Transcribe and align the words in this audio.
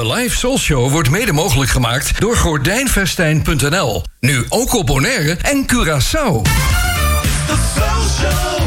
De 0.00 0.14
Live 0.14 0.36
Soul 0.36 0.58
Show 0.58 0.90
wordt 0.90 1.10
mede 1.10 1.32
mogelijk 1.32 1.70
gemaakt 1.70 2.20
door 2.20 2.36
gordijnvestijn.nl. 2.36 4.02
Nu 4.20 4.44
ook 4.48 4.74
op 4.74 4.86
Bonaire 4.86 5.36
en 5.42 5.66
Curaçao. 5.66 6.42
The 6.42 7.56
Soul 7.74 8.04
Show 8.18 8.60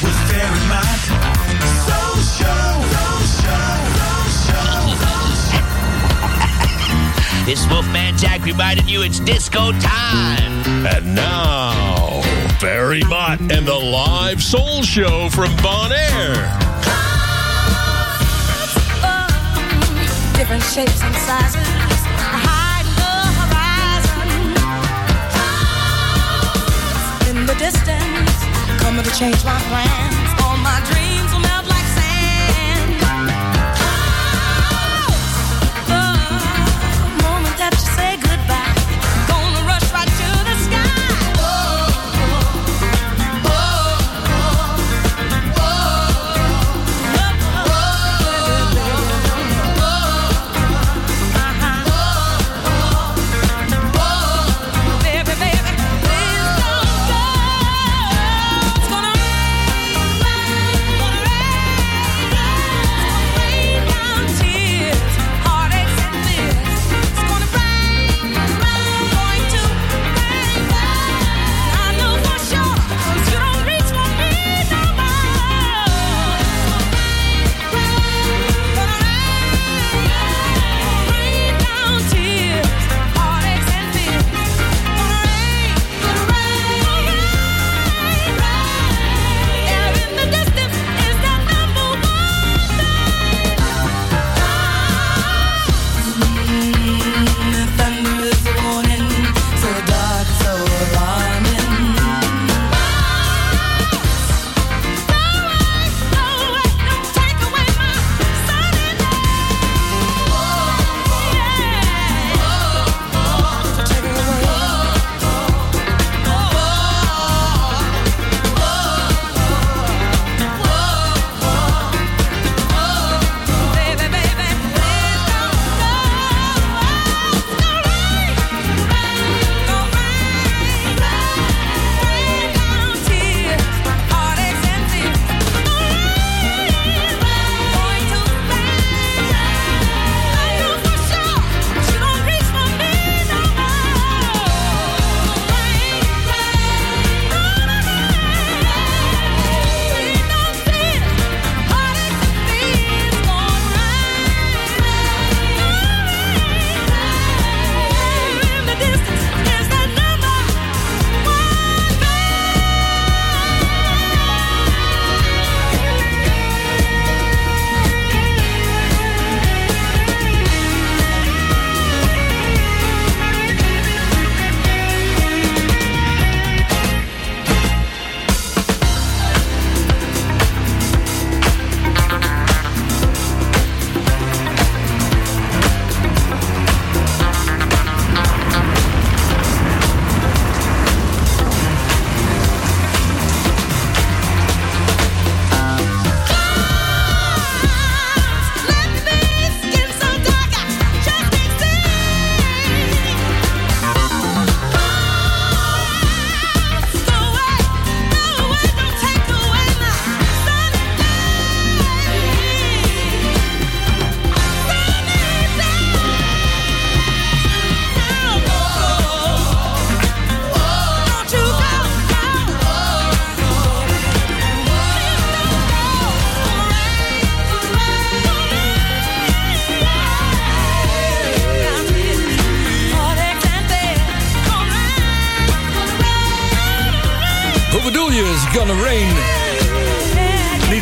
with 0.00 0.14
Terry 0.28 0.66
Matt. 0.68 0.86
Soul 1.86 2.22
Show. 2.38 2.82
Soul 2.92 3.26
Show. 3.42 3.80
Soul 4.46 5.32
Show. 5.50 5.74
This 7.44 7.66
Wolfman 7.66 8.16
Jack 8.16 8.44
reminded 8.44 8.90
you 8.90 9.04
it's 9.04 9.20
disco 9.24 9.72
time. 9.72 10.86
And 10.96 11.14
now, 11.14 12.22
Barry 12.60 13.02
Mott 13.02 13.40
and 13.40 13.66
the 13.66 13.78
live 13.78 14.42
soul 14.42 14.82
show 14.82 15.28
from 15.28 15.54
Bon 15.56 15.92
different 20.40 20.62
shapes 20.62 21.02
and 21.02 21.14
sizes. 21.16 21.68
Hide 22.46 22.88
the 22.96 23.16
horizon. 23.40 24.48
In 27.28 27.44
the 27.44 27.54
distance, 27.56 28.32
coming 28.80 29.04
to 29.04 29.10
change 29.10 29.44
my 29.44 29.60
plans. 29.68 30.19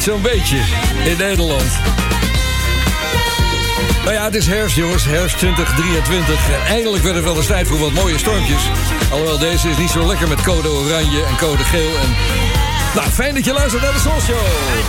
Zo'n 0.09 0.23
beetje. 0.23 0.57
In 1.05 1.17
Nederland. 1.17 1.71
Nou 4.05 4.13
ja, 4.13 4.25
het 4.25 4.35
is 4.35 4.47
herfst, 4.47 4.77
jongens. 4.77 5.05
Herfst 5.05 5.39
2023. 5.39 6.51
En 6.51 6.67
eindelijk 6.75 7.03
werd 7.03 7.15
het 7.15 7.25
wel 7.25 7.37
eens 7.37 7.47
tijd 7.47 7.69
voor 7.69 7.79
wat 7.79 7.93
mooie 7.93 8.19
stormpjes. 8.19 8.63
Alhoewel 9.11 9.39
deze 9.39 9.69
is 9.69 9.77
niet 9.77 9.91
zo 9.91 10.07
lekker 10.07 10.29
met 10.29 10.43
code 10.43 10.69
oranje 10.69 11.25
en 11.25 11.37
code 11.37 11.65
geel. 11.65 11.99
En... 12.03 12.17
Nou, 12.95 13.11
fijn 13.11 13.35
dat 13.35 13.45
je 13.45 13.53
luistert 13.53 13.83
naar 13.83 13.93
de 13.93 13.99
Soul 13.99 14.21
Show. 14.21 14.45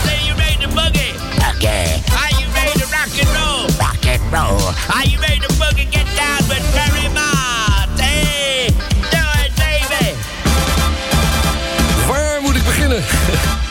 Say 0.05 0.19
you 0.25 0.37
ready 0.37 0.57
to 0.57 0.69
boogie? 0.69 1.13
Okay, 1.55 2.01
Are 2.21 2.35
you 2.39 2.45
ready 2.53 2.79
to 2.79 2.85
rock 2.97 3.11
and 3.21 3.29
roll? 3.37 3.65
rock 3.77 4.03
and 4.13 4.21
roll. 4.31 4.73
Are 4.95 5.09
you 5.09 5.19
ready 5.19 5.39
to 5.39 5.53
boogie? 5.53 5.87
Get 5.89 6.07
down 6.15 6.47
with 6.47 6.63
Barry 6.73 7.07
Mott. 7.13 7.99
Hey, 7.99 8.73
do 9.13 9.23
it, 9.43 9.51
baby. 9.55 10.13
Waar 12.07 12.41
moet 12.41 12.55
ik 12.55 12.63
beginnen? 12.63 13.03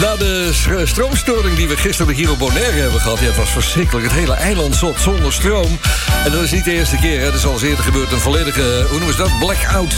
Na 0.00 0.16
de 0.16 0.48
s- 0.52 0.68
stroomstoring 0.90 1.56
die 1.56 1.68
we 1.68 1.76
gisteren 1.76 2.14
hier 2.14 2.30
op 2.30 2.38
Bonaire 2.38 2.80
hebben 2.80 3.00
gehad... 3.00 3.18
Ja, 3.18 3.26
het 3.26 3.36
was 3.36 3.50
verschrikkelijk. 3.50 4.06
Het 4.06 4.14
hele 4.16 4.34
eiland 4.34 4.76
zat 4.76 5.00
zonder 5.00 5.32
stroom. 5.32 5.78
En 6.24 6.32
dat 6.32 6.42
is 6.42 6.50
niet 6.50 6.64
de 6.64 6.72
eerste 6.72 6.96
keer. 6.96 7.20
Het 7.20 7.34
is 7.34 7.44
al 7.46 7.52
eens 7.52 7.62
eerder 7.62 7.84
gebeurd. 7.84 8.12
Een 8.12 8.20
volledige, 8.20 8.84
hoe 8.88 8.98
noemen 8.98 9.12
ze 9.16 9.22
dat? 9.22 9.38
Blackout. 9.38 9.94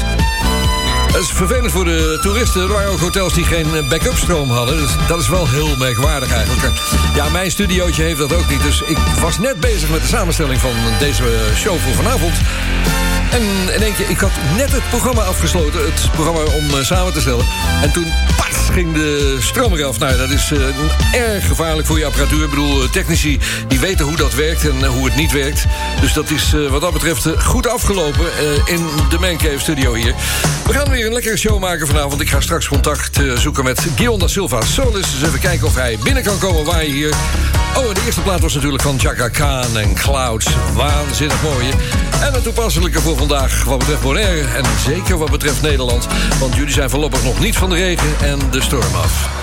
Dat 1.13 1.23
is 1.23 1.29
vervelend 1.31 1.73
voor 1.73 1.85
de 1.85 2.19
toeristen. 2.23 2.61
Er 2.63 2.69
waren 2.69 2.91
ook 2.91 3.01
hotels 3.01 3.35
die 3.35 3.45
geen 3.45 3.77
eh, 3.77 3.89
backup 3.89 4.17
stroom 4.17 4.51
hadden. 4.51 4.77
Dus 4.77 4.91
dat 5.09 5.21
is 5.21 5.29
wel 5.29 5.49
heel 5.49 5.77
merkwaardig 5.79 6.33
eigenlijk. 6.33 6.73
Ja, 7.15 7.29
mijn 7.29 7.51
studiootje 7.51 8.03
heeft 8.03 8.19
dat 8.19 8.33
ook 8.35 8.49
niet. 8.49 8.63
Dus 8.63 8.81
ik 8.81 8.97
was 9.21 9.39
net 9.39 9.61
bezig 9.61 9.89
met 9.89 10.01
de 10.01 10.07
samenstelling 10.09 10.61
van 10.61 10.73
deze 10.99 11.23
show 11.57 11.79
voor 11.79 11.95
vanavond. 11.95 12.37
En 13.33 13.75
in 13.75 13.83
één 13.83 13.95
keer, 13.95 14.11
ik 14.11 14.19
had 14.19 14.31
net 14.57 14.73
het 14.73 14.89
programma 14.89 15.23
afgesloten. 15.23 15.85
Het 15.85 16.11
programma 16.13 16.41
om 16.41 16.71
eh, 16.71 16.85
samen 16.85 17.13
te 17.13 17.21
stellen. 17.21 17.45
En 17.83 17.93
toen, 17.93 18.07
pas, 18.37 18.71
ging 18.71 18.95
de 18.95 19.37
stroom 19.41 19.75
eraf. 19.75 19.99
Nou, 19.99 20.17
dat 20.17 20.31
is 20.31 20.53
eh, 20.53 21.21
erg 21.21 21.47
gevaarlijk 21.47 21.87
voor 21.87 21.99
je 21.99 22.05
apparatuur. 22.05 22.45
Ik 22.45 22.51
bedoel, 22.51 22.83
eh, 22.83 22.91
technici 22.91 23.39
die 23.69 23.81
weten 23.81 24.05
hoe 24.05 24.17
dat 24.17 24.35
werkt 24.35 24.69
en 24.69 24.85
hoe 24.85 25.05
het 25.05 25.17
niet 25.17 25.33
werkt. 25.33 25.65
Dus 26.01 26.13
dat 26.13 26.31
is 26.31 26.55
wat 26.71 26.81
dat 26.81 26.93
betreft 26.93 27.29
goed 27.39 27.67
afgelopen 27.67 28.27
in 28.65 28.87
de 29.09 29.19
Mancave 29.19 29.59
Studio 29.59 29.95
hier. 29.95 30.15
We 30.67 30.73
gaan 30.73 30.91
weer 30.91 31.07
een 31.07 31.13
lekkere 31.13 31.37
show 31.37 31.61
maken 31.61 31.87
vanavond. 31.87 32.21
Ik 32.21 32.31
ga 32.31 32.41
straks 32.41 32.69
contact 32.69 33.21
zoeken 33.35 33.65
met 33.65 33.87
Guion 33.97 34.19
da 34.19 34.29
Silva. 34.29 34.63
Zullen 34.63 34.97
eens 34.97 35.23
even 35.25 35.41
kijken 35.41 35.67
of 35.67 35.75
hij 35.75 35.99
binnen 36.03 36.23
kan 36.23 36.39
komen 36.39 36.65
waar 36.65 36.85
je 36.85 36.91
hier... 36.91 37.15
Oh, 37.77 37.95
de 37.95 38.03
eerste 38.05 38.21
plaat 38.21 38.41
was 38.41 38.55
natuurlijk 38.55 38.83
van 38.83 38.99
Chaka 38.99 39.29
Khan 39.29 39.79
en 39.79 39.95
Clouds. 39.95 40.47
Waanzinnig 40.75 41.43
mooie. 41.43 41.73
En 42.23 42.33
het 42.33 42.43
toepasselijke 42.43 43.01
voor 43.01 43.17
vandaag 43.17 43.65
wat 43.65 43.79
betreft 43.79 44.03
Bonaire. 44.03 44.49
En 44.49 44.65
zeker 44.85 45.19
wat 45.19 45.31
betreft 45.31 45.63
Nederland. 45.63 46.07
Want 46.41 46.55
jullie 46.55 46.73
zijn 46.73 46.91
voorlopig 46.91 47.25
nog 47.25 47.41
niet 47.41 47.57
van 47.57 47.71
de 47.71 47.77
regen 47.77 48.19
en 48.21 48.39
de 48.51 48.63
storm 48.63 48.95
af. 48.95 49.42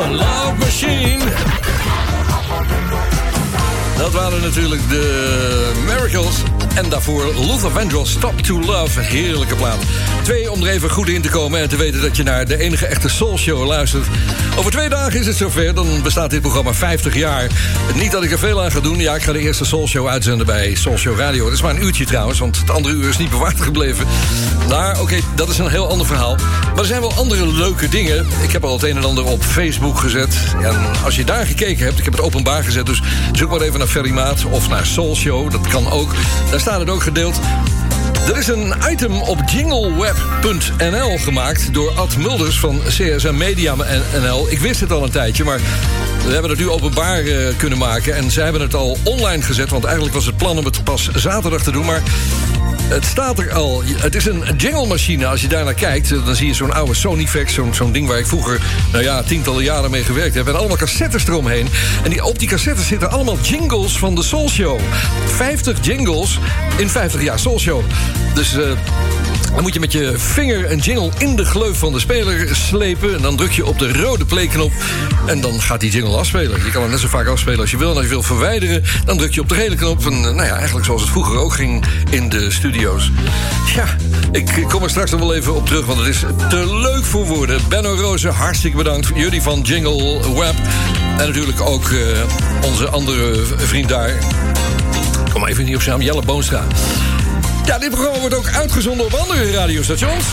Solar 0.00 0.54
Machine. 0.56 1.69
Dat 4.00 4.12
waren 4.12 4.40
natuurlijk 4.40 4.88
de 4.88 5.72
Miracles. 5.86 6.42
En 6.74 6.88
daarvoor 6.88 7.34
Luther 7.34 7.70
Vandross, 7.70 8.12
Stop 8.12 8.40
to 8.40 8.60
Love. 8.60 9.00
Heerlijke 9.00 9.54
plaat. 9.54 9.78
Twee, 10.22 10.50
om 10.50 10.62
er 10.62 10.68
even 10.68 10.90
goed 10.90 11.08
in 11.08 11.22
te 11.22 11.28
komen 11.28 11.60
en 11.60 11.68
te 11.68 11.76
weten 11.76 12.00
dat 12.00 12.16
je 12.16 12.22
naar 12.22 12.46
de 12.46 12.56
enige 12.56 12.86
echte 12.86 13.08
Soul 13.08 13.38
Show 13.38 13.66
luistert. 13.66 14.06
Over 14.56 14.70
twee 14.70 14.88
dagen 14.88 15.20
is 15.20 15.26
het 15.26 15.36
zover. 15.36 15.74
Dan 15.74 16.02
bestaat 16.02 16.30
dit 16.30 16.40
programma 16.40 16.74
50 16.74 17.14
jaar. 17.14 17.46
Niet 17.94 18.10
dat 18.10 18.22
ik 18.22 18.30
er 18.30 18.38
veel 18.38 18.62
aan 18.62 18.70
ga 18.70 18.80
doen. 18.80 18.98
Ja, 18.98 19.14
ik 19.14 19.22
ga 19.22 19.32
de 19.32 19.38
eerste 19.38 19.64
Soul 19.64 19.88
Show 19.88 20.08
uitzenden 20.08 20.46
bij 20.46 20.74
Soul 20.74 20.96
Show 20.96 21.18
Radio. 21.18 21.44
Dat 21.44 21.52
is 21.52 21.62
maar 21.62 21.74
een 21.74 21.84
uurtje 21.84 22.04
trouwens, 22.04 22.38
want 22.38 22.56
het 22.56 22.70
andere 22.70 22.94
uur 22.94 23.08
is 23.08 23.18
niet 23.18 23.30
bewaard 23.30 23.60
gebleven. 23.60 24.06
Maar 24.68 25.00
oké, 25.00 25.18
dat 25.34 25.48
is 25.48 25.58
een 25.58 25.68
heel 25.68 25.88
ander 25.88 26.06
verhaal. 26.06 26.36
Maar 26.70 26.78
er 26.78 26.84
zijn 26.84 27.00
wel 27.00 27.12
andere 27.12 27.46
leuke 27.46 27.88
dingen. 27.88 28.26
Ik 28.42 28.52
heb 28.52 28.64
al 28.64 28.72
het 28.72 28.82
een 28.82 28.96
en 28.96 29.04
ander 29.04 29.24
op 29.24 29.42
Facebook 29.42 29.98
gezet. 29.98 30.36
En 30.62 30.76
als 31.04 31.16
je 31.16 31.24
daar 31.24 31.46
gekeken 31.46 31.84
hebt, 31.84 31.98
ik 31.98 32.04
heb 32.04 32.12
het 32.12 32.22
openbaar 32.22 32.64
gezet... 32.64 32.86
dus 32.86 33.02
zoek 33.32 33.50
maar 33.50 33.60
even 33.60 33.78
naar 33.78 33.88
Of 34.50 34.68
naar 34.68 34.86
Soul 34.86 35.16
Show. 35.16 35.50
Dat 35.50 35.68
kan 35.68 35.90
ook. 35.90 36.14
Daar 36.50 36.60
staat 36.60 36.80
het 36.80 36.90
ook 36.90 37.02
gedeeld. 37.02 37.40
Er 38.28 38.36
is 38.36 38.48
een 38.48 38.74
item 38.90 39.22
op 39.22 39.38
jingleweb.nl 39.46 41.18
gemaakt 41.18 41.74
door 41.74 41.92
Ad 41.96 42.16
Mulders 42.16 42.58
van 42.58 42.80
CSM 42.86 43.36
Media 43.36 43.74
NL. 44.20 44.46
Ik 44.50 44.58
wist 44.58 44.80
het 44.80 44.92
al 44.92 45.04
een 45.04 45.10
tijdje, 45.10 45.44
maar 45.44 45.60
we 46.24 46.32
hebben 46.32 46.50
het 46.50 46.60
nu 46.60 46.68
openbaar 46.68 47.18
eh, 47.18 47.56
kunnen 47.56 47.78
maken. 47.78 48.16
En 48.16 48.30
zij 48.30 48.44
hebben 48.44 48.62
het 48.62 48.74
al 48.74 48.96
online 49.04 49.42
gezet, 49.42 49.70
want 49.70 49.84
eigenlijk 49.84 50.14
was 50.14 50.26
het 50.26 50.36
plan 50.36 50.58
om 50.58 50.64
het 50.64 50.84
pas 50.84 51.10
zaterdag 51.14 51.62
te 51.62 51.72
doen. 51.72 51.84
Maar 51.84 52.02
het 52.90 53.04
staat 53.04 53.38
er 53.38 53.52
al. 53.52 53.82
Het 53.84 54.14
is 54.14 54.26
een 54.26 54.44
jinglemachine. 54.56 55.26
Als 55.26 55.40
je 55.40 55.48
daarnaar 55.48 55.74
kijkt, 55.74 56.12
eh, 56.12 56.24
dan 56.24 56.36
zie 56.36 56.46
je 56.46 56.54
zo'n 56.54 56.72
oude 56.72 56.94
Sonyfax. 56.94 57.54
Zo'n 57.54 57.74
zo'n 57.74 57.92
ding 57.92 58.08
waar 58.08 58.18
ik 58.18 58.26
vroeger, 58.26 58.60
nou 58.92 59.04
ja, 59.04 59.22
tientallen 59.22 59.62
jaren 59.62 59.90
mee 59.90 60.04
gewerkt 60.04 60.34
heb. 60.34 60.48
En 60.48 60.56
allemaal 60.56 60.76
cassettes 60.76 61.26
eromheen. 61.26 61.68
En 62.04 62.10
die, 62.10 62.24
op 62.24 62.38
die 62.38 62.48
cassettes 62.48 62.86
zitten 62.86 63.10
allemaal 63.10 63.38
jingles 63.42 63.98
van 63.98 64.14
de 64.14 64.22
Soul 64.22 64.48
Show. 64.48 64.80
50 65.26 65.84
jingles 65.84 66.38
in 66.76 66.88
50 66.88 67.22
jaar 67.22 67.38
Soul 67.38 67.58
Show. 67.58 67.82
Dus... 68.34 68.56
eh, 68.56 68.70
dan 69.54 69.62
moet 69.62 69.74
je 69.74 69.80
met 69.80 69.92
je 69.92 70.18
vinger 70.18 70.70
een 70.70 70.78
jingle 70.78 71.10
in 71.18 71.36
de 71.36 71.44
gleuf 71.44 71.78
van 71.78 71.92
de 71.92 71.98
speler 71.98 72.56
slepen. 72.56 73.14
En 73.14 73.22
dan 73.22 73.36
druk 73.36 73.50
je 73.50 73.66
op 73.66 73.78
de 73.78 73.92
rode 73.92 74.24
playknop. 74.24 74.72
En 75.26 75.40
dan 75.40 75.60
gaat 75.60 75.80
die 75.80 75.90
jingle 75.90 76.16
afspelen. 76.16 76.64
Je 76.64 76.70
kan 76.70 76.82
hem 76.82 76.90
net 76.90 77.00
zo 77.00 77.08
vaak 77.08 77.26
afspelen 77.26 77.60
als 77.60 77.70
je 77.70 77.76
wil. 77.76 77.90
En 77.90 77.96
als 77.96 78.04
je 78.04 78.10
wil 78.10 78.22
verwijderen, 78.22 78.82
dan 79.04 79.16
druk 79.16 79.34
je 79.34 79.40
op 79.40 79.48
de 79.48 79.54
gele 79.54 79.74
knop. 79.74 80.06
En 80.06 80.12
eh, 80.12 80.20
nou 80.20 80.42
ja, 80.42 80.54
eigenlijk 80.56 80.86
zoals 80.86 81.00
het 81.00 81.10
vroeger 81.10 81.38
ook 81.38 81.52
ging 81.52 81.84
in 82.10 82.28
de 82.28 82.50
Ja, 83.74 83.84
ik 84.32 84.64
kom 84.68 84.82
er 84.82 84.90
straks 84.90 85.10
nog 85.10 85.20
wel 85.20 85.34
even 85.34 85.54
op 85.54 85.66
terug, 85.66 85.86
want 85.86 85.98
het 85.98 86.08
is 86.08 86.24
te 86.48 86.78
leuk 86.80 87.04
voor 87.04 87.26
woorden. 87.26 87.60
Benno 87.68 87.94
Rozen, 87.94 88.32
hartstikke 88.32 88.76
bedankt. 88.76 89.10
Jullie 89.14 89.42
van 89.42 89.60
Jingle 89.60 90.34
Web. 90.34 90.54
En 91.18 91.26
natuurlijk 91.26 91.60
ook 91.60 91.90
eh, 91.90 92.00
onze 92.64 92.88
andere 92.88 93.34
vriend 93.56 93.88
daar. 93.88 94.18
Kom 95.32 95.46
even 95.46 95.64
niet 95.64 95.74
op 95.74 95.82
zijn 95.82 95.96
naam, 95.96 96.06
Jelle 96.06 96.22
Boonstra. 96.22 96.64
Ja, 97.70 97.78
dit 97.78 97.90
programma 97.90 98.18
wordt 98.18 98.34
ook 98.34 98.48
uitgezonden 98.48 99.06
op 99.06 99.12
andere 99.12 99.50
radiostations. 99.50 100.24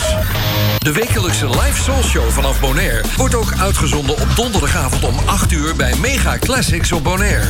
De 0.78 0.92
wekelijkse 0.92 1.48
live 1.48 1.82
soul 1.82 2.02
show 2.02 2.30
vanaf 2.30 2.60
Bonaire 2.60 3.02
wordt 3.16 3.34
ook 3.34 3.52
uitgezonden 3.58 4.14
op 4.14 4.28
donderdagavond 4.36 5.04
om 5.04 5.18
8 5.26 5.52
uur 5.52 5.76
bij 5.76 5.94
Mega 5.96 6.38
Classics 6.38 6.92
op 6.92 7.04
Bonaire. 7.04 7.44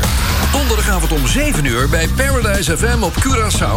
Donderdagavond 0.52 1.12
om 1.12 1.26
7 1.26 1.64
uur 1.64 1.88
bij 1.88 2.09
Paradise 2.09 2.76
FM 2.76 3.02
op 3.02 3.12
Curaçao. 3.12 3.75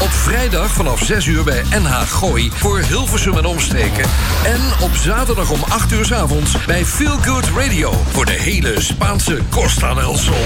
Op 0.00 0.10
vrijdag 0.10 0.72
vanaf 0.72 1.02
6 1.02 1.26
uur 1.26 1.44
bij 1.44 1.62
NH 1.70 2.00
Gooi 2.00 2.50
voor 2.54 2.78
Hilversum 2.78 3.36
en 3.36 3.44
omstreken. 3.44 4.04
En 4.44 4.60
op 4.82 4.94
zaterdag 4.94 5.50
om 5.50 5.60
8 5.68 5.92
uur 5.92 6.04
's 6.04 6.12
avonds 6.12 6.64
bij 6.66 6.84
Feel 6.84 7.18
Good 7.22 7.44
Radio 7.56 8.02
voor 8.10 8.24
de 8.24 8.32
hele 8.32 8.80
Spaanse 8.80 9.38
Costa 9.50 9.94
del 9.94 10.16
Sol. 10.16 10.44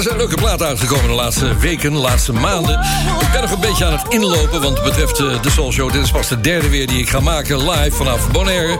Er 0.00 0.06
zijn 0.06 0.18
leuke 0.18 0.36
platen 0.36 0.66
uitgekomen 0.66 1.08
de 1.08 1.14
laatste 1.14 1.56
weken, 1.56 1.92
de 1.92 1.98
laatste 1.98 2.32
maanden. 2.32 2.80
Ik 3.20 3.32
ben 3.32 3.40
nog 3.40 3.50
een 3.50 3.60
beetje 3.60 3.84
aan 3.84 3.92
het 3.92 4.02
inlopen, 4.08 4.60
want 4.60 4.76
het 4.78 4.84
betreft 4.84 5.18
eh, 5.18 5.42
de 5.42 5.50
Soul 5.50 5.72
Show... 5.72 5.92
dit 5.92 6.02
is 6.02 6.10
pas 6.10 6.28
de 6.28 6.40
derde 6.40 6.68
weer 6.68 6.86
die 6.86 6.98
ik 6.98 7.08
ga 7.08 7.20
maken, 7.20 7.70
live 7.70 7.96
vanaf 7.96 8.30
Bonaire. 8.30 8.78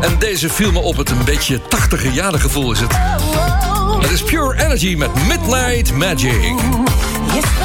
En 0.00 0.18
deze 0.18 0.48
viel 0.48 0.72
me 0.72 0.78
op 0.78 0.96
het 0.96 1.10
een 1.10 1.24
beetje 1.24 1.60
80 1.68 2.14
jaren 2.14 2.40
gevoel 2.40 2.72
is 2.72 2.80
het. 2.80 2.92
Het 4.00 4.10
is 4.10 4.22
Pure 4.22 4.64
Energy 4.64 4.94
met 4.94 5.14
Midnight 5.26 5.92
Magic. 5.92 6.54
It's 7.36 7.64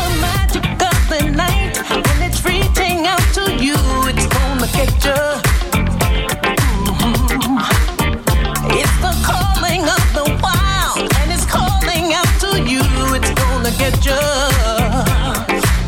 get 13.80 14.06
you. 14.06 14.12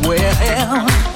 Well, 0.08 1.11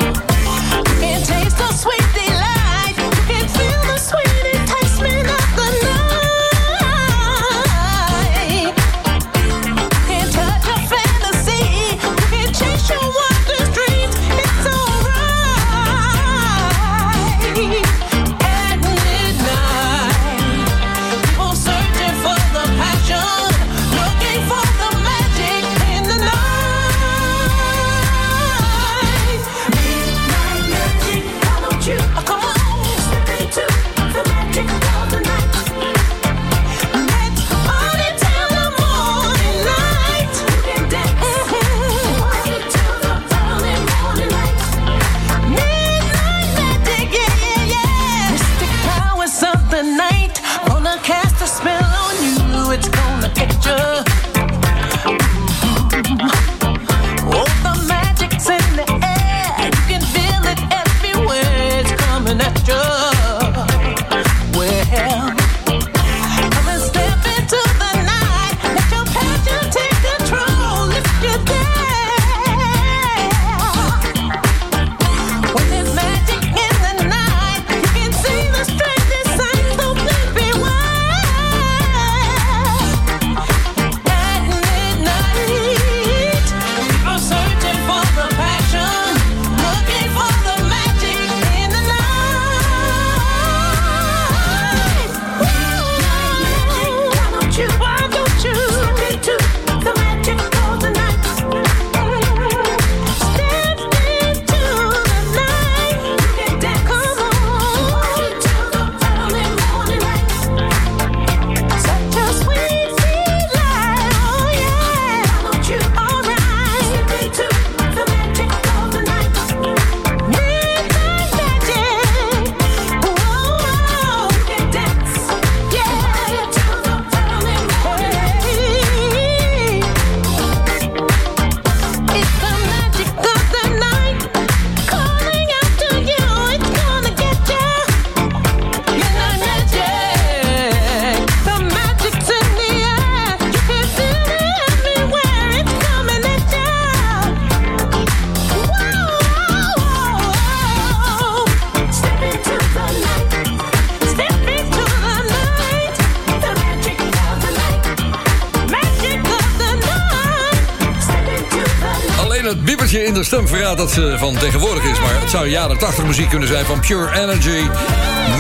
dat 163.78 163.92
ze 163.92 164.16
van 164.18 164.38
tegenwoordig 164.38 164.84
is. 164.84 165.00
Maar 165.00 165.22
het 165.22 165.30
zou 165.30 165.48
jaren 165.48 165.78
80 165.78 166.06
muziek 166.06 166.30
kunnen 166.30 166.48
zijn 166.48 166.66
van 166.66 166.80
Pure 166.80 167.20
Energy. 167.20 167.68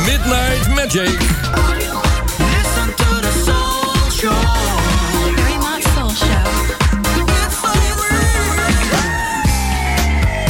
Midnight 0.06 0.68
Magic. 0.68 1.20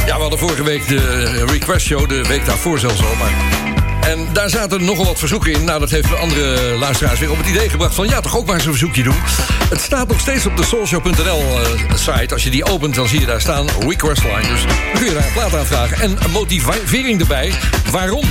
Ja, 0.06 0.14
we 0.14 0.20
hadden 0.20 0.38
vorige 0.38 0.62
week 0.62 0.88
de 0.88 1.44
request 1.46 1.86
show, 1.86 2.08
de 2.08 2.22
week 2.22 2.46
daarvoor 2.46 2.78
zelfs 2.78 3.04
al. 3.04 3.14
Maar... 3.14 3.65
En 4.06 4.28
daar 4.32 4.50
zaten 4.50 4.84
nogal 4.84 5.04
wat 5.04 5.18
verzoeken 5.18 5.52
in. 5.52 5.64
Nou, 5.64 5.80
dat 5.80 5.90
heeft 5.90 6.08
de 6.08 6.16
andere 6.16 6.76
luisteraars 6.78 7.18
weer 7.18 7.30
op 7.30 7.36
het 7.36 7.46
idee 7.46 7.68
gebracht 7.68 7.94
van... 7.94 8.08
ja, 8.08 8.20
toch 8.20 8.36
ook 8.36 8.46
maar 8.46 8.54
eens 8.54 8.64
een 8.64 8.70
verzoekje 8.70 9.02
doen. 9.02 9.16
Het 9.68 9.80
staat 9.80 10.08
nog 10.08 10.20
steeds 10.20 10.46
op 10.46 10.56
de 10.56 10.64
soulshow.nl 10.64 11.60
eh, 11.60 11.94
site. 11.94 12.34
Als 12.34 12.44
je 12.44 12.50
die 12.50 12.64
opent, 12.64 12.94
dan 12.94 13.08
zie 13.08 13.20
je 13.20 13.26
daar 13.26 13.40
staan 13.40 13.66
request 13.80 14.22
line. 14.22 14.48
Dus 14.48 14.66
dan 14.66 14.76
kun 14.94 15.04
je 15.04 15.12
daar 15.12 15.26
een 15.26 15.32
plaat 15.32 15.54
aanvragen. 15.54 16.00
En 16.00 16.16
een 16.24 16.30
motivering 16.30 17.20
erbij. 17.20 17.52
Waarom? 17.90 18.24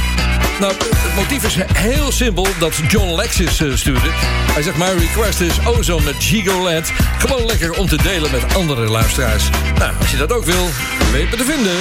Nou, 0.59 0.73
het 0.77 1.15
motief 1.15 1.43
is 1.43 1.57
heel 1.73 2.11
simpel 2.11 2.47
dat 2.59 2.73
John 2.87 3.15
Lexis 3.15 3.61
eh, 3.61 3.75
stuurde. 3.75 4.09
Hij 4.51 4.61
zegt, 4.61 4.77
mijn 4.77 4.97
request 4.97 5.39
is 5.39 5.65
Ozone 5.65 6.03
met 6.03 6.15
Gigolet. 6.19 6.91
Gewoon 7.19 7.45
lekker 7.45 7.73
om 7.73 7.87
te 7.87 7.97
delen 7.97 8.31
met 8.31 8.55
andere 8.55 8.89
luisteraars. 8.89 9.49
Nou, 9.77 9.93
als 9.99 10.11
je 10.11 10.17
dat 10.17 10.31
ook 10.31 10.45
wil, 10.45 10.69
weet 11.11 11.29
me 11.29 11.37
te 11.37 11.45
vinden. 11.45 11.75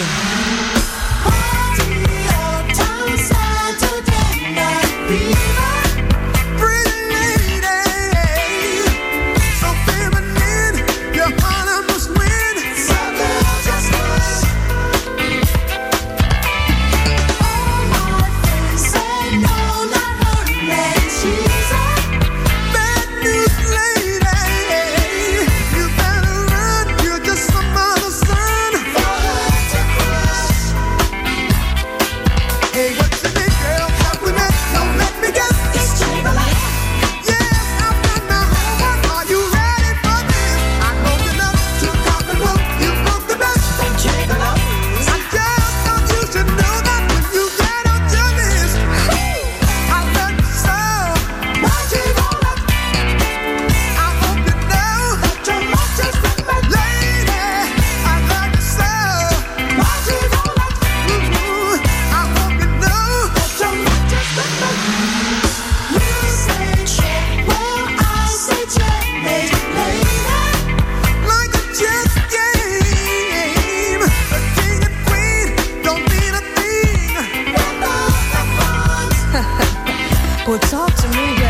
Well, 80.47 80.59
talk 80.59 80.95
to 80.97 81.09
me. 81.09 81.44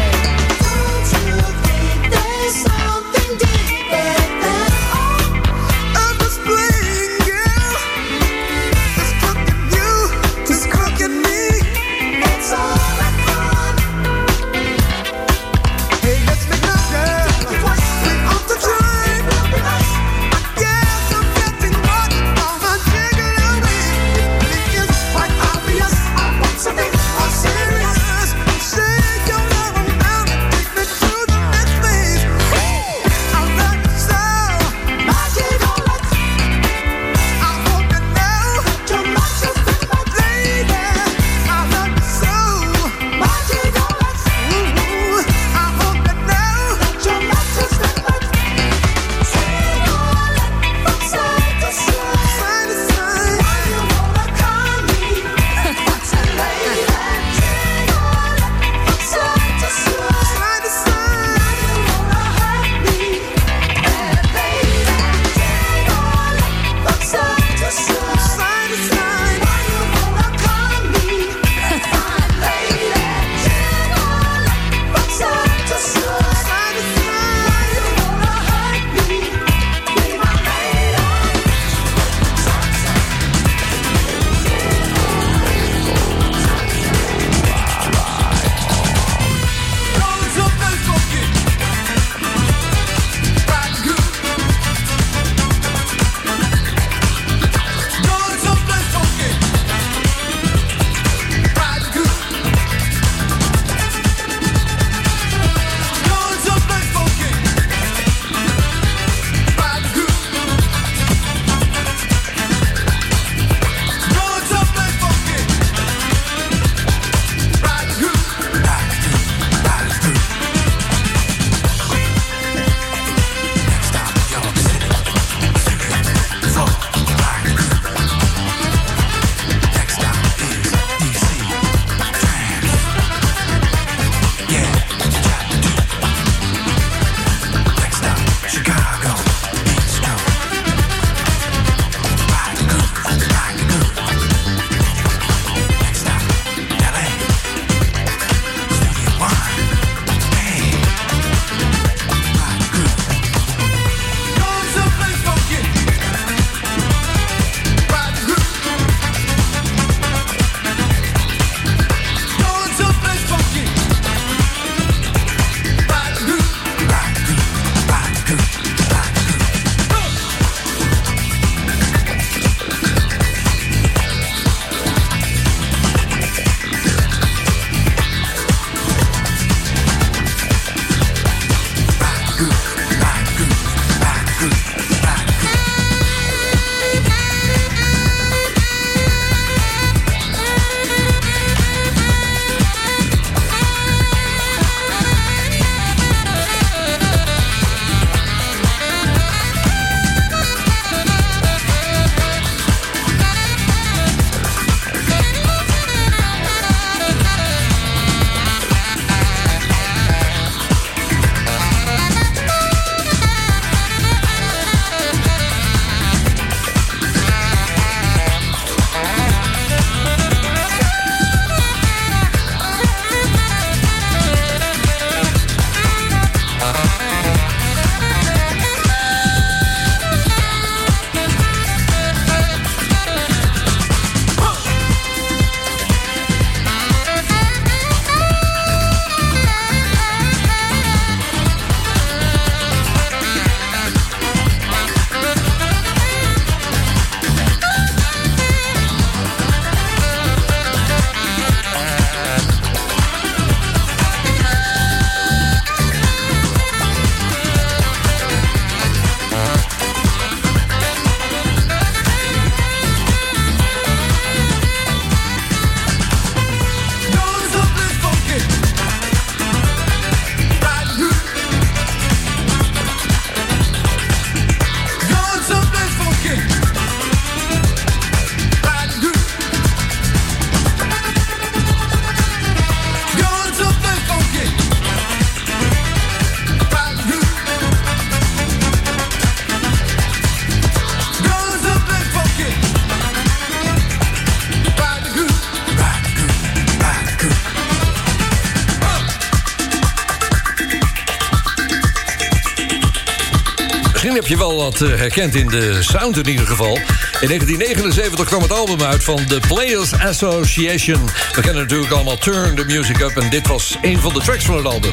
Wat 304.79 304.91
eh, 304.91 304.99
herkend 304.99 305.35
in 305.35 305.49
de 305.49 305.83
sound 305.83 306.17
in 306.17 306.29
ieder 306.29 306.47
geval. 306.47 306.77
In 307.21 307.29
1979 307.29 308.27
kwam 308.27 308.43
het 308.43 308.53
album 308.53 308.83
uit 308.83 309.05
van 309.05 309.27
The 309.27 309.41
Players 309.49 309.93
Association. 309.93 311.05
We 311.35 311.41
kennen 311.41 311.63
natuurlijk 311.63 311.93
allemaal 311.93 312.19
Turn 312.19 312.55
the 312.55 312.65
Music 312.65 313.01
Up... 313.01 313.17
en 313.17 313.31
dit 313.31 313.47
was 313.47 313.77
een 313.83 314.01
van 314.01 314.15
de 314.15 314.21
tracks 314.21 314.45
van 314.45 314.57
het 314.57 314.67
album. 314.67 314.93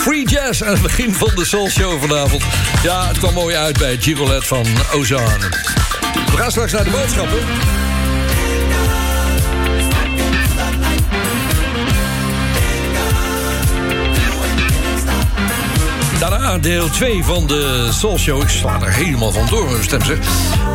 Free 0.00 0.28
Jazz 0.28 0.62
aan 0.62 0.72
het 0.72 0.82
begin 0.82 1.14
van 1.14 1.30
de 1.34 1.44
Soul 1.44 1.68
Show 1.68 2.00
vanavond. 2.00 2.42
Ja, 2.82 3.08
het 3.08 3.18
kwam 3.18 3.34
mooi 3.34 3.56
uit 3.56 3.78
bij 3.78 3.96
Girolet 4.00 4.46
van 4.46 4.66
Ozan. 4.94 5.40
We 6.30 6.36
gaan 6.36 6.50
straks 6.50 6.72
naar 6.72 6.84
de 6.84 6.90
boodschappen. 6.90 7.79
Deel 16.58 16.90
2 16.90 17.24
van 17.24 17.46
de 17.46 17.88
Soul 17.92 18.18
Show. 18.18 18.42
Ik 18.42 18.48
sla 18.48 18.80
er 18.82 18.92
helemaal 18.92 19.32
van 19.32 19.46
door, 19.46 19.70
mijn 19.70 19.84
stem 19.84 20.04
zeg. 20.04 20.18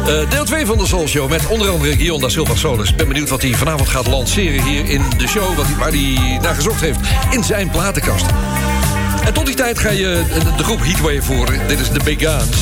Eh, 0.07 0.29
deel 0.29 0.45
2 0.45 0.65
van 0.65 0.77
de 0.77 0.85
Soul 0.85 1.07
Show 1.07 1.29
met 1.29 1.47
onder 1.47 1.69
andere 1.69 1.95
Guillaume 1.95 2.21
da 2.21 2.29
Silva 2.29 2.55
Solis. 2.55 2.89
Ik 2.89 2.95
ben 2.95 3.07
benieuwd 3.07 3.29
wat 3.29 3.41
hij 3.41 3.53
vanavond 3.53 3.89
gaat 3.89 4.07
lanceren 4.07 4.63
hier 4.63 4.85
in 4.85 5.01
de 5.17 5.27
show. 5.27 5.55
Wat 5.55 5.65
hij, 5.65 5.75
waar 5.75 5.91
hij 5.91 6.39
naar 6.41 6.55
gezocht 6.55 6.81
heeft 6.81 6.99
in 7.31 7.43
zijn 7.43 7.69
platenkast. 7.69 8.25
En 9.25 9.33
tot 9.33 9.45
die 9.45 9.55
tijd 9.55 9.79
ga 9.79 9.89
je 9.89 10.23
de 10.57 10.63
groep 10.63 10.83
Heatwave 10.83 11.21
voor. 11.21 11.53
Dit 11.67 11.79
is 11.79 11.89
de 11.89 11.99
Big 12.03 12.19
Guns. 12.19 12.57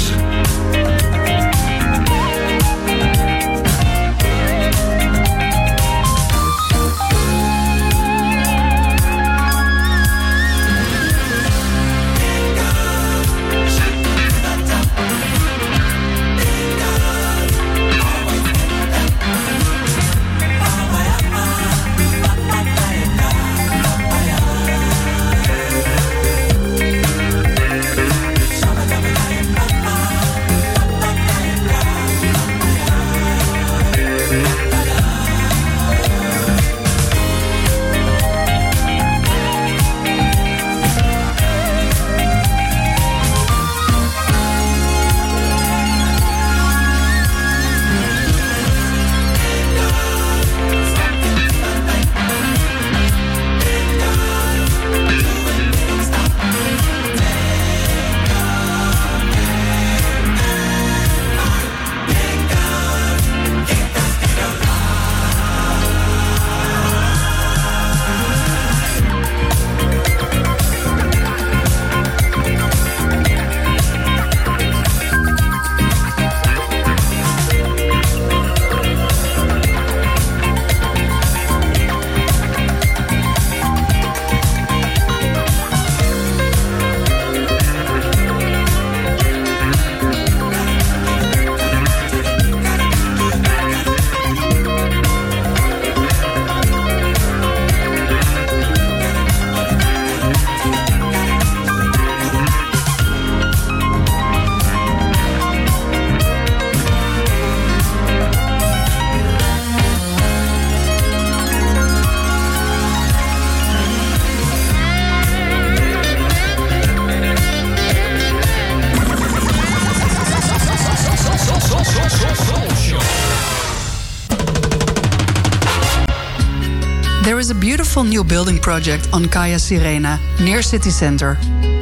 New 128.04 128.24
building 128.24 128.60
project 128.60 129.08
on 129.14 129.28
Kaya 129.28 129.58
Sirena, 129.58 130.20
near 130.40 130.62
city 130.62 130.90
center. 130.90 131.36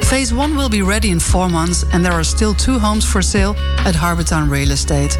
Phase 0.04 0.34
1 0.34 0.56
will 0.56 0.70
be 0.70 0.82
ready 0.82 1.10
in 1.10 1.20
four 1.20 1.50
months, 1.50 1.86
and 1.94 2.04
there 2.04 2.12
are 2.12 2.24
still 2.24 2.54
two 2.54 2.78
homes 2.80 3.06
for 3.06 3.22
sale 3.22 3.56
at 3.86 3.96
Harbortown 3.96 4.50
Real 4.50 4.72
Estate. 4.72 5.18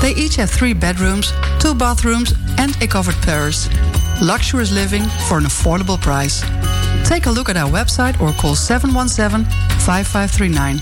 They 0.00 0.14
each 0.16 0.36
have 0.36 0.50
three 0.50 0.72
bedrooms, 0.72 1.32
two 1.60 1.74
bathrooms, 1.74 2.34
and 2.58 2.74
a 2.82 2.86
covered 2.86 3.20
terrace. 3.22 3.68
Luxurious 4.20 4.72
living 4.72 5.04
for 5.28 5.38
an 5.38 5.44
affordable 5.44 6.00
price. 6.00 6.42
Take 7.08 7.26
a 7.26 7.30
look 7.30 7.48
at 7.48 7.56
our 7.56 7.70
website 7.70 8.20
or 8.20 8.32
call 8.32 8.54
717 8.54 9.44
5539. 9.80 10.80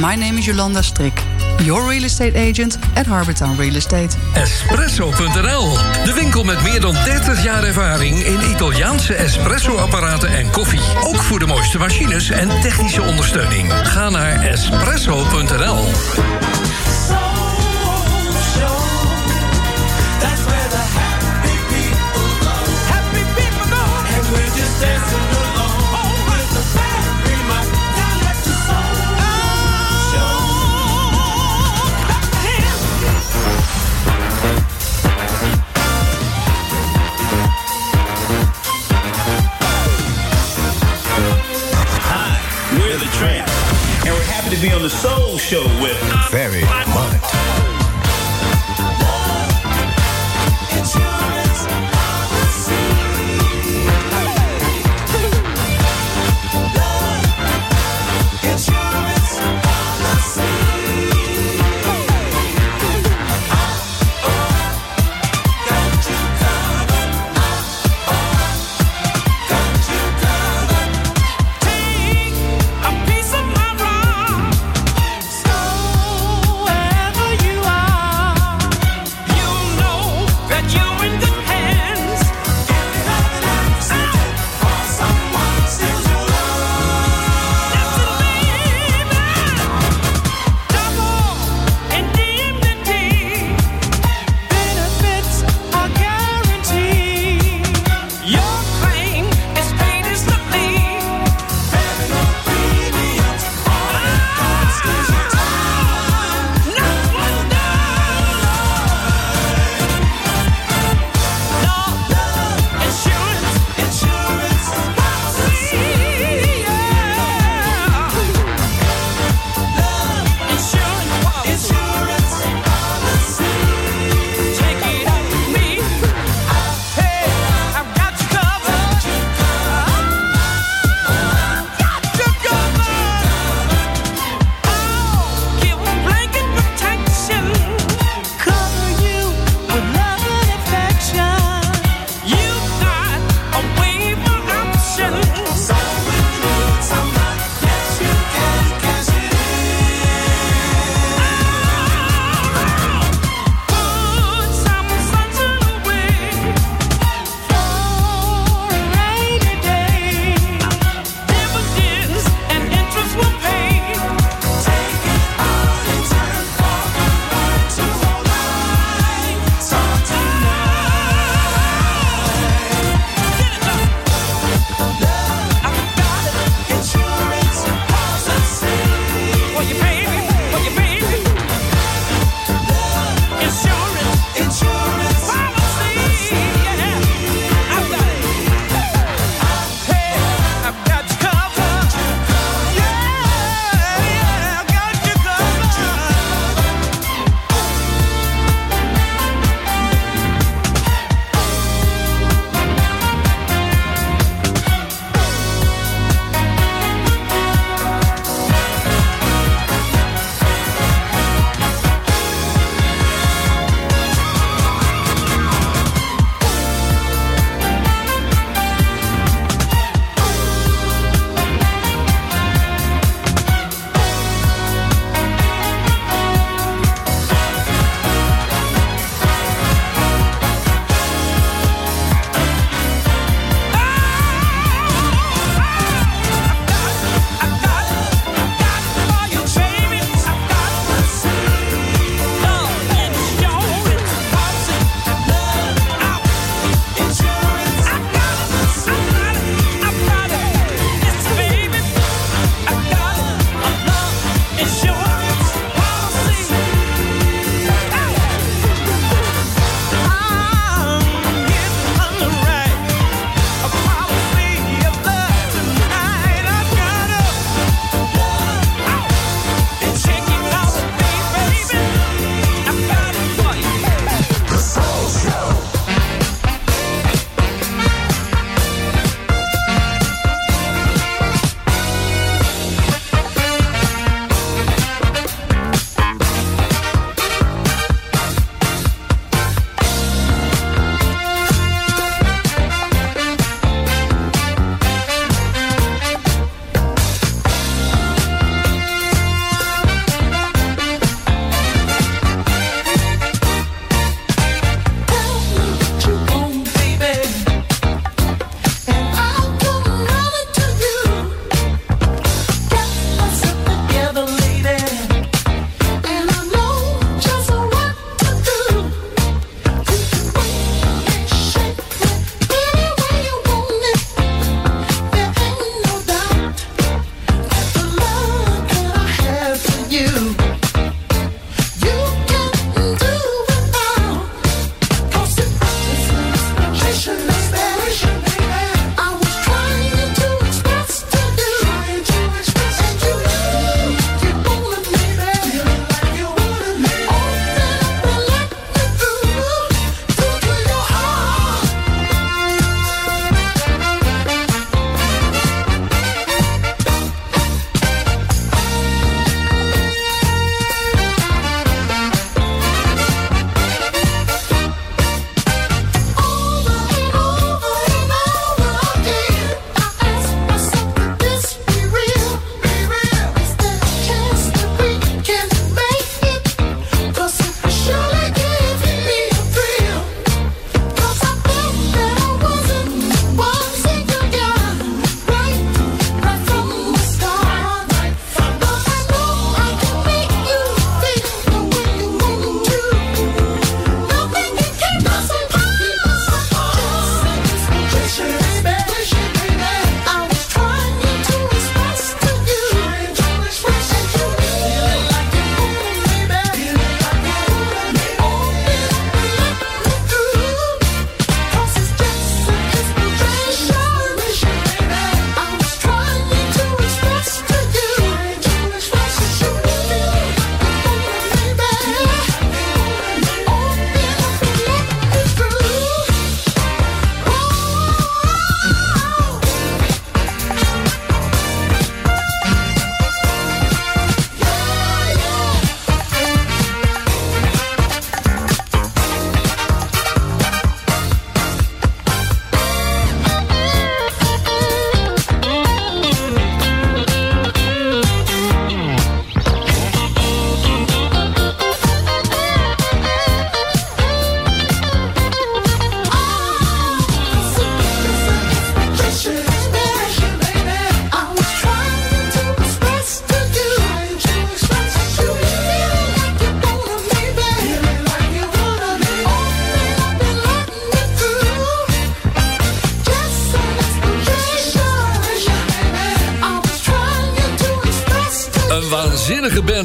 My 0.00 0.14
name 0.14 0.38
is 0.38 0.46
Yolanda 0.46 0.80
Strik, 0.80 1.16
your 1.64 1.88
real 1.88 2.04
estate 2.04 2.34
agent 2.34 2.78
at 2.94 3.06
Harbortown 3.06 3.56
Real 3.56 3.74
Estate. 3.76 4.16
Espresso.nl, 4.34 5.78
de 6.04 6.12
winkel 6.14 6.44
met 6.44 6.62
meer 6.62 6.80
dan 6.80 6.94
30 7.04 7.42
jaar 7.42 7.64
ervaring 7.64 8.18
in 8.18 8.50
Italiaanse 8.50 9.14
espresso-apparaten 9.14 10.28
en 10.28 10.50
koffie. 10.50 10.80
Ook 11.02 11.16
voor 11.16 11.38
de 11.38 11.46
mooiste 11.46 11.78
machines 11.78 12.30
en 12.30 12.48
technische 12.60 13.02
ondersteuning. 13.02 13.72
Ga 13.72 14.10
naar 14.10 14.40
espresso.nl. 14.44 15.84
That's 20.20 20.44
where 20.44 20.68
the 20.68 20.84
happy 20.98 21.56
people 21.68 22.28
go. 22.40 22.56
Happy 22.92 23.24
people 23.34 23.66
go. 23.76 23.84
And 24.14 24.24
we're 24.32 24.54
just 24.56 24.80
dancing 24.80 25.11
be 44.62 44.72
on 44.72 44.82
the 44.82 44.88
Soul 44.88 45.38
Show 45.38 45.64
with 45.82 45.98
Very 46.30 46.62
Much. 46.62 47.41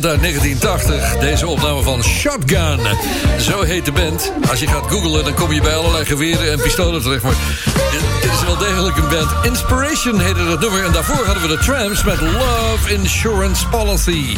Uit 0.05 0.21
1980. 0.21 1.17
Deze 1.17 1.47
opname 1.47 1.81
van 1.81 2.03
Shotgun. 2.03 2.79
Zo 3.39 3.61
heet 3.61 3.85
de 3.85 3.91
band. 3.91 4.31
Als 4.49 4.59
je 4.59 4.67
gaat 4.67 4.91
googlen, 4.91 5.23
dan 5.23 5.33
kom 5.33 5.53
je 5.53 5.61
bij 5.61 5.75
allerlei 5.75 6.05
geweren 6.05 6.51
en 6.51 6.61
pistolen 6.61 7.01
terecht. 7.01 7.23
Maar 7.23 7.35
wel 8.47 8.57
degelijk 8.57 8.97
een 8.97 9.09
band. 9.09 9.45
Inspiration 9.45 10.19
heette 10.19 10.45
dat 10.45 10.59
nummer. 10.59 10.85
En 10.85 10.91
daarvoor 10.91 11.25
hadden 11.25 11.41
we 11.41 11.47
de 11.47 11.57
Tramps 11.57 12.03
met 12.03 12.21
Love 12.21 12.93
Insurance 12.93 13.67
Policy. 13.67 14.35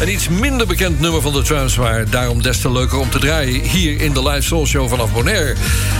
Een 0.00 0.12
iets 0.12 0.28
minder 0.28 0.66
bekend 0.66 1.00
nummer 1.00 1.20
van 1.20 1.32
de 1.32 1.42
Tramps, 1.42 1.76
maar 1.76 2.10
daarom 2.10 2.42
des 2.42 2.60
te 2.60 2.72
leuker 2.72 2.98
om 2.98 3.10
te 3.10 3.18
draaien 3.18 3.60
hier 3.60 4.00
in 4.00 4.12
de 4.12 4.22
live 4.22 4.42
soul 4.42 4.66
show 4.66 4.88
vanaf 4.88 5.12
Bonaire. 5.12 5.54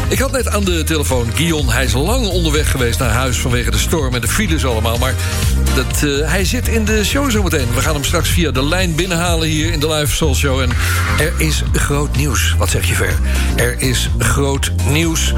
Ik 0.08 0.18
had 0.18 0.32
net 0.32 0.48
aan 0.48 0.64
de 0.64 0.84
telefoon 0.84 1.30
Guion. 1.34 1.70
Hij 1.70 1.84
is 1.84 1.92
lang 1.92 2.26
onderweg 2.26 2.70
geweest 2.70 2.98
naar 2.98 3.10
huis 3.10 3.36
vanwege 3.36 3.70
de 3.70 3.78
storm 3.78 4.14
en 4.14 4.20
de 4.20 4.28
files 4.28 4.64
allemaal. 4.64 4.98
Maar 4.98 5.14
dat, 5.74 6.02
eh, 6.02 6.30
hij 6.30 6.44
zit 6.44 6.68
in 6.68 6.84
de 6.84 7.04
show 7.04 7.30
zometeen. 7.30 7.74
We 7.74 7.80
gaan 7.80 7.94
hem 7.94 8.04
straks 8.04 8.28
via 8.28 8.50
de 8.50 8.64
lijn 8.64 8.94
binnenhalen 8.94 9.48
hier 9.48 9.72
in 9.72 9.80
de 9.80 9.88
live 9.88 10.14
soul 10.14 10.34
show. 10.34 10.60
En 10.60 10.70
er 11.18 11.32
is 11.36 11.62
groot 11.72 12.16
nieuws. 12.16 12.54
Wat 12.58 12.70
zeg 12.70 12.88
je 12.88 12.94
ver? 12.94 13.18
Er 13.56 13.74
is 13.78 14.10
groot 14.18 14.72
nieuws. 14.88 15.32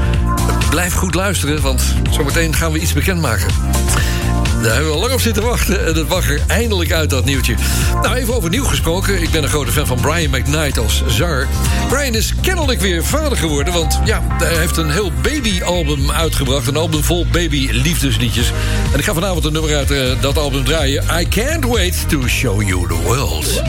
Blijf 0.69 0.93
goed 0.93 1.15
luisteren, 1.15 1.61
want 1.61 1.95
zometeen 2.11 2.55
gaan 2.55 2.71
we 2.71 2.79
iets 2.79 2.93
bekendmaken. 2.93 3.47
Daar 4.61 4.73
hebben 4.73 4.91
we 4.91 4.95
al 4.95 4.99
lang 4.99 5.13
op 5.13 5.21
zitten 5.21 5.43
wachten 5.43 5.79
en 5.79 5.95
het 5.95 6.11
er 6.11 6.41
eindelijk 6.47 6.91
uit, 6.91 7.09
dat 7.09 7.25
nieuwtje. 7.25 7.55
Nou, 8.01 8.15
even 8.15 8.33
over 8.33 8.49
nieuw 8.49 8.63
gesproken. 8.63 9.21
Ik 9.21 9.29
ben 9.29 9.43
een 9.43 9.49
grote 9.49 9.71
fan 9.71 9.85
van 9.85 10.01
Brian 10.01 10.29
McKnight 10.29 10.77
als 10.77 11.03
zanger. 11.07 11.47
Brian 11.89 12.15
is 12.15 12.33
kennelijk 12.41 12.79
weer 12.79 13.05
vader 13.05 13.37
geworden, 13.37 13.73
want 13.73 13.99
ja, 14.05 14.21
hij 14.37 14.57
heeft 14.57 14.77
een 14.77 14.89
heel 14.89 15.11
babyalbum 15.21 16.11
uitgebracht. 16.11 16.67
Een 16.67 16.77
album 16.77 17.03
vol 17.03 17.25
baby-liefdesliedjes. 17.31 18.51
En 18.93 18.99
ik 18.99 19.05
ga 19.05 19.13
vanavond 19.13 19.45
een 19.45 19.53
nummer 19.53 19.75
uit 19.75 19.91
eh, 19.91 20.21
dat 20.21 20.37
album 20.37 20.63
draaien. 20.63 21.03
I 21.19 21.27
can't 21.27 21.65
wait 21.65 22.09
to 22.09 22.27
show 22.27 22.61
you 22.61 22.87
the 22.87 23.01
world. 23.03 23.61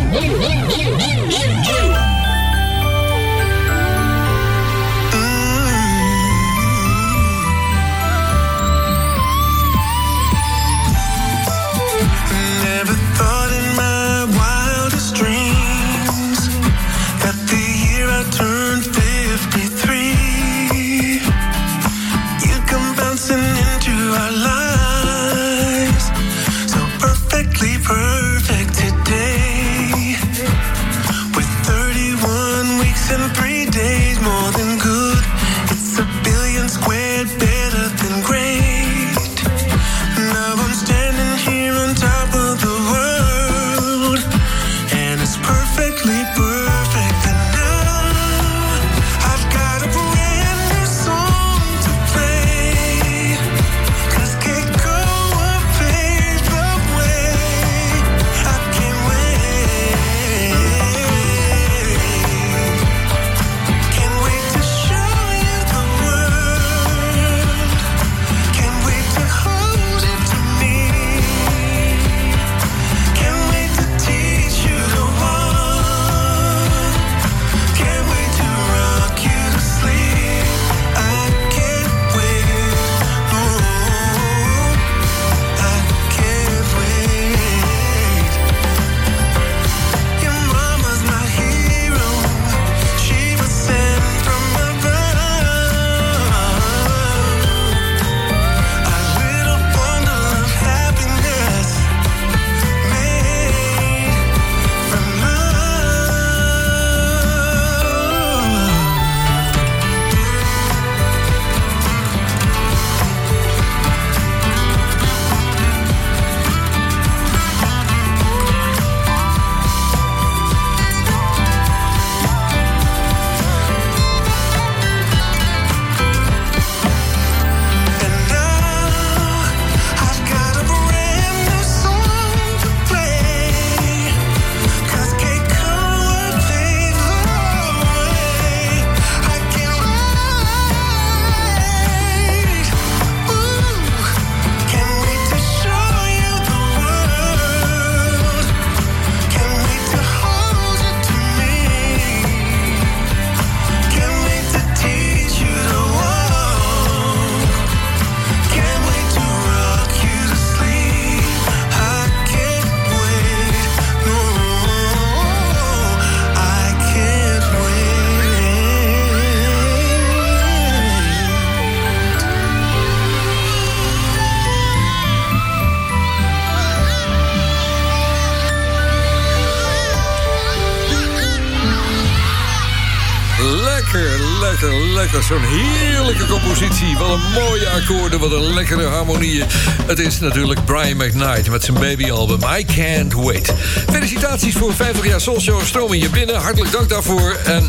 Het 189.88 189.98
is 189.98 190.18
natuurlijk 190.18 190.64
Brian 190.64 190.96
McKnight 190.96 191.50
met 191.50 191.64
zijn 191.64 191.78
babyalbum 191.78 192.40
I 192.58 192.64
Can't 192.64 193.12
Wait. 193.12 193.52
Felicitaties 193.90 194.54
voor 194.54 194.74
50 194.74 195.06
jaar 195.06 195.20
Soulshow. 195.20 195.62
Stromen 195.62 195.98
je 195.98 196.10
binnen. 196.10 196.40
Hartelijk 196.40 196.72
dank 196.72 196.88
daarvoor. 196.88 197.36
En 197.44 197.66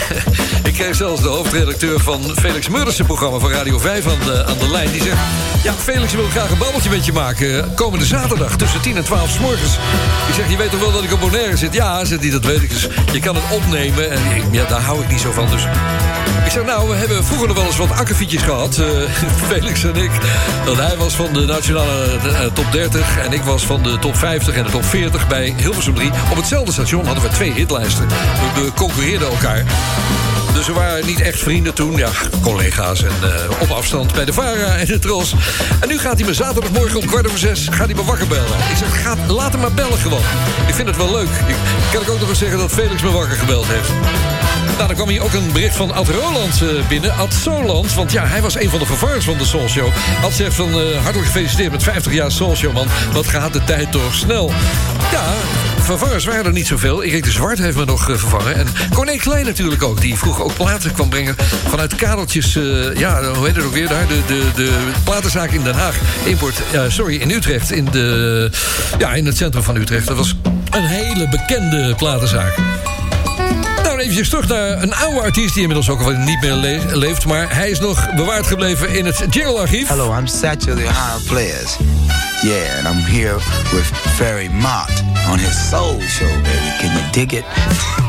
ik 0.68 0.72
kreeg 0.72 0.96
zelfs 0.96 1.22
de 1.22 1.28
hoofdredacteur 1.28 2.00
van 2.00 2.22
Felix 2.36 2.68
Murdersen 2.68 3.04
programma 3.04 3.38
van 3.38 3.50
Radio 3.50 3.78
5 3.78 4.06
aan 4.06 4.18
de, 4.24 4.44
aan 4.44 4.58
de 4.58 4.70
lijn. 4.70 4.90
Die 4.90 5.02
zegt, 5.02 5.18
ja, 5.62 5.72
Felix 5.72 6.14
wil 6.14 6.28
graag 6.28 6.50
een 6.50 6.58
babbeltje 6.58 6.90
met 6.90 7.04
je 7.06 7.12
maken. 7.12 7.74
Komende 7.74 8.04
zaterdag 8.04 8.56
tussen 8.56 8.80
10 8.80 8.96
en 8.96 9.04
12 9.04 9.30
s 9.30 9.38
morgens. 9.38 9.72
Ik 10.28 10.34
zeg, 10.34 10.50
je 10.50 10.56
weet 10.56 10.70
toch 10.70 10.80
wel 10.80 10.92
dat 10.92 11.02
ik 11.02 11.12
op 11.12 11.20
Bonaire 11.20 11.56
zit? 11.56 11.74
Ja, 11.74 12.04
zegt 12.04 12.22
hij, 12.22 12.30
dat 12.30 12.44
weet 12.44 12.62
ik. 12.62 12.70
Dus 12.70 12.88
je 13.12 13.20
kan 13.20 13.34
het 13.34 13.44
opnemen. 13.50 14.10
En 14.10 14.20
ja, 14.50 14.64
daar 14.64 14.80
hou 14.80 15.02
ik 15.02 15.08
niet 15.08 15.20
zo 15.20 15.32
van. 15.32 15.50
Dus 15.50 15.62
Ik 16.44 16.50
zeg, 16.50 16.64
nou, 16.64 16.88
we 16.88 16.94
hebben 16.94 17.24
vroeger 17.24 17.46
nog 17.48 17.56
wel 17.56 17.66
eens 17.66 17.76
wat 17.76 17.90
akkefietjes 17.92 18.42
gehad. 18.42 18.78
eh, 18.78 18.86
Felix 19.48 19.84
en 19.84 19.96
ik. 19.96 20.10
Want 20.64 20.78
hij 20.78 20.96
was 20.96 21.14
van 21.14 21.32
de 21.32 21.44
nationale 21.44 22.18
eh, 22.24 22.44
top 22.52 22.72
30... 22.72 23.18
en 23.18 23.32
ik 23.32 23.42
was 23.42 23.66
van 23.66 23.82
de 23.82 23.98
top 23.98 24.16
50 24.16 24.54
en 24.54 24.64
de 24.64 24.70
top 24.70 24.84
40 24.84 25.28
bij 25.28 25.54
Hilversum 25.56 25.94
3. 25.94 26.10
Op 26.30 26.36
hetzelfde 26.36 26.72
station 26.72 27.06
hadden 27.06 27.22
we 27.22 27.28
twee 27.30 27.52
hitlijsten. 27.52 28.08
We, 28.54 28.70
concurreerden 28.74 29.28
elkaar. 29.28 29.64
Dus 30.54 30.66
we 30.66 30.72
waren 30.72 31.06
niet 31.06 31.20
echt 31.20 31.38
vrienden 31.38 31.74
toen. 31.74 31.96
Ja, 31.96 32.08
collega's 32.42 33.02
en 33.02 33.12
eh, 33.22 33.60
op 33.60 33.70
afstand 33.70 34.12
bij 34.12 34.24
de 34.24 34.32
VARA 34.32 34.76
en 34.76 34.86
de 34.86 34.98
Tros. 34.98 35.34
En 35.80 35.88
nu 35.88 35.98
gaat 35.98 36.18
hij 36.18 36.26
me 36.26 36.34
zaterdagmorgen 36.34 36.98
om 36.98 37.06
kwart 37.06 37.26
over 37.26 37.38
zes... 37.38 37.68
gaat 37.70 37.86
hij 37.86 37.94
me 37.94 38.04
wakker 38.04 38.26
bellen. 38.26 38.58
Ik 38.70 38.76
zeg, 38.76 39.16
laat 39.28 39.52
hem 39.52 39.60
maar 39.60 39.72
bellen 39.72 39.98
gewoon. 39.98 40.22
Ik 40.66 40.74
vind 40.74 40.88
het 40.88 40.96
wel 40.96 41.12
leuk. 41.12 41.28
Ik, 41.46 41.56
kan 41.92 42.02
ik 42.02 42.10
ook 42.10 42.20
nog 42.20 42.28
eens 42.28 42.38
zeggen 42.38 42.58
dat 42.58 42.70
Felix 42.70 43.02
me 43.02 43.10
wakker 43.10 43.36
gebeld 43.36 43.66
heeft. 43.66 43.90
Nou, 44.76 44.86
dan 44.86 44.96
kwam 44.96 45.08
hier 45.08 45.22
ook 45.22 45.32
een 45.32 45.52
bericht 45.52 45.76
van 45.76 45.92
Ad 45.92 46.08
Roland 46.08 46.62
eh, 46.62 46.88
binnen. 46.88 47.16
Ad 47.16 47.34
Soland, 47.42 47.94
want 47.94 48.12
ja, 48.12 48.26
hij 48.26 48.42
was 48.42 48.60
een 48.60 48.70
van 48.70 48.78
de 48.78 48.86
vervangers 48.86 49.24
van 49.24 49.38
de 49.38 49.44
Soul 49.44 49.68
Show. 49.68 49.88
Ad 50.22 50.32
zegt 50.32 50.54
van, 50.54 50.68
eh, 50.68 51.02
hartelijk 51.02 51.26
gefeliciteerd 51.26 51.70
met 51.70 51.82
50 51.82 52.12
jaar 52.12 52.30
Soul 52.30 52.56
Show, 52.56 52.72
man. 52.72 52.86
Wat 53.12 53.26
gaat 53.26 53.52
de 53.52 53.64
tijd 53.64 53.92
toch 53.92 54.14
snel. 54.14 54.52
Ja, 55.12 55.32
vervangers 55.80 56.24
waren 56.24 56.44
er 56.44 56.52
niet 56.52 56.66
zoveel. 56.66 57.02
Erik 57.02 57.24
de 57.24 57.30
Zwart 57.30 57.58
heeft 57.58 57.76
me 57.76 57.84
nog 57.84 58.10
eh, 58.10 58.16
vervangen. 58.16 58.54
En 58.54 58.66
Corné 58.94 59.16
Klein 59.16 59.44
natuurlijk 59.44 59.82
ook, 59.82 60.00
die 60.00 60.16
vroeger 60.16 60.44
ook 60.44 60.54
platen 60.54 60.92
kwam 60.92 61.08
brengen... 61.08 61.36
vanuit 61.68 61.94
kadeltjes, 61.94 62.58
ja, 62.94 63.22
hoe 63.34 63.46
heet 63.46 63.56
het 63.56 63.64
ook 63.64 63.74
weer 63.74 63.88
daar? 63.88 64.06
De, 64.06 64.20
de, 64.26 64.44
de 64.54 64.70
platenzaak 65.04 65.50
in 65.50 65.62
Den 65.62 65.74
Haag. 65.74 65.96
Import, 66.24 66.62
sorry, 66.88 67.16
in 67.16 67.30
Utrecht. 67.30 67.70
In, 67.70 67.88
de, 67.90 68.50
ja, 68.98 69.14
in 69.14 69.26
het 69.26 69.36
centrum 69.36 69.62
van 69.62 69.76
Utrecht. 69.76 70.06
Dat 70.06 70.16
was 70.16 70.36
een 70.70 70.86
hele 70.86 71.28
bekende 71.28 71.94
platenzaak. 71.94 72.54
Eventjes 74.02 74.28
terug 74.28 74.48
naar 74.48 74.82
een 74.82 74.94
oude 74.94 75.20
artiest... 75.20 75.52
die 75.52 75.62
inmiddels 75.62 75.88
ook 75.90 76.00
al 76.02 76.10
niet 76.10 76.40
meer 76.40 76.52
le- 76.54 76.96
leeft... 76.96 77.26
maar 77.26 77.54
hij 77.54 77.70
is 77.70 77.80
nog 77.80 78.14
bewaard 78.14 78.46
gebleven 78.46 78.94
in 78.94 79.06
het 79.06 79.24
Jingle-archief. 79.30 79.88
Hello, 79.88 80.18
I'm 80.18 80.26
Satchel 80.26 80.74
the 80.74 80.80
Higher 80.80 81.20
Players. 81.26 81.76
Yeah, 82.42 82.78
and 82.86 82.96
I'm 82.96 83.02
here 83.02 83.34
with 83.72 83.86
Ferry 84.16 84.48
Mott 84.52 84.90
on 85.30 85.38
his 85.38 85.68
soul 85.68 86.00
show, 86.00 86.28
baby. 86.42 86.76
Can 86.78 86.90
you 86.90 87.10
dig 87.12 87.32
it? 87.32 87.44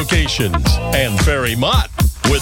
locations. 0.00 0.78
And 0.94 1.20
Ferry 1.20 1.54
Mott 1.54 1.89
with 1.89 1.89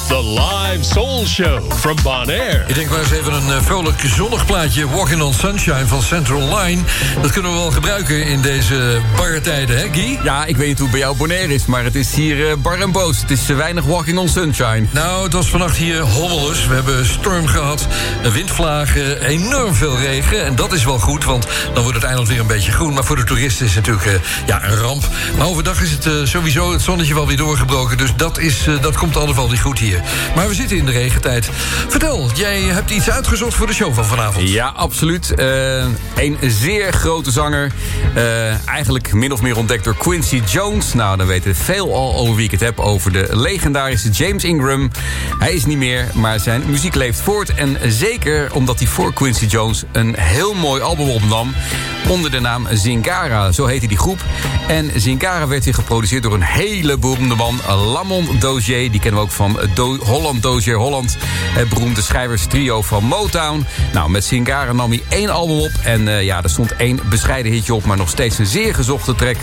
the 0.09 0.23
live 0.23 0.85
soul 0.85 1.25
show 1.25 1.73
from 1.73 1.97
Bonaire. 2.03 2.65
Ik 2.67 2.75
denk 2.75 2.91
maar 2.91 2.99
eens 2.99 3.11
even 3.11 3.33
een 3.33 3.53
eh, 3.53 3.63
vrolijk 3.63 4.03
zonnig 4.05 4.47
plaatje. 4.47 4.89
Walking 4.89 5.23
on 5.23 5.35
Sunshine 5.35 5.87
van 5.87 6.03
Central 6.03 6.59
Line. 6.59 6.83
Dat 7.23 7.33
kunnen 7.33 7.53
we 7.53 7.59
wel 7.59 7.71
gebruiken 7.71 8.27
in 8.27 8.43
deze 8.43 9.01
barre 9.17 9.41
tijden, 9.41 9.79
hè 9.79 9.89
Guy? 9.93 10.19
Ja, 10.23 10.45
ik 10.45 10.57
weet 10.57 10.67
niet 10.67 10.79
hoe 10.79 10.87
het 10.87 10.97
bij 10.97 11.01
jou 11.01 11.17
Bonaire 11.17 11.55
is, 11.55 11.67
maar 11.67 11.85
het 11.85 11.95
is 11.95 12.15
hier 12.15 12.49
eh, 12.49 12.57
bar 12.57 12.81
en 12.81 12.93
boos. 12.93 13.21
Het 13.21 13.31
is 13.31 13.49
eh, 13.49 13.57
weinig 13.57 13.85
walking 13.85 14.19
on 14.19 14.29
sunshine. 14.29 14.87
Nou, 14.91 15.25
het 15.25 15.33
was 15.33 15.49
vannacht 15.51 15.77
hier 15.77 16.01
hommeles. 16.01 16.67
We 16.67 16.75
hebben 16.75 17.07
storm 17.07 17.47
gehad, 17.47 17.87
een 18.23 18.33
windvlagen, 18.33 19.23
enorm 19.23 19.75
veel 19.75 19.99
regen. 19.99 20.45
En 20.45 20.57
dat 20.57 20.73
is 20.73 20.85
wel 20.85 20.99
goed, 20.99 21.25
want 21.25 21.47
dan 21.75 21.83
wordt 21.83 21.99
het 21.99 22.07
eiland 22.07 22.29
weer 22.29 22.41
een 22.41 22.47
beetje 22.47 22.73
groen. 22.73 22.95
Maar 22.95 23.05
voor 23.05 23.17
de 23.17 23.25
toeristen 23.25 23.67
is 23.67 23.75
het 23.75 23.87
natuurlijk 23.87 24.23
eh, 24.23 24.47
ja, 24.47 24.65
een 24.65 24.77
ramp. 24.77 25.09
Maar 25.39 25.47
overdag 25.47 25.83
is 25.83 25.91
het 25.91 26.29
sowieso 26.29 26.73
het 26.73 26.83
zonnetje 26.83 27.15
wel 27.15 27.27
weer 27.27 27.37
doorgebroken. 27.37 27.99
Dus 27.99 28.11
dat, 28.17 28.39
is, 28.39 28.67
eh, 28.67 28.83
dat 28.83 28.97
komt 28.97 29.17
allemaal 29.17 29.49
niet 29.49 29.61
goed 29.61 29.79
hier. 29.79 29.98
Maar 30.35 30.49
we 30.49 30.55
zitten 30.55 30.77
in 30.77 30.87
de 30.87 30.93
regentijd. 30.93 31.49
Vertel, 31.89 32.31
jij 32.35 32.61
hebt 32.61 32.91
iets 32.91 33.11
uitgezocht 33.11 33.55
voor 33.55 33.67
de 33.67 33.73
show 33.73 33.95
van 33.95 34.05
vanavond. 34.05 34.49
Ja, 34.49 34.67
absoluut. 34.67 35.35
Eh, 35.35 35.85
een 36.17 36.39
zeer 36.41 36.93
grote 36.93 37.31
zanger. 37.31 37.73
Eh, 38.15 38.69
eigenlijk 38.69 39.13
min 39.13 39.33
of 39.33 39.43
meer 39.43 39.57
ontdekt 39.57 39.85
door 39.85 39.97
Quincy 39.97 40.43
Jones. 40.47 40.95
Nou, 40.95 41.17
dan 41.17 41.27
weten 41.27 41.57
veel 41.57 41.95
al 41.95 42.17
over 42.17 42.35
wie 42.35 42.45
ik 42.45 42.51
het 42.51 42.61
heb. 42.61 42.79
Over 42.79 43.13
de 43.13 43.29
legendarische 43.31 44.11
James 44.11 44.45
Ingram. 44.45 44.91
Hij 45.39 45.53
is 45.53 45.67
niet 45.67 45.79
meer, 45.79 46.07
maar 46.15 46.41
zijn 46.41 46.63
muziek 46.67 46.95
leeft 46.95 47.21
voort. 47.21 47.55
En 47.55 47.77
zeker 47.87 48.53
omdat 48.53 48.79
hij 48.79 48.89
voor 48.89 49.13
Quincy 49.13 49.47
Jones 49.47 49.85
een 49.93 50.15
heel 50.19 50.55
mooi 50.55 50.83
album 50.83 51.09
opnam. 51.09 51.55
Onder 52.09 52.31
de 52.31 52.41
naam 52.41 52.67
Zingara, 52.73 53.53
zo 53.53 53.67
heette 53.67 53.87
die 53.87 53.99
groep. 53.99 54.19
En 54.69 54.91
Zingara 54.95 55.47
werd 55.47 55.65
weer 55.65 55.75
geproduceerd 55.75 56.23
door 56.23 56.35
een 56.35 56.43
hele 56.43 56.99
beroemde 56.99 57.35
man. 57.35 57.61
Lamont 57.93 58.41
Dozier, 58.41 58.91
die 58.91 59.01
kennen 59.01 59.21
we 59.21 59.27
ook 59.27 59.33
van 59.33 59.59
Do 59.89 60.05
Holland 60.05 60.43
Dozier 60.43 60.77
Holland. 60.77 61.17
Het 61.55 61.69
beroemde 61.69 62.03
schrijverstrio 62.03 62.83
van 62.83 63.05
Motown. 63.05 63.67
Nou, 63.93 64.11
met 64.11 64.25
Zingara 64.25 64.73
nam 64.73 64.91
hij 64.91 65.03
één 65.09 65.31
album 65.31 65.59
op. 65.59 65.71
En 65.83 66.09
eh, 66.09 66.23
ja, 66.25 66.43
er 66.43 66.51
stond 66.51 66.77
één 66.77 67.01
bescheiden 67.09 67.53
hitje 67.53 67.75
op, 67.75 67.85
maar 67.85 67.97
nog 67.97 68.09
steeds 68.09 68.39
een 68.39 68.47
zeer 68.47 68.75
gezochte 68.75 69.15
track. 69.15 69.37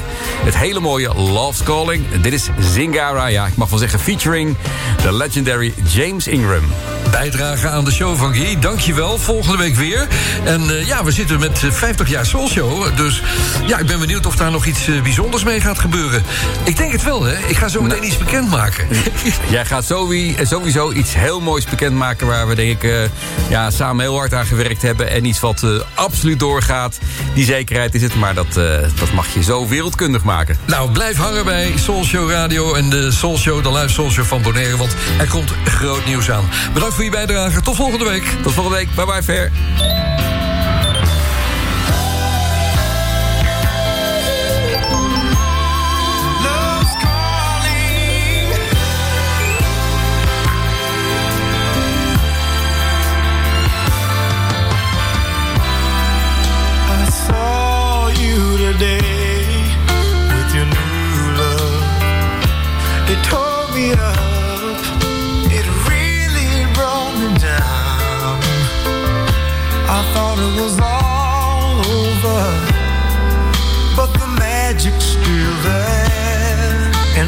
Het 0.43 0.57
hele 0.57 0.79
mooie 0.79 1.13
Love's 1.13 1.63
Calling. 1.63 2.05
Dit 2.21 2.33
is 2.33 2.49
Zingara, 2.59 3.27
ja, 3.27 3.45
ik 3.45 3.55
mag 3.55 3.69
wel 3.69 3.79
zeggen 3.79 3.99
featuring 3.99 4.57
de 5.01 5.13
legendary 5.13 5.73
James 5.91 6.27
Ingram. 6.27 6.63
Bijdragen 7.11 7.71
aan 7.71 7.85
de 7.85 7.91
show 7.91 8.17
van 8.17 8.33
Guy, 8.35 8.59
dankjewel. 8.59 9.17
Volgende 9.17 9.57
week 9.57 9.75
weer. 9.75 10.07
En 10.43 10.69
eh, 10.69 10.87
ja, 10.87 11.03
we 11.03 11.11
zitten 11.11 11.39
met 11.39 11.63
eh, 11.63 11.71
50 11.71 12.09
jaar 12.09 12.25
Soul 12.25 12.47
Show. 12.49 12.97
Dus 12.97 13.21
ja, 13.67 13.77
ik 13.79 13.85
ben 13.85 13.99
benieuwd 13.99 14.25
of 14.25 14.35
daar 14.35 14.51
nog 14.51 14.65
iets 14.65 14.87
eh, 14.87 15.01
bijzonders 15.01 15.43
mee 15.43 15.61
gaat 15.61 15.79
gebeuren. 15.79 16.23
Ik 16.63 16.77
denk 16.77 16.91
het 16.91 17.03
wel, 17.03 17.23
hè. 17.23 17.37
Ik 17.47 17.57
ga 17.57 17.67
zo 17.67 17.81
meteen 17.81 18.05
iets 18.05 18.17
bekendmaken. 18.17 18.87
Jij 19.49 19.65
gaat 19.65 19.85
sowie- 19.85 20.34
sowieso 20.41 20.91
iets 20.91 21.13
heel 21.13 21.41
moois 21.41 21.65
bekendmaken... 21.65 22.27
waar 22.27 22.47
we 22.47 22.55
denk 22.55 22.71
ik 22.71 22.83
eh, 22.83 23.03
ja, 23.49 23.71
samen 23.71 24.03
heel 24.03 24.17
hard 24.17 24.33
aan 24.33 24.45
gewerkt 24.45 24.81
hebben... 24.81 25.09
en 25.09 25.25
iets 25.25 25.39
wat 25.39 25.63
eh, 25.63 25.69
absoluut 25.93 26.39
doorgaat. 26.39 26.97
Die 27.33 27.45
zekerheid 27.45 27.95
is 27.95 28.01
het, 28.01 28.15
maar 28.15 28.33
dat, 28.33 28.57
eh, 28.57 28.77
dat 28.99 29.11
mag 29.13 29.33
je 29.33 29.43
zo 29.43 29.67
wereldkundig 29.67 30.23
maken. 30.23 30.57
Nou, 30.65 30.91
blijf 30.91 31.17
hangen 31.17 31.45
bij 31.45 31.71
Soul 31.75 32.03
Show 32.03 32.31
Radio 32.31 32.73
en 32.73 32.89
de 32.89 33.11
Soul 33.11 33.37
Show, 33.37 33.63
de 33.63 33.71
live 33.71 33.89
Soul 33.89 34.11
Show 34.11 34.25
van 34.25 34.41
Bonaire. 34.41 34.77
Want 34.77 34.95
er 35.17 35.27
komt 35.27 35.53
groot 35.65 36.05
nieuws 36.05 36.31
aan. 36.31 36.49
Bedankt 36.73 36.95
voor 36.95 37.03
je 37.03 37.11
bijdrage. 37.11 37.61
Tot 37.61 37.75
volgende 37.75 38.05
week. 38.05 38.23
Tot 38.43 38.53
volgende 38.53 38.77
week. 38.77 38.95
Bye 38.95 39.05
bye, 39.05 39.23
Fair. 39.23 40.34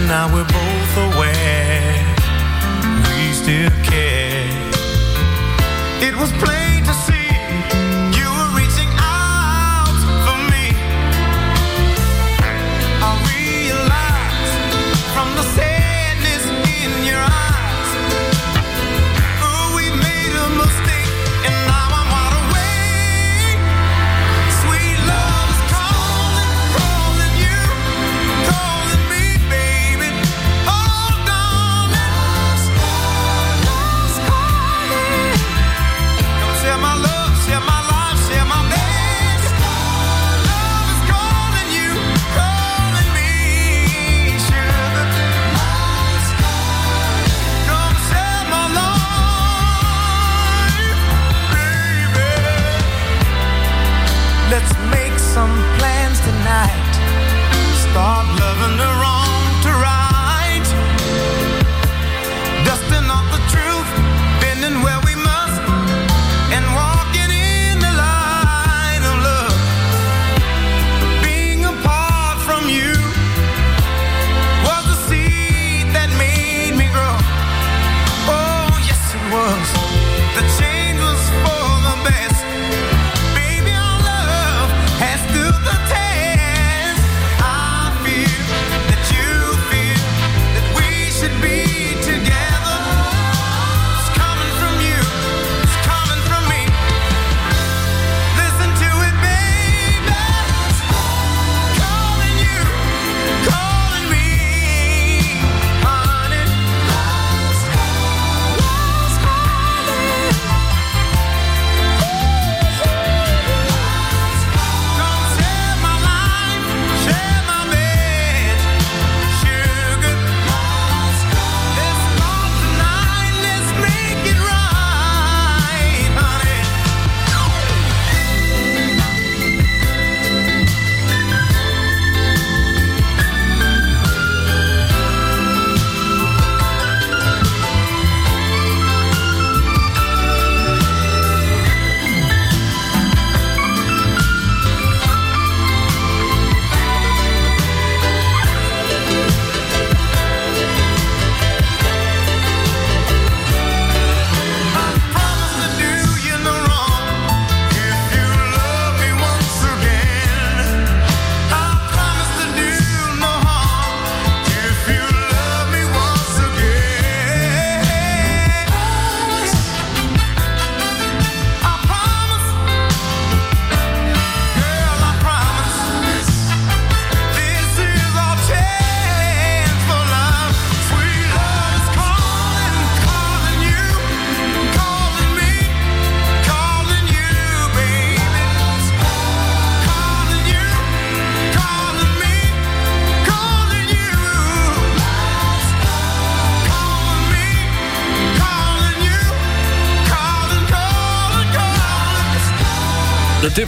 Now 0.07 0.33
we're 0.33 0.45
both 0.45 0.97
aware 0.97 2.15
we 3.09 3.33
still 3.33 3.69
care. 3.83 4.47
It 6.01 6.15
was 6.15 6.31
plain 6.43 6.56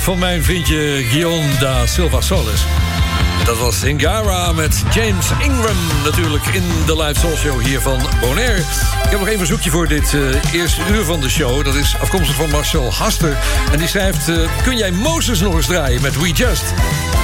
van 0.10 0.20
mijn 0.20 0.43
vriendje 0.43 1.03
Guillaume 1.03 1.57
da 1.60 1.86
Silva 1.86 2.22
Solis. 2.22 2.66
Dat 3.45 3.57
was 3.57 3.80
Singara 3.80 4.51
met 4.51 4.84
James 4.93 5.32
Ingram 5.39 5.78
natuurlijk 6.03 6.45
in 6.45 6.64
de 6.86 7.03
live 7.03 7.36
show 7.36 7.62
hier 7.62 7.82
van 7.82 7.99
Bonaire. 8.22 8.60
Ik 9.03 9.10
heb 9.10 9.20
nog 9.20 9.28
één 9.28 9.38
verzoekje 9.38 9.70
voor 9.70 9.88
dit 9.88 10.14
eh, 10.14 10.53
eerste 10.53 10.82
uur 10.91 11.03
van 11.03 11.20
de 11.20 11.30
show. 11.30 11.64
Dat 11.66 11.76
is 11.76 11.95
afkomstig 12.01 12.36
van 12.36 12.49
Marcel 12.49 12.93
Haster. 12.93 13.38
En 13.72 13.78
die 13.78 13.88
schrijft, 13.88 14.30
eh, 14.30 14.36
kun 14.64 14.78
jij 14.78 14.91
Moses 14.91 15.39
nog 15.39 15.55
eens 15.55 15.66
draaien 15.66 16.01
met 16.01 16.20
We 16.20 16.32
Just? 16.32 16.74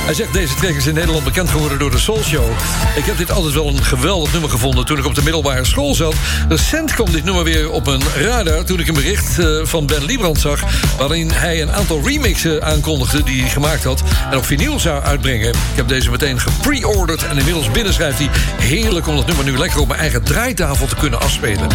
Hij 0.05 0.13
zegt, 0.13 0.33
deze 0.33 0.55
track 0.55 0.73
is 0.73 0.87
in 0.87 0.93
Nederland 0.93 1.23
bekend 1.23 1.49
geworden 1.49 1.79
door 1.79 1.91
de 1.91 1.97
Soul 1.97 2.23
Show. 2.23 2.51
Ik 2.95 3.05
heb 3.05 3.17
dit 3.17 3.31
altijd 3.31 3.53
wel 3.53 3.67
een 3.67 3.83
geweldig 3.83 4.31
nummer 4.31 4.49
gevonden 4.49 4.85
toen 4.85 4.97
ik 4.97 5.05
op 5.05 5.15
de 5.15 5.23
middelbare 5.23 5.65
school 5.65 5.95
zat. 5.95 6.15
Recent 6.49 6.93
kwam 6.93 7.11
dit 7.11 7.23
nummer 7.23 7.43
weer 7.43 7.71
op 7.71 7.87
een 7.87 8.01
radar 8.15 8.63
toen 8.63 8.79
ik 8.79 8.87
een 8.87 8.93
bericht 8.93 9.39
eh, 9.39 9.47
van 9.63 9.85
Ben 9.85 10.05
Liebrand 10.05 10.39
zag... 10.39 10.63
waarin 10.97 11.31
hij 11.31 11.61
een 11.61 11.71
aantal 11.71 12.01
remixen 12.05 12.63
aankondigde 12.63 13.23
die 13.23 13.41
hij 13.41 13.49
gemaakt 13.49 13.83
had... 13.83 14.03
en 14.31 14.37
op 14.37 14.45
vinyl 14.45 14.79
zou 14.79 15.03
uitbrengen. 15.03 15.49
Ik 15.49 15.75
heb 15.75 15.87
deze 15.87 16.11
meteen 16.11 16.39
gepre-ordered 16.39 17.27
en 17.27 17.37
inmiddels 17.37 17.71
binnen 17.71 17.93
schrijft 17.93 18.17
hij... 18.17 18.29
heerlijk 18.59 19.07
om 19.07 19.15
dat 19.15 19.25
nummer 19.25 19.45
nu 19.45 19.57
lekker 19.57 19.79
op 19.79 19.87
mijn 19.87 19.99
eigen 19.99 20.23
draaitafel 20.23 20.87
te 20.87 20.95
kunnen 20.95 21.21
afspelen. 21.21 21.67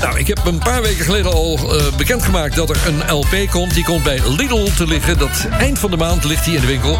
Nou, 0.00 0.18
ik 0.18 0.26
heb 0.26 0.46
een 0.46 0.58
paar 0.58 0.82
weken 0.82 1.04
geleden 1.04 1.32
al 1.32 1.58
eh, 1.58 1.96
bekendgemaakt 1.96 2.56
dat 2.56 2.70
er 2.70 2.78
een 2.86 3.14
LP 3.14 3.50
komt. 3.50 3.74
Die 3.74 3.84
komt 3.84 4.02
bij 4.02 4.20
Lidl 4.36 4.68
te 4.76 4.86
liggen. 4.86 5.18
Dat 5.18 5.46
eind 5.58 5.78
van 5.78 5.90
de 5.90 5.96
maand 5.96 6.24
ligt 6.24 6.44
die 6.44 6.54
in 6.54 6.60
de 6.60 6.66
winkel. 6.66 6.98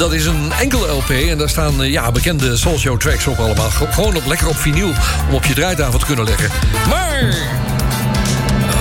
Dat 0.00 0.12
is 0.12 0.26
een 0.26 0.52
enkele 0.60 0.88
LP 0.92 1.10
en 1.10 1.38
daar 1.38 1.48
staan 1.48 1.82
eh, 1.82 1.90
ja, 1.90 2.12
bekende 2.12 2.56
Soul 2.56 2.78
Show 2.78 3.00
tracks 3.00 3.26
op 3.26 3.38
allemaal. 3.38 3.70
Ge- 3.70 3.86
Gewoon 3.92 4.16
op, 4.16 4.26
lekker 4.26 4.48
op 4.48 4.56
vinyl 4.56 4.92
om 5.28 5.34
op 5.34 5.44
je 5.44 5.54
draaitafel 5.54 5.98
te 5.98 6.04
kunnen 6.06 6.24
leggen. 6.24 6.48
Maar 6.88 7.34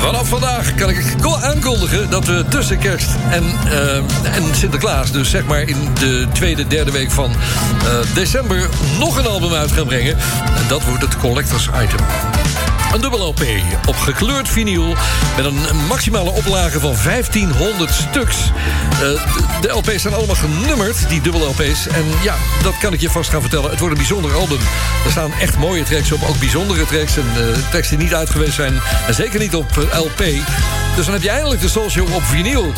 vanaf 0.02 0.28
vandaag 0.28 0.76
kan 0.76 0.90
ik 0.90 1.14
ko- 1.22 1.38
aankondigen 1.42 2.10
dat 2.10 2.26
we 2.26 2.46
tussen 2.50 2.78
kerst 2.78 3.10
en, 3.30 3.44
eh, 3.70 3.96
en 4.36 4.44
Sinterklaas... 4.56 5.12
dus 5.12 5.30
zeg 5.30 5.46
maar 5.46 5.62
in 5.62 5.90
de 6.00 6.28
tweede, 6.34 6.68
derde 6.68 6.92
week 6.92 7.12
van 7.12 7.32
eh, 7.32 8.16
december... 8.16 8.70
nog 9.00 9.18
een 9.18 9.28
album 9.28 9.54
uit 9.54 9.72
gaan 9.72 9.86
brengen. 9.88 10.18
En 10.58 10.64
dat 10.68 10.84
wordt 10.84 11.02
het 11.02 11.18
Collectors 11.18 11.70
Item. 11.84 12.06
Een 12.94 13.02
dubbel 13.02 13.28
LP 13.28 13.42
op 13.88 13.96
gekleurd 13.98 14.50
vinyl 14.50 14.96
met 15.36 15.46
een 15.46 15.86
maximale 15.88 16.30
oplage 16.30 16.80
van 16.80 16.96
1500 17.04 17.92
stuks. 17.94 18.38
Eh, 18.92 19.00
de- 19.62 19.68
LP's 19.72 20.02
zijn 20.02 20.14
allemaal 20.14 20.36
genummerd, 20.36 21.10
die 21.10 21.22
dubbel 21.22 21.48
LP's. 21.50 21.88
En 21.88 22.06
ja, 22.24 22.36
dat 22.64 22.78
kan 22.78 22.94
ik 22.94 23.02
je 23.02 23.10
vast 23.10 23.30
gaan 23.30 23.42
vertellen. 23.42 23.70
Het 23.70 23.80
wordt 23.80 23.94
een 23.94 24.00
bijzonder 24.02 24.34
album. 24.34 24.60
Er 25.06 25.12
staan 25.12 25.34
echt 25.34 25.58
mooie 25.58 25.84
tracks 25.84 26.12
op, 26.12 26.24
ook 26.24 26.40
bijzondere 26.40 26.86
tracks. 26.86 27.18
En 27.18 27.26
eh, 27.36 27.70
tracks 27.70 27.90
die 27.90 27.98
niet 27.98 28.14
uit 28.14 28.30
geweest 28.30 28.54
zijn. 28.54 28.74
En 29.08 29.14
zeker 29.14 29.40
niet 29.40 29.56
op 29.56 29.78
eh, 29.78 30.00
LP. 30.00 30.24
Dus 30.96 31.06
dan 31.06 31.14
heb 31.14 31.24
je 31.24 31.30
eindelijk 31.30 31.62
de 31.62 31.70
Soul 31.70 31.90
op 32.14 32.24
vinyl. 32.24 32.74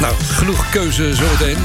Nou, 0.00 0.14
genoeg 0.32 0.70
keuze 0.70 1.14
zometeen. 1.14 1.56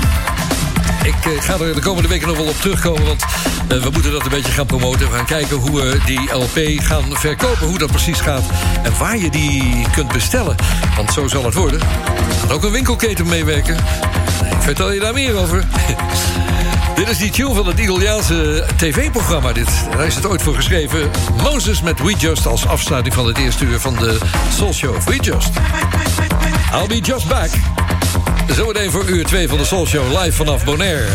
Ik 1.06 1.26
eh, 1.26 1.42
ga 1.42 1.54
er 1.60 1.74
de 1.74 1.82
komende 1.82 2.10
weken 2.10 2.28
nog 2.28 2.38
wel 2.38 2.48
op 2.48 2.62
terugkomen, 2.62 3.06
want 3.06 3.24
eh, 3.68 3.78
we 3.78 3.90
moeten 3.90 4.12
dat 4.12 4.24
een 4.24 4.30
beetje 4.30 4.52
gaan 4.52 4.66
promoten. 4.66 5.10
We 5.10 5.16
gaan 5.16 5.26
kijken 5.26 5.58
hoe 5.58 5.82
we 5.82 5.98
die 6.06 6.34
LP 6.34 6.84
gaan 6.84 7.04
verkopen, 7.10 7.68
hoe 7.68 7.78
dat 7.78 7.92
precies 7.92 8.20
gaat... 8.20 8.44
en 8.84 8.98
waar 8.98 9.18
je 9.18 9.30
die 9.30 9.86
kunt 9.92 10.14
bestellen. 10.14 10.56
Want 10.96 11.14
zo 11.14 11.28
zal 11.28 11.46
het 11.46 11.54
worden. 11.54 11.80
Er 11.80 12.36
gaat 12.40 12.52
ook 12.52 12.64
een 12.64 12.72
winkelketen 12.72 13.28
meewerken. 13.28 13.76
Ik 14.52 14.62
vertel 14.62 14.92
je 14.92 15.00
daar 15.00 15.14
meer 15.14 15.36
over. 15.36 15.64
Dit 16.96 17.10
is 17.10 17.18
die 17.18 17.32
tune 17.32 17.54
van 17.54 17.68
het 17.68 17.80
Italiaanse 17.80 18.66
tv-programma. 18.78 19.54
Dit. 19.54 19.70
Daar 19.92 20.06
is 20.06 20.16
het 20.16 20.26
ooit 20.26 20.42
voor 20.42 20.56
geschreven. 20.56 21.12
Moses 21.44 21.82
met 21.82 22.02
We 22.02 22.14
Just 22.18 22.48
als 22.48 22.68
afsluiting 22.68 23.16
van 23.16 23.28
het 23.28 23.38
eerste 23.38 23.66
uur 23.66 23.80
van 23.80 23.96
de 23.96 24.18
Soul 24.56 24.74
Show. 24.74 25.02
We 25.02 25.16
Just. 25.16 25.50
I'll 26.74 26.88
be 26.88 27.00
just 27.00 27.28
back. 27.28 27.75
Zometeen 28.54 28.92
voor 28.92 29.10
uur 29.10 29.26
2 29.26 29.48
van 29.48 29.58
de 29.58 29.66
Soul 29.66 29.88
Show 29.88 30.22
live 30.22 30.32
vanaf 30.32 30.66
Bonaire. 30.66 31.08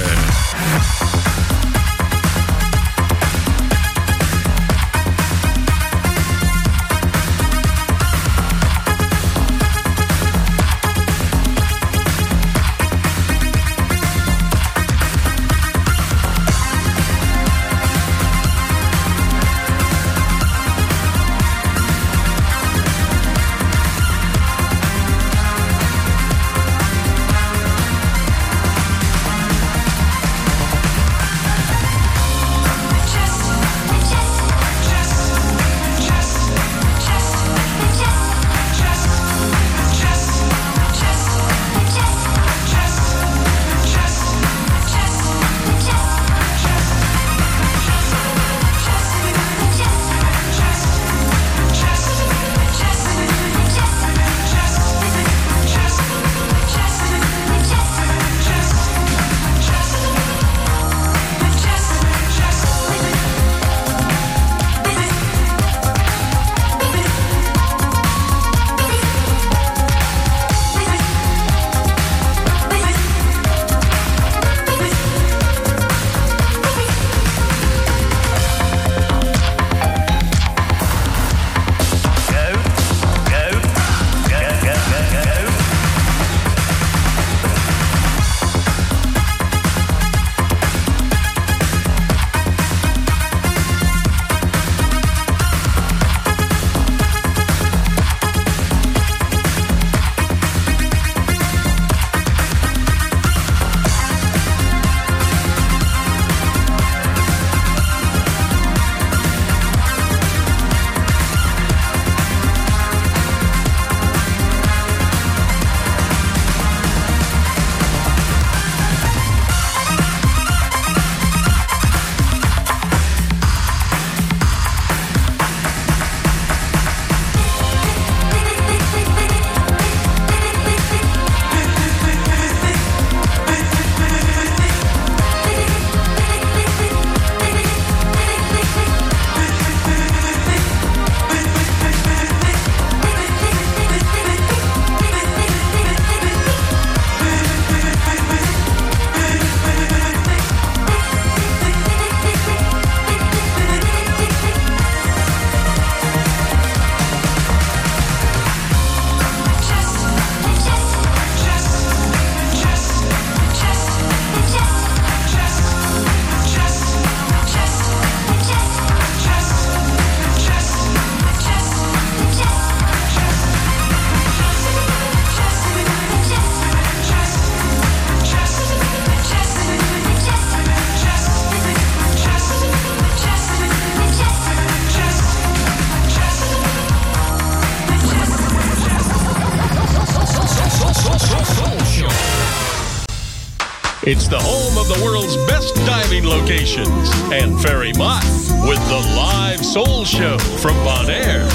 It's 194.11 194.26
the 194.26 194.40
home 194.42 194.74
of 194.76 194.88
the 194.90 195.04
world's 195.04 195.36
best 195.46 195.72
diving 195.86 196.26
locations. 196.26 197.08
And 197.30 197.54
Ferry 197.62 197.92
Mott 197.92 198.24
with 198.66 198.82
the 198.90 198.98
live 199.14 199.64
soul 199.64 200.04
show 200.04 200.36
from 200.58 200.74
Bonaire. 200.82 201.46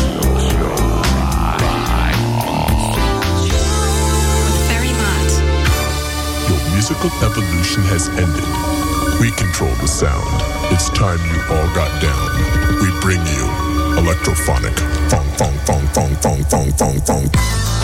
Ferry 4.72 4.88
Maat. 4.96 5.32
Your 6.48 6.64
musical 6.72 7.12
evolution 7.28 7.84
has 7.92 8.08
ended. 8.16 8.48
We 9.20 9.36
control 9.36 9.76
the 9.84 9.92
sound. 9.92 10.24
It's 10.72 10.88
time 10.92 11.20
you 11.28 11.40
all 11.52 11.68
got 11.76 11.92
down. 12.00 12.30
We 12.80 12.88
bring 13.04 13.20
you 13.36 13.44
electrophonic. 14.00 14.80
Fong, 15.12 15.28
fong, 15.36 15.58
fong, 15.68 15.86
fong, 15.92 16.16
fong, 16.24 16.44
fong, 16.48 16.72
fong, 16.72 17.00
fong. 17.04 17.75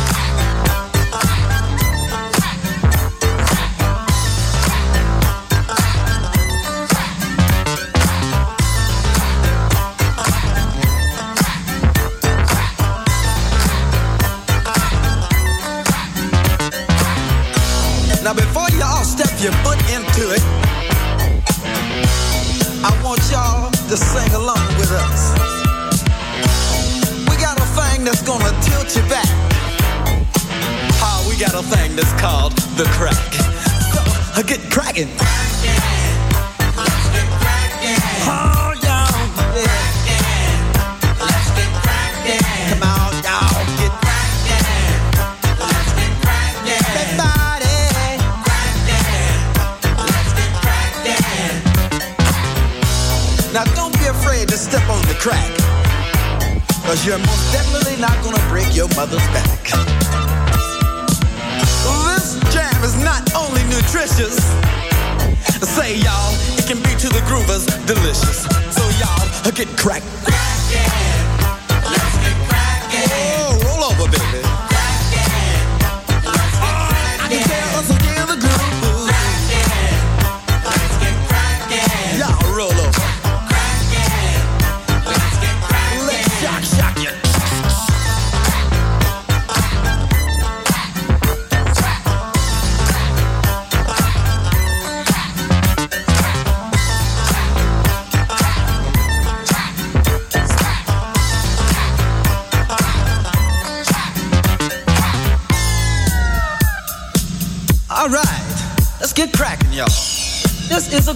The 32.78 32.86
crack. 32.86 33.34
So, 33.93 34.39
uh, 34.39 34.43
get 34.43 34.72
cracking. 34.72 35.41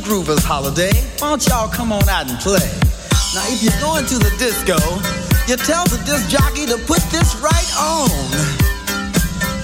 Groovers 0.05 0.43
holiday. 0.43 0.93
Why 1.17 1.29
don't 1.29 1.47
y'all 1.47 1.67
come 1.67 1.91
on 1.91 2.07
out 2.07 2.29
and 2.29 2.39
play? 2.39 2.69
Now, 3.33 3.41
if 3.49 3.63
you're 3.63 3.81
going 3.81 4.05
to 4.05 4.17
the 4.19 4.29
disco, 4.37 4.77
you 5.49 5.57
tell 5.57 5.83
the 5.85 5.97
disc 6.05 6.29
jockey 6.29 6.67
to 6.67 6.77
put 6.85 7.01
this 7.09 7.35
right 7.41 7.71
on. 7.75 8.09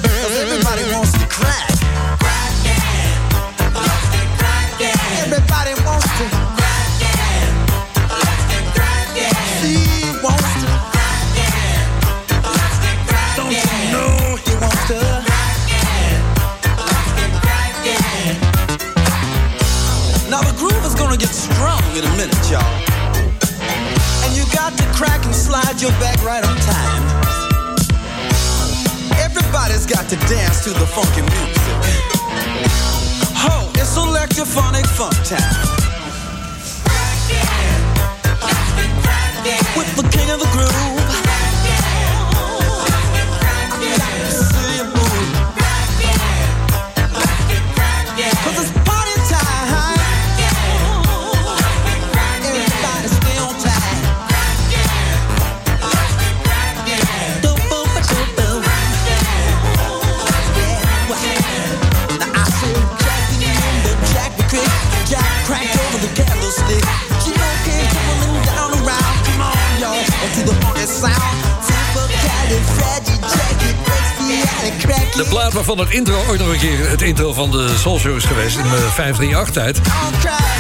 Cause 0.02 0.36
everybody 0.42 0.82
wants 0.92 1.14
to 1.14 1.28
crack. 1.30 1.71
Waarvan 75.72 75.90
het 75.90 76.00
intro 76.00 76.26
ooit 76.30 76.40
nog 76.40 76.50
een 76.50 76.60
keer 76.60 76.90
het 76.90 77.02
intro 77.02 77.34
van 77.34 77.52
de 77.52 77.74
Soul 77.78 78.00
Show 78.00 78.16
is 78.16 78.26
geweest 78.26 78.58
in 78.58 78.64
de 78.64 78.90
538-tijd. 78.96 79.76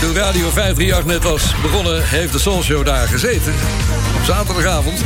Toen 0.01 0.15
Radio 0.15 0.49
538 0.49 1.05
net 1.05 1.23
was 1.23 1.53
begonnen, 1.61 2.07
heeft 2.07 2.33
de 2.33 2.39
Soul 2.39 2.63
Show 2.63 2.85
daar 2.85 3.07
gezeten. 3.07 3.53
Op 4.17 4.23
zaterdagavond. 4.23 5.01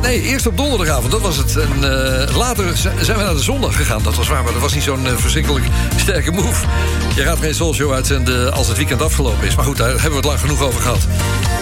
Nee, 0.00 0.22
eerst 0.22 0.46
op 0.46 0.56
donderdagavond, 0.56 1.12
dat 1.12 1.20
was 1.20 1.36
het. 1.36 1.56
Eh, 1.56 2.36
later 2.36 2.76
zijn 2.76 3.18
we 3.18 3.22
naar 3.22 3.34
de 3.34 3.42
zondag 3.42 3.76
gegaan. 3.76 4.02
Dat 4.02 4.14
was 4.14 4.28
waar, 4.28 4.42
maar 4.42 4.52
dat 4.52 4.62
was 4.62 4.74
niet 4.74 4.82
zo'n 4.82 5.06
eh, 5.06 5.16
verschrikkelijk 5.16 5.64
sterke 5.96 6.30
move. 6.30 6.66
Je 7.14 7.22
gaat 7.22 7.38
geen 7.38 7.54
Soul 7.54 7.74
Show 7.74 7.92
uitzenden 7.92 8.52
als 8.52 8.68
het 8.68 8.76
weekend 8.76 9.02
afgelopen 9.02 9.46
is. 9.46 9.54
Maar 9.54 9.64
goed, 9.64 9.76
daar 9.76 9.90
hebben 9.90 10.10
we 10.10 10.16
het 10.16 10.24
lang 10.24 10.40
genoeg 10.40 10.62
over 10.62 10.80
gehad. 10.80 11.06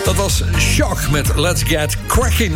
Dat 0.05 0.15
was 0.15 0.43
Shock 0.59 1.11
met 1.11 1.37
Let's 1.37 1.63
Get 1.63 1.97
Cracking. 2.07 2.55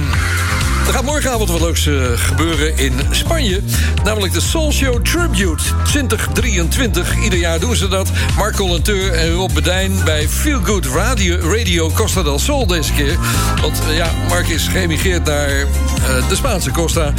Er 0.86 0.92
gaat 0.92 1.04
morgenavond 1.04 1.50
wat 1.50 1.60
leuks 1.60 1.86
eh, 1.86 1.94
gebeuren 2.14 2.76
in 2.76 2.92
Spanje. 3.10 3.60
Namelijk 4.04 4.32
de 4.32 4.40
Soul 4.40 4.72
Show 4.72 5.04
Tribute 5.04 5.62
2023. 5.84 7.16
Ieder 7.22 7.38
jaar 7.38 7.60
doen 7.60 7.76
ze 7.76 7.88
dat. 7.88 8.10
Mark 8.36 8.56
Collenteur 8.56 9.12
en 9.12 9.32
Rob 9.32 9.52
Bedijn 9.52 9.92
bij 10.04 10.28
Feel 10.28 10.60
Good 10.62 10.86
Radio, 10.86 11.36
Radio 11.38 11.90
Costa 11.90 12.22
del 12.22 12.38
Sol 12.38 12.66
deze 12.66 12.92
keer. 12.92 13.18
Want 13.60 13.80
eh, 13.88 13.96
ja, 13.96 14.10
Mark 14.28 14.48
is 14.48 14.68
geëmigreerd 14.68 15.24
naar 15.24 15.48
eh, 15.48 16.28
de 16.28 16.36
Spaanse 16.36 16.70
Costa. 16.70 17.12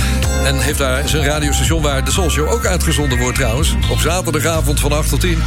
En 0.44 0.60
heeft 0.60 0.78
daar 0.78 1.10
zijn 1.10 1.24
radiostation 1.24 1.82
waar 1.82 2.06
de 2.06 2.12
Soul 2.12 2.30
Show 2.30 2.52
ook 2.52 2.66
uitgezonden 2.66 3.18
wordt 3.18 3.38
trouwens. 3.38 3.76
Op 3.90 4.00
zaterdagavond 4.00 4.80
van 4.80 4.92
8 4.92 5.10
tot 5.10 5.20
10. 5.20 5.42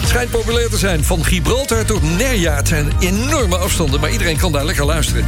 Het 0.00 0.08
schijnt 0.08 0.30
populair 0.30 0.68
te 0.68 0.78
zijn. 0.78 1.04
Van 1.04 1.24
Gibraltar 1.24 1.84
tot 1.84 2.16
Nerja. 2.16 2.54
Het 2.54 2.68
zijn 2.68 2.92
enorme 2.98 3.56
afstanden, 3.56 4.00
maar 4.00 4.10
iedereen 4.10 4.36
kan 4.36 4.52
daar 4.52 4.64
lekker 4.64 4.84
luisteren. 4.84 5.24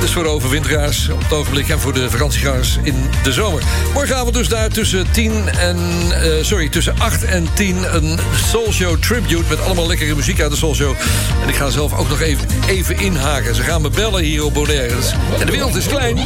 Dus 0.00 0.10
voor 0.10 0.22
de 0.22 0.28
overwinteraars 0.28 1.08
op 1.08 1.22
het 1.22 1.32
ogenblik 1.32 1.68
en 1.68 1.80
voor 1.80 1.92
de 1.92 2.10
vakantiegangers 2.10 2.78
in 2.82 2.94
de 3.22 3.32
zomer. 3.32 3.62
Morgenavond 3.94 4.34
dus 4.34 4.48
daar 4.48 4.68
tussen 4.68 5.10
10 5.10 5.48
en 5.48 5.78
eh, 6.10 6.30
sorry, 6.44 6.68
tussen 6.68 6.94
8 6.98 7.24
en 7.24 7.46
10 7.54 7.94
een 7.94 8.18
Soul 8.50 8.72
Show 8.72 8.96
tribute 9.00 9.48
met 9.48 9.60
allemaal 9.60 9.86
lekkere 9.86 10.14
muziek 10.14 10.40
uit 10.40 10.50
de 10.50 10.56
Soul 10.56 10.74
Show. 10.74 10.94
En 11.42 11.48
ik 11.48 11.54
ga 11.54 11.70
zelf 11.70 11.98
ook 11.98 12.08
nog 12.08 12.20
even, 12.20 12.46
even 12.68 12.98
inhaken. 12.98 13.54
Ze 13.54 13.62
gaan 13.62 13.82
me 13.82 13.90
bellen 13.90 14.22
hier 14.22 14.44
op 14.44 14.54
Bonaire. 14.54 14.96
Dus- 14.96 15.14
En 15.40 15.46
de 15.46 15.52
wereld 15.52 15.76
is 15.76 15.86
klein. 15.86 16.18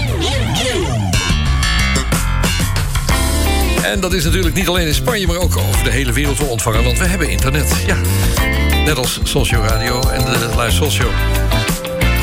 En 3.83 4.01
dat 4.01 4.13
is 4.13 4.25
natuurlijk 4.25 4.55
niet 4.55 4.69
alleen 4.69 4.87
in 4.87 4.95
Spanje, 4.95 5.27
maar 5.27 5.37
ook 5.37 5.57
over 5.57 5.85
de 5.85 5.91
hele 5.91 6.13
wereld 6.13 6.37
te 6.37 6.45
ontvangen. 6.45 6.85
Want 6.85 6.99
we 6.99 7.07
hebben 7.07 7.29
internet. 7.31 7.73
Ja, 7.87 7.97
net 8.85 8.97
als 8.97 9.21
Socio 9.23 9.61
Radio 9.61 10.01
en 10.01 10.25
de 10.25 10.49
Live 10.57 10.71
Socio. 10.71 11.11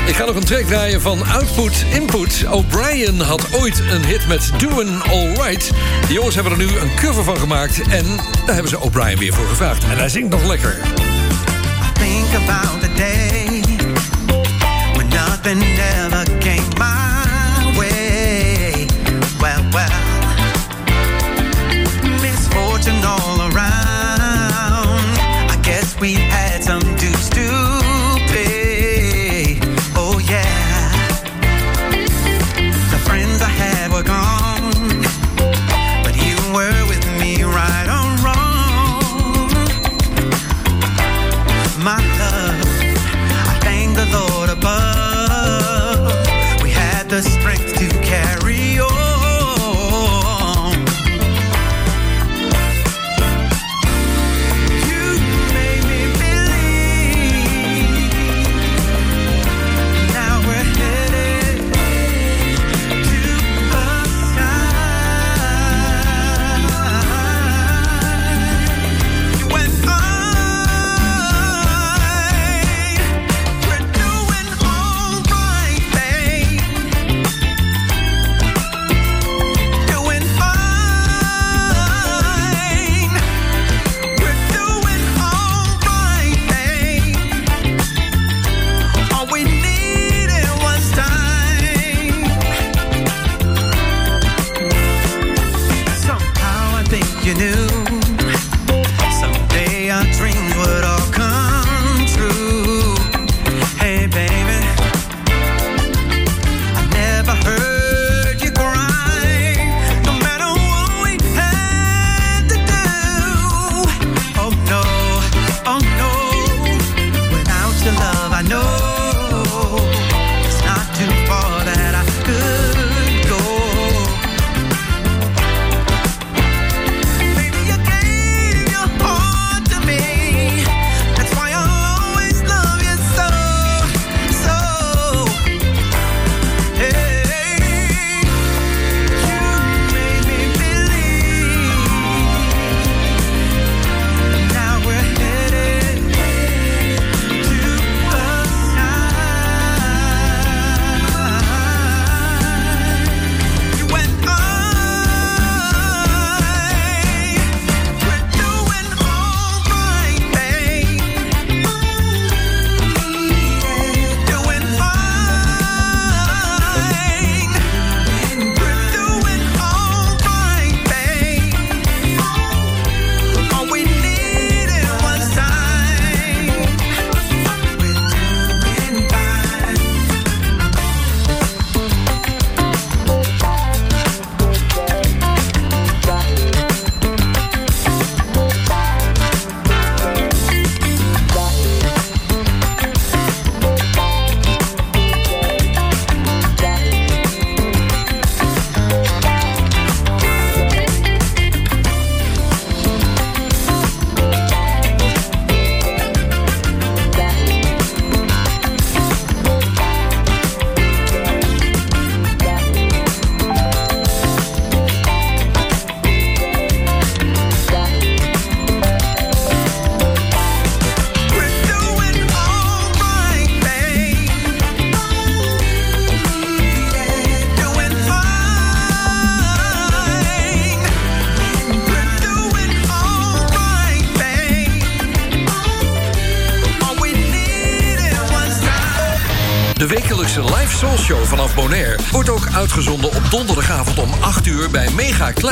Ik 0.10 0.16
ga 0.16 0.26
nog 0.26 0.36
een 0.36 0.45
track 0.45 0.64
draaien 0.64 1.01
van 1.01 1.28
Output 1.28 1.86
Input. 1.93 2.45
O'Brien 2.49 3.20
had 3.20 3.53
ooit 3.53 3.80
een 3.80 4.05
hit 4.05 4.28
met 4.28 4.51
Doin' 4.57 5.01
Alright. 5.01 5.72
De 6.07 6.14
jongens 6.14 6.36
hebben 6.36 6.53
er 6.53 6.57
nu 6.57 6.78
een 6.78 6.95
cover 6.95 7.24
van 7.24 7.38
gemaakt. 7.38 7.82
En 7.89 8.05
daar 8.45 8.53
hebben 8.53 8.70
ze 8.70 8.80
O'Brien 8.80 9.18
weer 9.18 9.34
voor 9.34 9.45
gevraagd. 9.47 9.84
En 9.84 9.97
hij 9.97 10.10
zingt 10.10 10.30
nog 10.30 10.47
lekker. 10.47 10.78
think 11.93 12.34
about 12.43 12.82
the 12.82 12.89
day 12.95 13.62
when 14.95 15.10
nothing 15.10 15.62
ever 15.62 16.26
came 16.39 16.79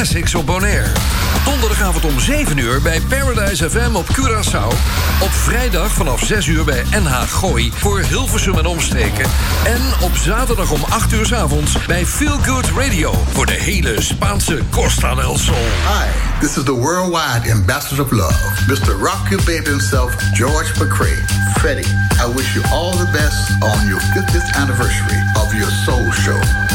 Classics 0.08 0.36
op. 0.36 0.62
Donderdagavond 1.46 2.06
om 2.06 2.20
7 2.20 2.58
uur 2.58 2.82
bij 2.82 3.02
Paradise 3.02 3.70
FM 3.70 3.96
op 3.96 4.06
Curaçao. 4.06 4.68
Op 5.22 5.32
vrijdag 5.32 5.92
vanaf 5.92 6.24
6 6.24 6.48
uur 6.48 6.64
bij 6.64 6.84
NH 6.92 7.22
Gooi 7.22 7.72
voor 7.76 8.00
Hilversum 8.00 8.58
en 8.58 8.66
omstreken. 8.66 9.26
En 9.66 9.82
op 10.02 10.16
zaterdag 10.16 10.72
om 10.72 10.84
8 10.90 11.14
uur 11.14 11.26
's 11.26 11.32
avonds 11.32 11.86
bij 11.86 12.06
Feel 12.06 12.38
Good 12.42 12.66
Radio 12.78 13.14
voor 13.32 13.46
de 13.46 13.54
hele 13.54 14.02
Spaanse 14.02 14.62
Costa 14.70 15.16
del 15.16 15.38
Sol. 15.38 15.56
Hi, 15.56 16.08
this 16.40 16.58
is 16.58 16.64
the 16.64 16.76
worldwide 16.76 17.52
ambassador 17.52 18.06
of 18.06 18.12
love, 18.12 18.64
Mr. 18.68 18.92
Rock 19.00 19.30
Your 19.30 19.44
Baby 19.46 19.70
himself, 19.70 20.16
George 20.34 20.72
McCrae. 20.80 21.24
Freddie, 21.58 21.88
I 22.26 22.34
wish 22.36 22.54
you 22.54 22.66
all 22.72 22.92
the 22.92 23.10
best 23.12 23.64
on 23.64 23.88
your 23.88 24.02
50th 24.02 24.56
anniversary 24.56 25.20
of 25.36 25.54
your 25.54 25.72
soul 25.86 26.12
show. 26.12 26.66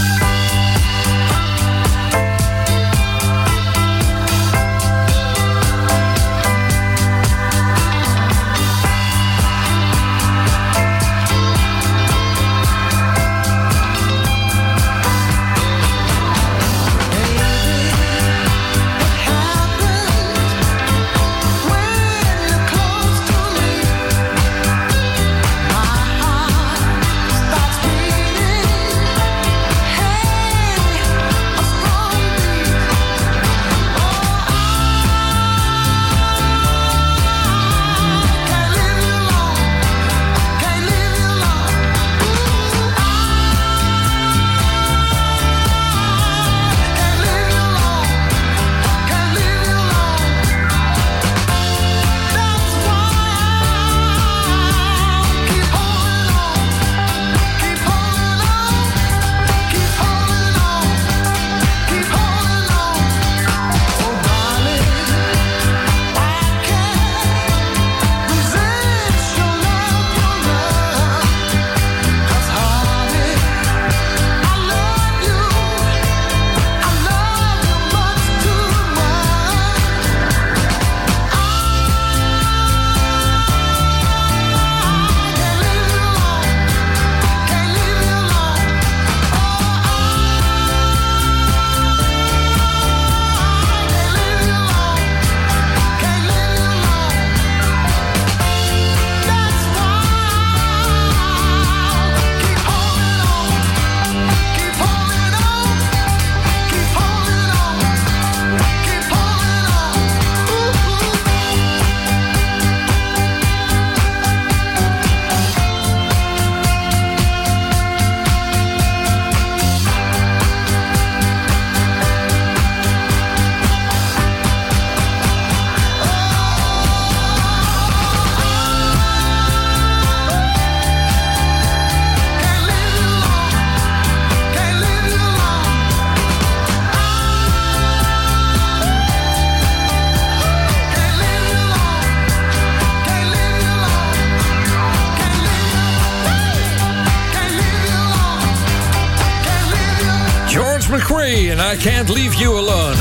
Leave 152.15 152.37
You 152.37 152.57
Alone. 152.57 152.97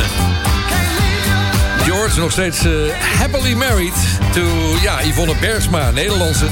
George 1.85 2.19
nog 2.19 2.31
steeds 2.31 2.65
eh, 2.65 2.71
happily 3.19 3.53
married 3.53 3.93
to 4.33 4.41
ja, 4.81 5.01
Yvonne 5.03 5.33
Bergsma, 5.39 5.91
Nederlandse. 5.91 6.45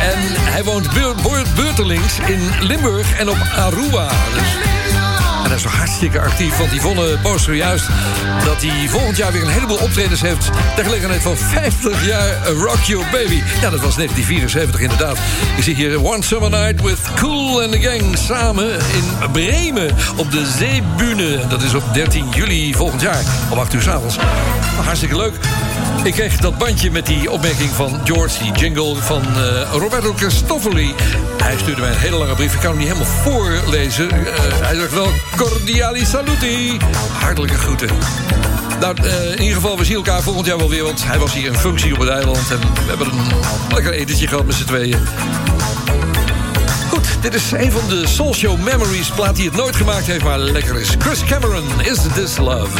En 0.00 0.18
hij 0.52 0.64
woont 0.64 0.92
beur- 0.94 1.14
beur- 1.22 1.46
beurtelings 1.54 2.18
in 2.26 2.50
Limburg 2.60 3.18
en 3.18 3.28
op 3.28 3.36
Aruba. 3.56 4.08
Dus 4.34 4.48
is 5.56 5.62
nog 5.62 5.76
hartstikke 5.76 6.20
actief, 6.20 6.56
want 6.56 6.72
Yvonne 6.72 7.18
post 7.22 7.44
zojuist... 7.44 7.86
dat 8.44 8.62
hij 8.62 8.88
volgend 8.88 9.16
jaar 9.16 9.32
weer 9.32 9.42
een 9.42 9.48
heleboel 9.48 9.76
optredens 9.76 10.20
heeft... 10.20 10.50
ter 10.74 10.84
gelegenheid 10.84 11.22
van 11.22 11.36
50 11.36 12.06
jaar 12.06 12.46
Rock 12.46 12.80
Your 12.82 13.06
Baby. 13.10 13.42
Ja, 13.60 13.70
dat 13.70 13.80
was 13.80 13.96
1974 13.96 14.80
inderdaad. 14.80 15.18
Ik 15.56 15.62
zie 15.62 15.74
hier 15.74 16.04
One 16.04 16.22
Summer 16.22 16.50
Night 16.50 16.82
with 16.82 16.98
Cool 17.14 17.62
and 17.62 17.72
the 17.72 17.80
Gang... 17.80 18.18
samen 18.18 18.70
in 18.70 19.30
Bremen 19.32 19.94
op 20.16 20.30
de 20.30 20.46
Zeebühne. 20.58 21.46
Dat 21.48 21.62
is 21.62 21.74
op 21.74 21.84
13 21.92 22.28
juli 22.30 22.74
volgend 22.74 23.00
jaar, 23.00 23.22
om 23.50 23.58
8 23.58 23.74
uur 23.74 23.82
s'avonds. 23.82 24.16
Hartstikke 24.84 25.16
leuk. 25.16 25.34
Ik 26.06 26.12
kreeg 26.12 26.36
dat 26.36 26.58
bandje 26.58 26.90
met 26.90 27.06
die 27.06 27.30
opmerking 27.30 27.70
van 27.70 28.00
George, 28.04 28.42
die 28.42 28.52
jingle 28.52 28.96
van 28.96 29.22
eh, 29.22 29.72
Roberto 29.72 30.12
Cristofoli. 30.12 30.94
Hij 31.42 31.56
stuurde 31.58 31.80
mij 31.80 31.90
een 31.90 31.96
hele 31.96 32.16
lange 32.16 32.34
brief. 32.34 32.54
Ik 32.54 32.60
kan 32.60 32.70
hem 32.70 32.78
niet 32.78 32.88
helemaal 32.88 33.12
voorlezen. 33.22 34.10
Eh, 34.10 34.18
hij 34.62 34.74
zegt 34.74 34.92
wel 34.92 35.10
cordiali 35.36 36.04
saluti. 36.04 36.76
Hartelijke 37.12 37.56
groeten. 37.56 37.88
Nou, 38.80 38.96
eh, 39.02 39.30
in 39.30 39.40
ieder 39.40 39.54
geval, 39.54 39.78
we 39.78 39.84
zien 39.84 39.96
elkaar 39.96 40.22
volgend 40.22 40.46
jaar 40.46 40.58
wel 40.58 40.68
weer. 40.68 40.84
Want 40.84 41.04
hij 41.04 41.18
was 41.18 41.32
hier 41.32 41.46
in 41.46 41.58
functie 41.58 41.92
op 41.92 41.98
het 41.98 42.08
eiland. 42.08 42.50
En 42.50 42.60
we 42.60 42.88
hebben 42.88 43.06
een 43.06 43.32
lekker 43.72 43.92
etentje 43.92 44.26
gehad 44.26 44.46
met 44.46 44.54
z'n 44.54 44.64
tweeën. 44.64 44.98
Goed, 46.88 47.06
dit 47.20 47.34
is 47.34 47.50
een 47.52 47.72
van 47.72 47.88
de 47.88 48.06
Soul 48.06 48.34
Show 48.34 48.58
Memories. 48.58 49.10
Plaat 49.10 49.36
die 49.36 49.44
het 49.44 49.56
nooit 49.56 49.76
gemaakt 49.76 50.06
heeft, 50.06 50.24
maar 50.24 50.38
lekker 50.38 50.80
is. 50.80 50.88
Chris 50.98 51.24
Cameron, 51.24 51.64
Is 51.82 51.98
This 52.14 52.36
Love? 52.36 52.70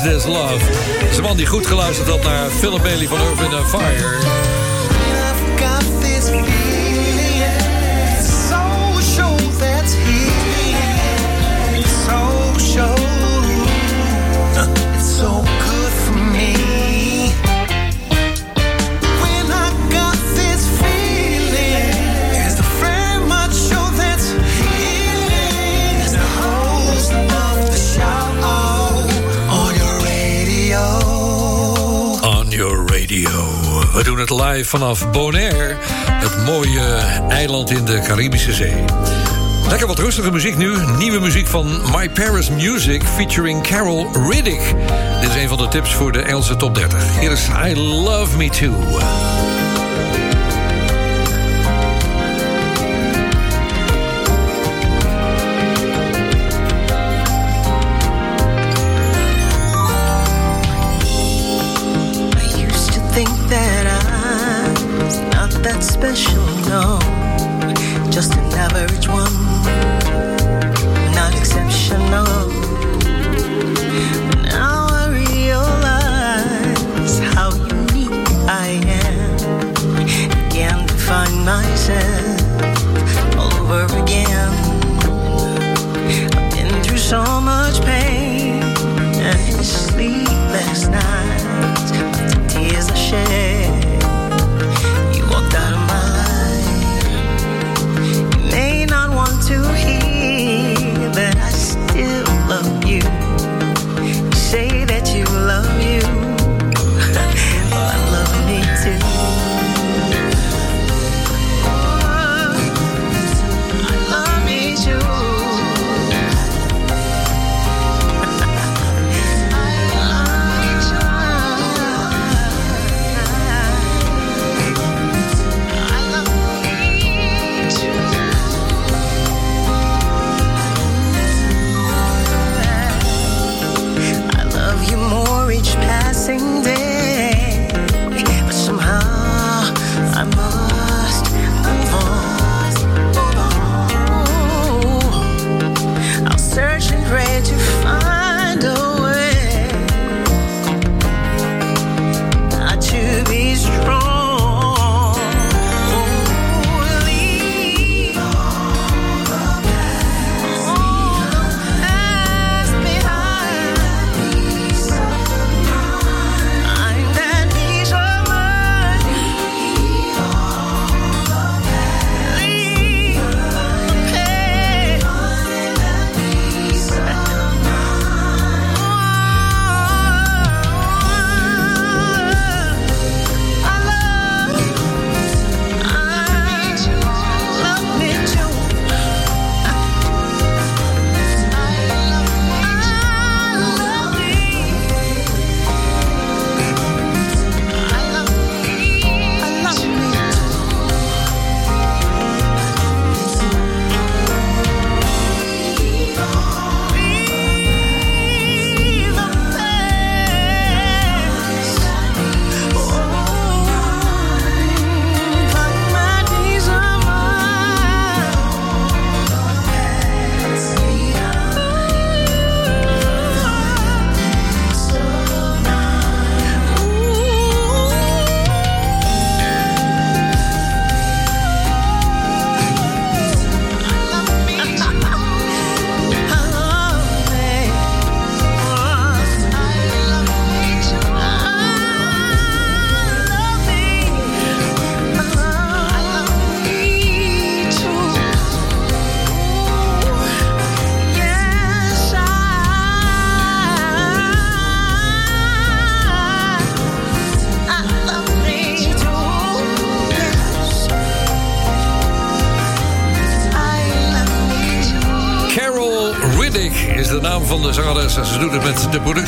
Is 0.00 0.06
This 0.06 0.26
Love? 0.26 0.60
Is 1.10 1.16
een 1.16 1.22
man 1.22 1.36
die 1.36 1.46
goed 1.46 1.66
geluisterd 1.66 2.08
had 2.08 2.22
naar 2.22 2.50
Philip 2.50 2.82
Bailey 2.82 3.06
van 3.06 3.18
and 3.18 3.68
Fire. 3.68 4.49
Vanaf 34.70 35.10
Bonaire, 35.10 35.76
het 36.12 36.44
mooie 36.44 36.84
eiland 37.28 37.70
in 37.70 37.84
de 37.84 38.00
Caribische 38.06 38.52
Zee. 38.52 38.84
Lekker 39.68 39.86
wat 39.86 39.98
rustige 39.98 40.30
muziek 40.30 40.56
nu. 40.56 40.76
Nieuwe 40.98 41.20
muziek 41.20 41.46
van 41.46 41.80
My 41.96 42.08
Paris 42.08 42.50
Music 42.50 43.02
featuring 43.02 43.62
Carol 43.62 44.10
Riddick. 44.30 44.74
Dit 45.20 45.30
is 45.30 45.42
een 45.42 45.48
van 45.48 45.58
de 45.58 45.68
tips 45.68 45.94
voor 45.94 46.12
de 46.12 46.22
Engelse 46.22 46.56
top 46.56 46.74
30. 46.74 47.18
Hier 47.20 47.30
is 47.30 47.48
I 47.66 47.76
Love 47.76 48.36
Me 48.36 48.48
Too. 48.48 49.59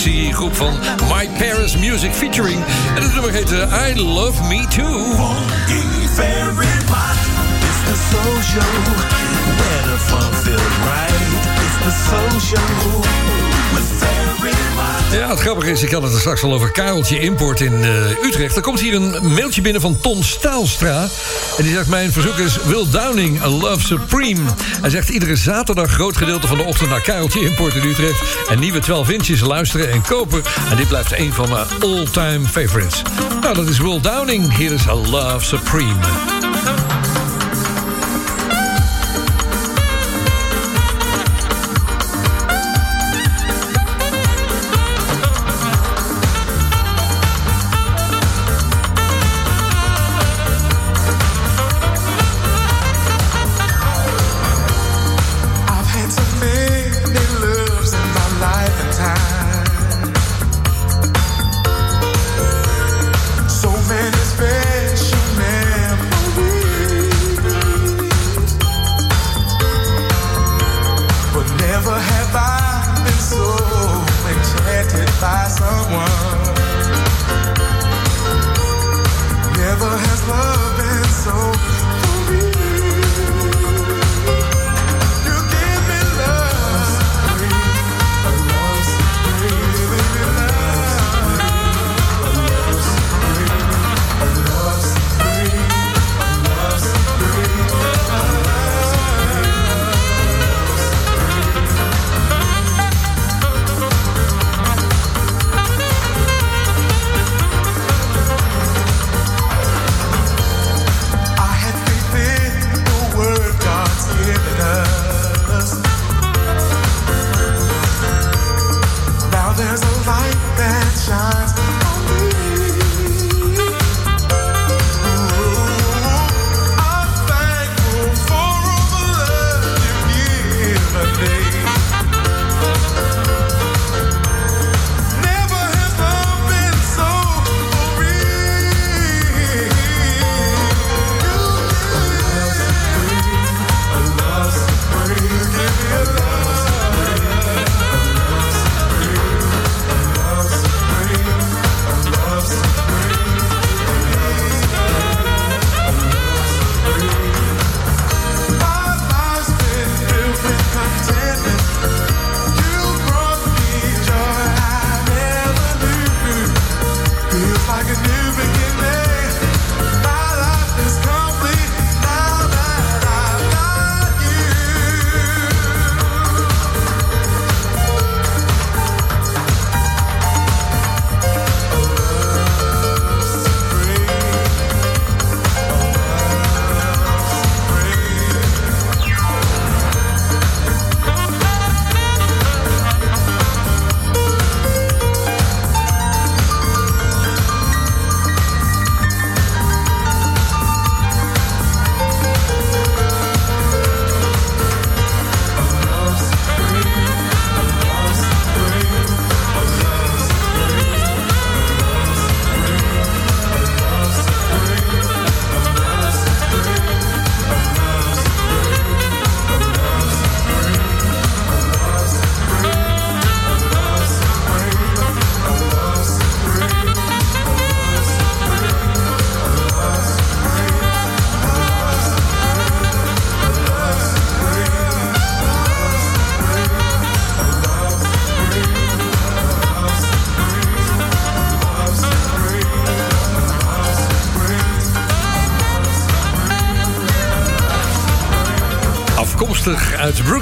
Productiegroep 0.03 0.57
van 0.57 0.79
My 0.99 1.29
Paris 1.39 1.77
Music 1.77 2.13
featuring. 2.13 2.65
En 2.95 3.03
het 3.03 3.13
nummer 3.13 3.33
heet 3.33 3.53
eh, 3.53 3.89
I 3.89 4.01
Love 4.01 4.43
Me 4.43 4.67
Too. 4.69 4.99
Ja, 15.13 15.29
het 15.29 15.41
grappige 15.41 15.71
is, 15.71 15.83
ik 15.83 15.91
had 15.91 16.03
het 16.03 16.12
straks 16.37 16.53
al 16.53 16.61
over 16.61 16.73
Kareltje 16.73 17.21
Import 17.21 17.61
in 17.61 17.85
eh, 17.85 18.25
Utrecht. 18.25 18.57
Er 18.57 18.63
komt 18.63 18.81
hier 18.81 18.95
een 18.95 19.33
mailtje 19.33 19.61
binnen 19.61 19.81
van 19.81 20.01
Ton 20.01 20.25
Staalstra. 20.25 21.09
En 21.57 21.65
die 21.65 21.73
zegt, 21.73 21.89
mijn 21.89 22.13
verzoek 22.13 22.37
is 22.37 22.57
Will 22.65 22.87
Downing, 22.91 23.43
A 23.43 23.49
Love 23.49 23.81
Supreme. 23.81 24.41
Hij 24.81 24.91
zegt, 24.91 25.09
iedere 25.09 25.37
zaterdag 25.37 25.91
groot 25.91 26.17
gedeelte 26.17 26.47
van 26.47 26.57
de 26.57 26.63
ochtend 26.63 26.91
naar 26.91 27.01
Kareltje 27.01 27.41
Import 27.41 27.75
in 27.75 27.89
Utrecht. 27.89 28.23
En 28.49 28.59
nieuwe 28.59 28.79
12 28.79 29.11
inches 29.11 29.41
luisteren 29.41 29.91
en 29.91 30.03
kopen. 30.03 30.43
En 30.71 30.77
dit 30.77 30.89
blijft 30.89 31.19
een 31.19 31.33
van 31.33 31.49
mijn 31.49 31.67
all-time 31.81 32.47
favorites. 32.47 33.03
Nou, 33.41 33.55
dat 33.55 33.69
is 33.69 33.79
Will 33.79 34.01
Downing. 34.01 34.57
Hier 34.57 34.73
is 34.73 34.89
A 34.89 34.95
Love 34.95 35.45
Supreme. 35.47 36.42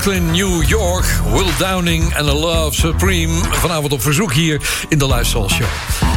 Brooklyn, 0.00 0.30
New 0.30 0.62
York. 0.62 1.04
Will 1.32 1.52
Downing 1.58 2.14
en 2.14 2.28
A 2.28 2.32
Love 2.32 2.74
Supreme. 2.74 3.40
Vanavond 3.50 3.92
op 3.92 4.02
verzoek 4.02 4.32
hier 4.32 4.60
in 4.88 4.98
de 4.98 5.06
Live 5.06 5.24
Soul 5.24 5.48
Show. 5.48 5.66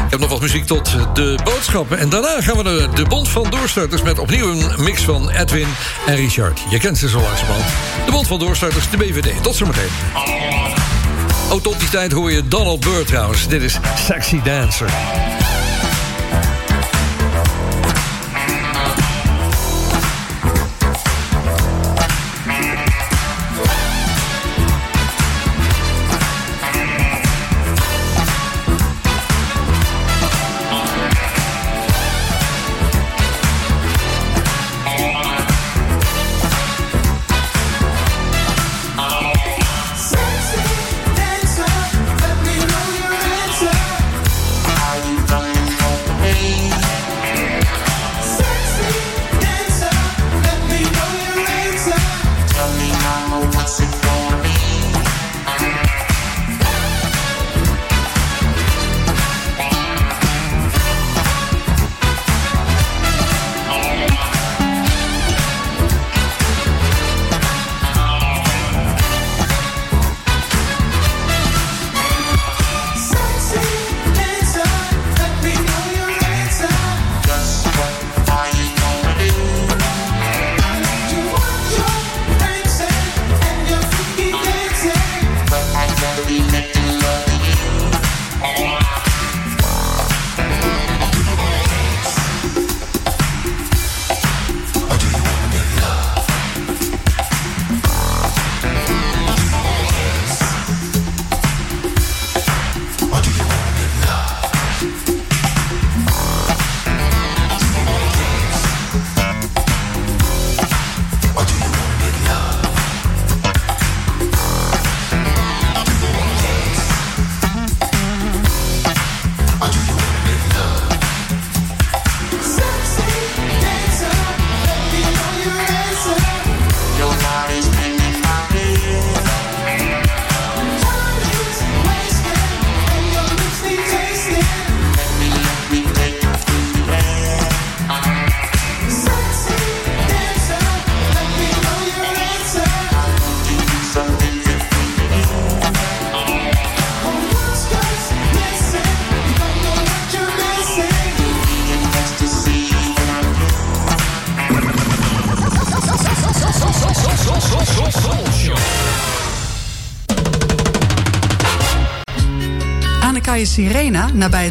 Ik 0.06 0.10
heb 0.10 0.20
nog 0.20 0.30
wat 0.30 0.42
muziek 0.42 0.66
tot 0.66 0.96
de 1.14 1.40
boodschappen. 1.44 1.98
En 1.98 2.10
daarna 2.10 2.42
gaan 2.42 2.58
we 2.58 2.90
de 2.94 3.06
Bond 3.06 3.30
van 3.30 3.50
Doorstarters... 3.50 4.02
met 4.02 4.20
opnieuw 4.20 4.52
een 4.52 4.84
mix 4.84 5.02
van 5.02 5.30
Edwin 5.30 5.68
en 6.06 6.16
Richard. 6.16 6.60
Je 6.70 6.80
kent 6.80 6.98
ze 6.98 7.10
zo 7.10 7.22
langzamerhand. 7.22 7.66
De 8.06 8.12
Bond 8.12 8.28
van 8.28 8.40
Doorstarters, 8.40 8.90
de 8.90 8.98
BVD. 8.98 9.44
Tot 9.44 9.56
zometeen. 9.56 9.90
Oh, 11.52 11.62
tot 11.62 11.80
die 11.80 11.90
tijd 11.90 12.12
hoor 12.12 12.32
je 12.32 12.48
Donald 12.48 12.80
Byrd 12.80 13.08
trouwens. 13.08 13.48
Dit 13.48 13.62
is 13.62 13.80
Sexy 14.06 14.42
Dancer. 14.42 14.90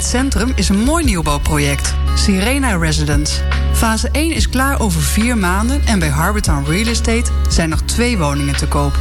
Het 0.02 0.10
centrum, 0.10 0.52
is 0.54 0.68
een 0.68 0.78
mooi 0.78 1.04
nieuwbouwproject. 1.04 1.94
Sirena 2.14 2.76
Residence. 2.76 3.42
Fase 3.72 4.08
1 4.12 4.32
is 4.34 4.48
klaar 4.48 4.80
over 4.80 5.02
vier 5.02 5.38
maanden 5.38 5.86
en 5.86 5.98
bij 5.98 6.08
Harbortown 6.08 6.70
Real 6.70 6.86
Estate 6.86 7.30
zijn 7.48 7.68
nog 7.68 7.82
twee 7.82 8.18
woningen 8.18 8.56
te 8.56 8.68
koop. 8.68 8.98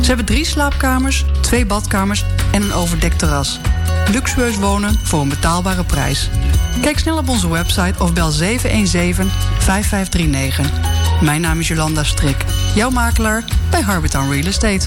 Ze 0.00 0.06
hebben 0.06 0.24
drie 0.24 0.44
slaapkamers, 0.44 1.24
twee 1.40 1.66
badkamers 1.66 2.24
en 2.52 2.62
een 2.62 2.72
overdekt 2.72 3.18
terras. 3.18 3.60
Luxueus 4.10 4.56
wonen 4.56 4.98
voor 5.02 5.20
een 5.20 5.28
betaalbare 5.28 5.84
prijs. 5.84 6.30
Kijk 6.80 6.98
snel 6.98 7.18
op 7.18 7.28
onze 7.28 7.48
website 7.48 8.02
of 8.02 8.12
bel 8.12 8.32
717-5539. 8.32 8.36
Mijn 11.20 11.40
naam 11.40 11.60
is 11.60 11.68
Jolanda 11.68 12.04
Strik, 12.04 12.44
jouw 12.74 12.90
makelaar 12.90 13.44
bij 13.70 13.80
Harbortown 13.80 14.30
Real 14.30 14.46
Estate. 14.46 14.86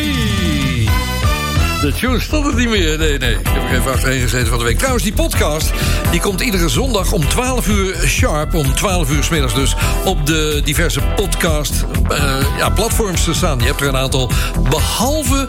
De 1.99 2.19
stond 2.19 2.45
het 2.45 2.55
niet 2.55 2.69
meer. 2.69 2.97
Nee, 2.97 3.17
nee. 3.17 3.31
Ik 3.31 3.47
heb 3.47 3.63
er 3.63 3.77
even 3.77 3.91
achterheen 3.91 4.21
gezeten 4.21 4.47
van 4.47 4.57
de 4.57 4.63
week. 4.63 4.77
Trouwens, 4.77 5.03
die 5.03 5.13
podcast 5.13 5.71
die 6.11 6.19
komt 6.19 6.41
iedere 6.41 6.69
zondag 6.69 7.11
om 7.11 7.27
12 7.29 7.67
uur 7.67 7.95
sharp. 8.05 8.53
Om 8.53 8.75
12 8.75 9.09
uur 9.11 9.23
's 9.23 9.29
middags 9.29 9.53
dus. 9.53 9.75
Op 10.05 10.25
de 10.25 10.61
diverse 10.63 11.01
podcast 11.15 11.85
eh, 12.09 12.33
ja, 12.57 12.69
platforms 12.69 13.23
te 13.23 13.33
staan. 13.33 13.59
Je 13.59 13.65
hebt 13.65 13.81
er 13.81 13.87
een 13.87 13.97
aantal. 13.97 14.31
Behalve 14.69 15.47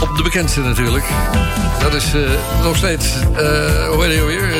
op 0.00 0.16
de 0.16 0.22
bekendste 0.22 0.60
natuurlijk. 0.60 1.04
Dat 1.80 1.94
is 1.94 2.14
eh, 2.14 2.20
nog 2.62 2.76
steeds. 2.76 3.06
eh 3.36 3.88
hoe 3.88 4.04
heet 4.04 4.12
hij 4.12 4.20
alweer? 4.20 4.52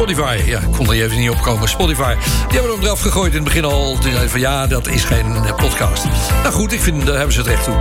Spotify, 0.00 0.42
ja, 0.46 0.60
ik 0.60 0.72
kon 0.72 0.86
er 0.86 1.02
even 1.02 1.18
niet 1.18 1.30
opkomen. 1.30 1.68
Spotify, 1.68 2.14
die 2.48 2.58
hebben 2.58 2.70
hem 2.70 2.82
eraf 2.82 3.00
gegooid 3.00 3.30
in 3.30 3.34
het 3.34 3.44
begin 3.44 3.64
al. 3.64 3.98
Van 4.26 4.40
ja, 4.40 4.66
dat 4.66 4.88
is 4.88 5.04
geen 5.04 5.34
eh, 5.34 5.56
podcast. 5.56 6.04
Nou 6.42 6.54
goed, 6.54 6.72
ik 6.72 6.80
vind, 6.80 7.06
daar 7.06 7.14
hebben 7.14 7.32
ze 7.32 7.38
het 7.38 7.48
recht 7.48 7.64
toe. 7.64 7.74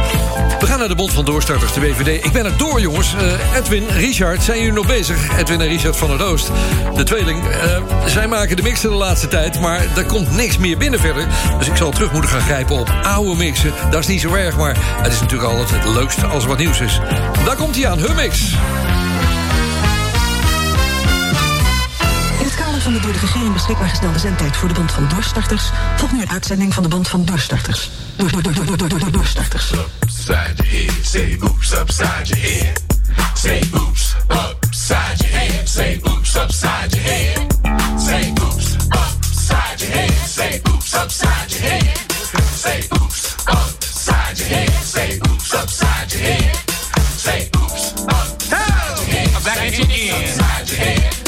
We 0.59 0.65
gaan 0.65 0.79
naar 0.79 0.87
de 0.87 0.95
Bond 0.95 1.13
van 1.13 1.25
Doorstarters, 1.25 1.73
de 1.73 1.79
BVD. 1.79 2.25
Ik 2.25 2.31
ben 2.31 2.45
er 2.45 2.57
door, 2.57 2.81
jongens. 2.81 3.15
Eh, 3.15 3.57
Edwin, 3.57 3.87
Richard, 3.87 4.43
zijn 4.43 4.57
jullie 4.57 4.73
nog 4.73 4.87
bezig? 4.87 5.37
Edwin 5.37 5.61
en 5.61 5.67
Richard 5.67 5.97
van 5.97 6.11
het 6.11 6.21
Oost, 6.21 6.51
de 6.95 7.03
tweeling. 7.03 7.47
Eh, 7.47 7.81
zij 8.05 8.27
maken 8.27 8.55
de 8.55 8.63
mixen 8.63 8.89
de 8.89 8.95
laatste 8.95 9.27
tijd, 9.27 9.59
maar 9.59 9.85
er 9.95 10.05
komt 10.05 10.31
niks 10.31 10.57
meer 10.57 10.77
binnen 10.77 10.99
verder. 10.99 11.27
Dus 11.57 11.67
ik 11.67 11.75
zal 11.75 11.91
terug 11.91 12.11
moeten 12.11 12.29
gaan 12.29 12.41
grijpen 12.41 12.75
op 12.75 12.93
oude 13.03 13.35
mixen. 13.35 13.73
Dat 13.91 13.99
is 13.99 14.07
niet 14.07 14.21
zo 14.21 14.33
erg, 14.33 14.57
maar 14.57 14.77
het 15.01 15.13
is 15.13 15.19
natuurlijk 15.19 15.49
altijd 15.49 15.69
het 15.69 15.93
leukste 15.93 16.25
als 16.25 16.43
er 16.43 16.49
wat 16.49 16.57
nieuws 16.57 16.79
is. 16.79 16.99
Daar 17.45 17.55
komt 17.55 17.75
hij 17.75 17.87
aan, 17.87 17.99
hun 17.99 18.15
mix. 18.15 18.55
van 22.89 22.97
de 22.97 23.03
door 23.05 23.13
de 23.13 23.25
regering 23.25 23.53
beschikbaar 23.53 23.89
gestelde 23.89 24.19
zendtijd 24.19 24.57
voor 24.57 24.67
de 24.67 24.73
band 24.73 24.91
van 24.91 25.07
doorstarters 25.07 25.69
volgt 25.95 26.13
nu 26.13 26.21
een 26.21 26.29
uitzending 26.29 26.73
van 26.73 26.83
de 26.83 26.89
band 26.89 27.07
van 27.07 27.25
doorstarters. 27.25 27.89
Door, 28.15 28.31
door, 28.31 28.41
door, 28.41 28.53
door, 28.53 28.65
door, 28.65 28.77
door, 28.77 28.99
door, 28.99 29.11
doorstarters. 29.11 29.71
Upside 29.71 30.53
your 30.55 30.69
head, 30.69 31.05
say 31.05 31.37
oops, 31.41 31.73
upside 31.73 32.23
your 32.23 32.41
head. 32.41 32.81
Say 33.33 33.61
oops, 33.73 34.15
upside 34.29 35.17
your 35.17 35.39
head. 35.39 35.69
Say 35.69 35.99
oops, 36.03 36.35
upside 36.35 36.95
your 36.95 37.03
head. 37.03 37.37
Say 37.99 38.31
oops, 38.43 38.75
upside 38.75 39.79
your 39.79 39.91
head. 39.91 40.27
Say 40.27 40.61
oops, 40.71 40.93
upside 40.93 41.49
your 41.49 41.69
head. 41.69 41.97
Say 42.55 42.89
oops, 42.91 43.35
upside 43.47 44.39
your 44.39 44.49
head. 44.49 44.73
Say 44.83 45.19
oops, 45.29 45.53
upside 45.53 46.11
your 46.13 46.21
head. 46.21 46.55
Say 47.15 47.49
oops, 47.55 47.93
upside 48.07 48.99
your 48.99 49.09
head. 49.09 49.43
Back 49.43 49.57
at 49.57 49.79
again. 50.73 51.18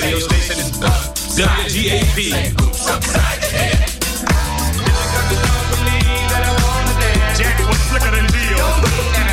radio 0.00 0.18
station 0.18 0.58
is 0.58 0.82
uh, 0.82 0.88
WGAP. 1.34 2.30
Jack 7.36 7.58
was 7.68 7.78
slicker 7.78 8.10
than 8.10 8.26
Dio. 8.26 9.27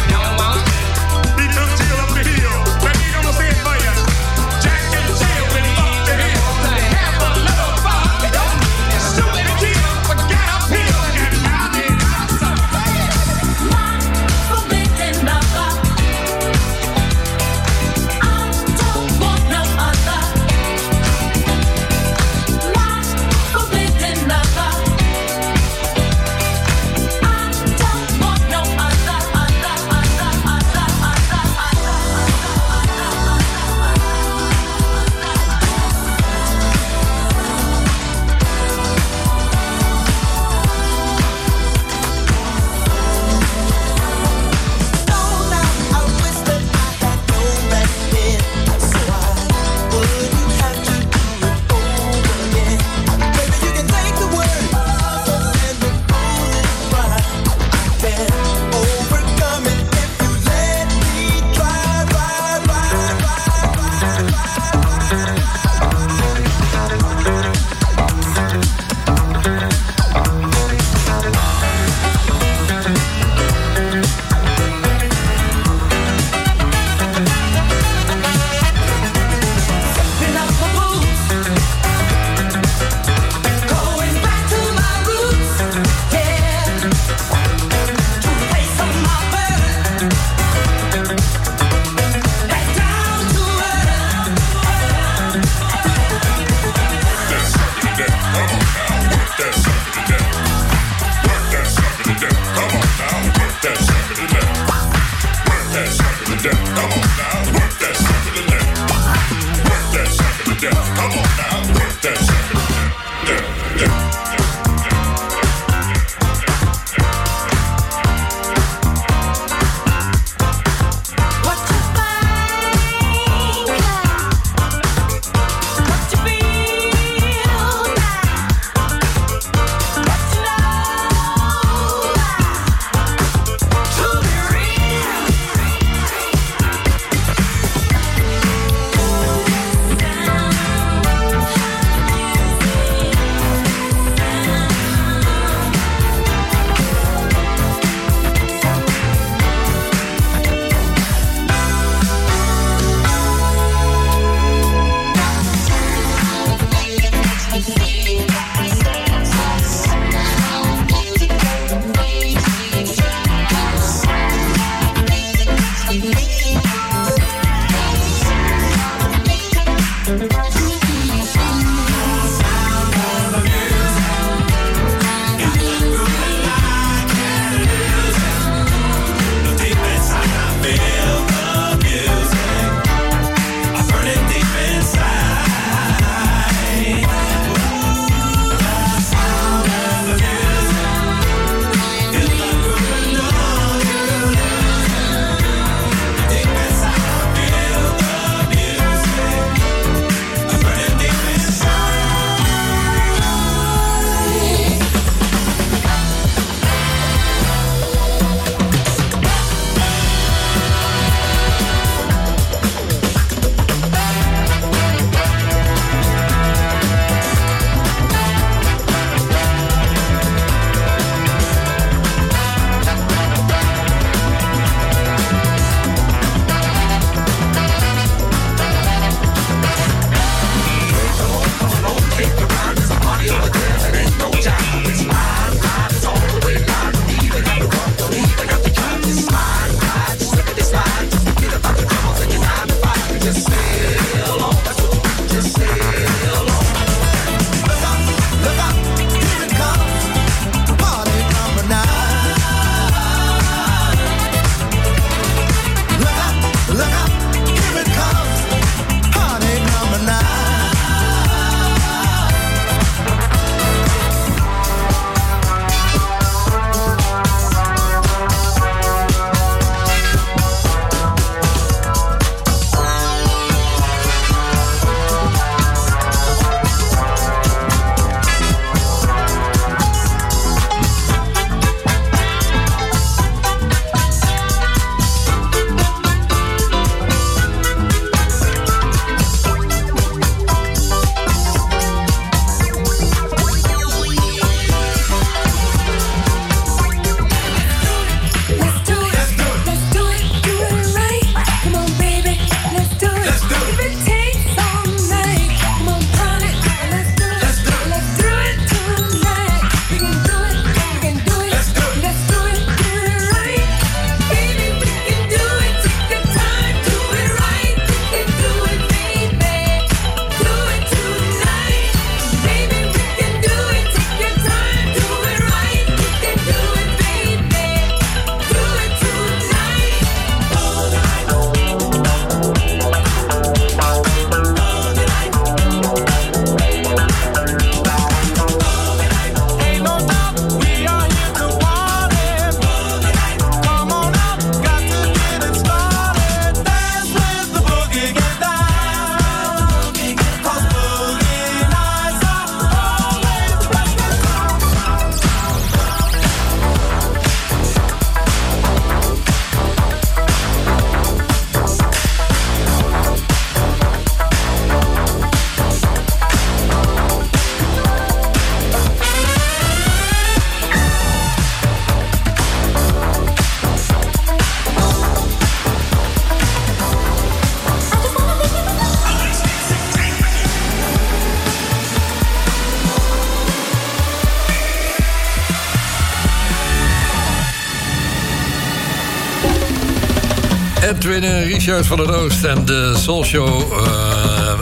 Edwin 390.86 391.44
Richard 391.44 391.86
van 391.86 391.98
der 391.98 392.16
Oost 392.16 392.44
en 392.44 392.66
de 392.66 392.94
Soul 392.98 393.24
Show 393.24 393.74
eh, 393.74 394.60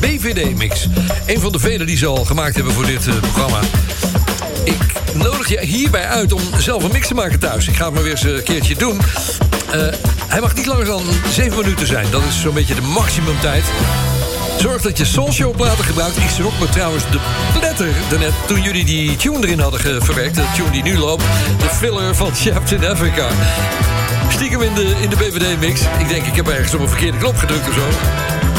BVD-mix. 0.00 0.88
Een 1.26 1.40
van 1.40 1.52
de 1.52 1.58
vele 1.58 1.84
die 1.84 1.96
ze 1.96 2.06
al 2.06 2.24
gemaakt 2.24 2.54
hebben 2.54 2.72
voor 2.72 2.86
dit 2.86 3.06
eh, 3.06 3.14
programma. 3.20 3.58
Ik 4.64 4.82
nodig 5.14 5.48
je 5.48 5.60
hierbij 5.60 6.06
uit 6.06 6.32
om 6.32 6.40
zelf 6.58 6.84
een 6.84 6.92
mix 6.92 7.08
te 7.08 7.14
maken 7.14 7.38
thuis. 7.38 7.68
Ik 7.68 7.76
ga 7.76 7.84
het 7.84 7.94
maar 7.94 8.02
weer 8.02 8.12
eens 8.12 8.22
een 8.22 8.42
keertje 8.42 8.74
doen. 8.74 9.00
Eh, 9.70 9.80
hij 10.28 10.40
mag 10.40 10.54
niet 10.54 10.66
langer 10.66 10.84
dan 10.84 11.02
7 11.30 11.58
minuten 11.58 11.86
zijn. 11.86 12.06
Dat 12.10 12.22
is 12.28 12.40
zo'n 12.40 12.54
beetje 12.54 12.74
de 12.74 12.80
maximumtijd. 12.80 13.64
Zorg 14.58 14.82
dat 14.82 14.98
je 14.98 15.04
Soulshow 15.04 15.56
platen 15.56 15.84
gebruikt. 15.84 16.16
Ik 16.16 16.30
schrok 16.30 16.58
me 16.60 16.68
trouwens 16.68 17.04
de 17.10 17.18
pletter 17.58 17.88
daarnet 18.10 18.32
toen 18.46 18.62
jullie 18.62 18.84
die 18.84 19.16
tune 19.16 19.46
erin 19.46 19.60
hadden 19.60 20.02
verwerkt. 20.02 20.34
De 20.34 20.44
tune 20.56 20.70
die 20.70 20.82
nu 20.82 20.98
loopt. 20.98 21.24
De 21.58 21.68
filler 21.68 22.14
van 22.14 22.30
Captain 22.44 22.84
Africa. 22.84 23.28
Stiekem 24.32 24.62
in 24.62 24.74
de, 24.74 24.94
in 25.00 25.10
de 25.10 25.16
BVD-mix. 25.16 25.80
Ik 25.98 26.08
denk, 26.08 26.26
ik 26.26 26.34
heb 26.34 26.48
ergens 26.48 26.74
op 26.74 26.80
een 26.80 26.88
verkeerde 26.88 27.18
knop 27.18 27.36
gedrukt 27.36 27.68
of 27.68 27.74
zo. 27.74 27.86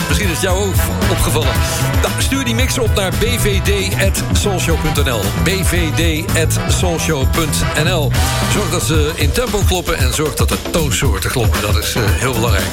Misschien 0.07 0.29
is 0.29 0.33
het 0.33 0.43
jou 0.43 0.67
ook 0.67 0.73
opgevallen. 1.11 1.53
Nou, 2.01 2.13
stuur 2.17 2.45
die 2.45 2.55
mix 2.55 2.77
op 2.77 2.93
naar 2.93 3.11
bvd.soulshow.nl. 3.19 5.21
bvd.soulshow.nl. 5.43 8.11
Zorg 8.53 8.69
dat 8.69 8.83
ze 8.83 9.11
in 9.15 9.31
tempo 9.31 9.61
kloppen 9.67 9.97
en 9.97 10.13
zorg 10.13 10.35
dat 10.35 10.49
de 10.49 10.57
toonsoorten 10.71 11.29
kloppen. 11.29 11.61
Dat 11.61 11.77
is 11.77 11.95
eh, 11.95 12.01
heel 12.05 12.33
belangrijk. 12.33 12.65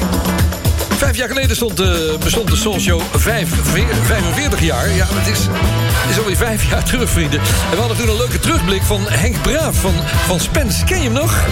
Vijf 1.00 1.16
jaar 1.16 1.28
geleden 1.28 1.56
stond, 1.56 1.80
eh, 1.80 1.88
bestond 2.22 2.48
de 2.50 2.56
Soul 2.56 2.80
Show 2.80 3.00
vijf, 3.16 3.48
veer- 3.62 3.94
45 4.04 4.60
jaar. 4.60 4.88
Ja, 4.90 5.06
het 5.08 5.26
is, 5.26 5.38
is 6.10 6.18
alweer 6.18 6.36
vijf 6.36 6.70
jaar 6.70 6.84
terug, 6.84 7.10
vrienden. 7.10 7.40
En 7.40 7.70
we 7.70 7.76
hadden 7.76 7.96
toen 7.96 8.08
een 8.08 8.16
leuke 8.16 8.38
terugblik 8.38 8.82
van 8.82 9.00
Henk 9.08 9.42
Braaf 9.42 9.80
van, 9.80 9.94
van 10.26 10.40
Spence. 10.40 10.84
Ken 10.84 10.96
je 10.98 11.04
hem 11.04 11.12
nog? 11.12 11.44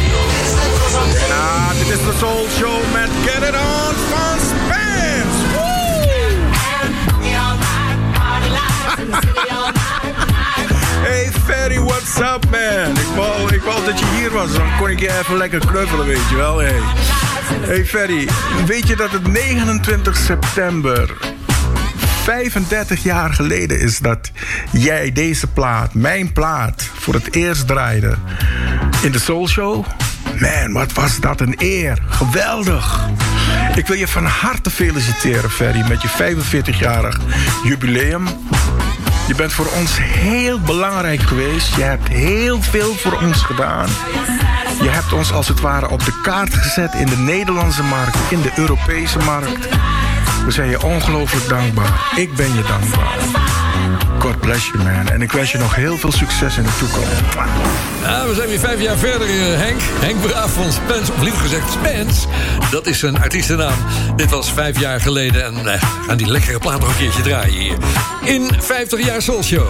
Ah, 1.30 1.70
dit 1.78 1.88
is 1.88 2.04
de 2.04 2.14
Soul 2.18 2.46
Show 2.58 2.92
met 2.92 3.08
Get 3.24 3.48
It 3.48 3.54
On 3.54 3.94
van 4.10 4.38
Spence. 4.48 5.36
Hey 11.02 11.30
Ferry, 11.46 11.78
what's 11.80 12.18
up 12.18 12.44
man? 12.50 12.90
Ik 12.96 13.16
wou, 13.16 13.54
ik 13.54 13.62
wou 13.62 13.84
dat 13.84 13.98
je 13.98 14.04
hier 14.18 14.30
was, 14.30 14.52
dan 14.52 14.66
kon 14.78 14.90
ik 14.90 15.00
je 15.00 15.18
even 15.18 15.36
lekker 15.36 15.58
knuffelen, 15.66 16.06
weet 16.06 16.28
je 16.30 16.36
wel. 16.36 16.58
Hey, 16.58 16.80
hey 17.48 17.84
Ferry, 17.84 18.28
weet 18.66 18.88
je 18.88 18.96
dat 18.96 19.10
het 19.10 19.26
29 19.26 20.16
september 20.16 21.16
35 22.22 23.02
jaar 23.02 23.34
geleden 23.34 23.80
is 23.80 23.98
dat 23.98 24.30
jij 24.72 25.12
deze 25.12 25.46
plaat, 25.46 25.94
mijn 25.94 26.32
plaat, 26.32 26.90
voor 26.98 27.14
het 27.14 27.34
eerst 27.34 27.66
draaide 27.66 28.14
in 29.02 29.12
de 29.12 29.18
Soul 29.18 29.48
Show? 29.48 29.84
Man, 30.40 30.72
wat 30.72 30.92
was 30.92 31.20
dat 31.20 31.40
een 31.40 31.54
eer. 31.58 31.98
Geweldig. 32.08 33.08
Ik 33.74 33.86
wil 33.86 33.96
je 33.96 34.08
van 34.08 34.24
harte 34.24 34.70
feliciteren, 34.70 35.50
Ferry, 35.50 35.88
met 35.88 36.02
je 36.02 36.08
45-jarig 36.08 37.20
jubileum. 37.64 38.26
Je 39.26 39.34
bent 39.34 39.52
voor 39.52 39.66
ons 39.76 39.98
heel 40.00 40.60
belangrijk 40.60 41.20
geweest. 41.20 41.74
Je 41.74 41.82
hebt 41.82 42.08
heel 42.08 42.62
veel 42.62 42.94
voor 42.94 43.18
ons 43.20 43.42
gedaan. 43.42 43.88
Je 44.80 44.88
hebt 44.88 45.12
ons 45.12 45.32
als 45.32 45.48
het 45.48 45.60
ware 45.60 45.88
op 45.88 46.04
de 46.04 46.20
kaart 46.22 46.54
gezet 46.54 46.94
in 46.94 47.06
de 47.06 47.16
Nederlandse 47.16 47.82
markt, 47.82 48.16
in 48.30 48.42
de 48.42 48.50
Europese 48.56 49.18
markt. 49.18 49.68
We 50.44 50.50
zijn 50.50 50.70
je 50.70 50.82
ongelooflijk 50.82 51.48
dankbaar. 51.48 52.12
Ik 52.16 52.34
ben 52.36 52.54
je 52.54 52.62
dankbaar. 52.62 53.16
God 54.18 54.40
bless 54.40 54.66
you, 54.66 54.84
man. 54.84 55.08
En 55.08 55.22
ik 55.22 55.32
wens 55.32 55.52
je 55.52 55.58
nog 55.58 55.74
heel 55.74 55.96
veel 55.96 56.12
succes 56.12 56.56
in 56.56 56.62
de 56.62 56.76
toekomst. 56.78 57.10
We 58.28 58.34
zijn 58.34 58.48
weer 58.48 58.58
vijf 58.58 58.80
jaar 58.80 58.96
verder, 58.96 59.28
eh, 59.28 59.58
Henk. 59.58 59.80
Henk 59.82 60.20
Braaf 60.20 60.52
van 60.52 60.72
Spence, 60.72 61.12
of 61.12 61.22
liever 61.22 61.40
gezegd 61.40 61.72
Spence. 61.72 62.26
Dat 62.70 62.86
is 62.86 62.98
zijn 62.98 63.22
artiestennaam. 63.22 63.78
Dit 64.16 64.30
was 64.30 64.52
vijf 64.52 64.80
jaar 64.80 65.00
geleden 65.00 65.44
en 65.44 65.72
eh, 65.72 65.82
gaan 66.06 66.16
die 66.16 66.26
lekkere 66.26 66.58
plaat 66.58 66.80
nog 66.80 66.88
een 66.88 66.96
keertje 66.96 67.22
draaien 67.22 67.60
hier. 67.60 67.76
In 68.24 68.50
50 68.58 69.04
jaar 69.04 69.22
Soul 69.22 69.42
Show. 69.42 69.68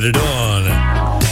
Get 0.00 0.14
it 0.14 0.22
on. 0.22 0.62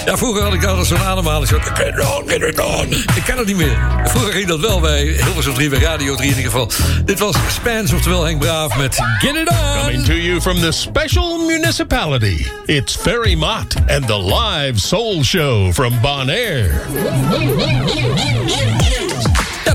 Ja, 0.06 0.16
vroeger 0.16 0.42
had 0.42 0.52
ik 0.54 0.64
altijd 0.64 0.86
zo'n 0.86 0.98
ademhaling. 0.98 1.48
Zo, 1.48 1.58
get 1.58 1.86
it 1.86 2.00
on, 2.00 2.28
get 2.28 2.42
it 2.42 2.64
on. 2.64 2.92
Ik 2.92 3.22
kan 3.26 3.38
het 3.38 3.46
niet 3.46 3.56
meer. 3.56 4.02
Vroeger 4.04 4.32
ging 4.32 4.46
dat 4.46 4.60
wel 4.60 4.80
bij 4.80 5.02
Hilversum 5.02 5.54
3, 5.54 5.68
bij 5.68 5.78
Radio 5.78 6.14
3 6.14 6.30
in 6.30 6.36
ieder 6.36 6.50
geval. 6.50 6.70
Dit 7.04 7.18
was 7.18 7.36
Spans, 7.48 7.92
oftewel 7.92 8.24
Henk 8.24 8.38
Braaf 8.38 8.76
met 8.76 8.98
Get 9.18 9.34
It 9.34 9.48
On. 9.48 9.80
Coming 9.80 10.04
to 10.04 10.12
you 10.12 10.40
from 10.40 10.60
the 10.60 10.72
special 10.72 11.46
municipality, 11.46 12.46
it's 12.64 12.96
Ferry 12.96 13.34
Mott 13.34 13.74
and 13.86 14.06
the 14.06 14.18
live 14.18 14.80
soul 14.80 15.22
show 15.22 15.72
from 15.72 16.00
Bonaire. 16.00 16.70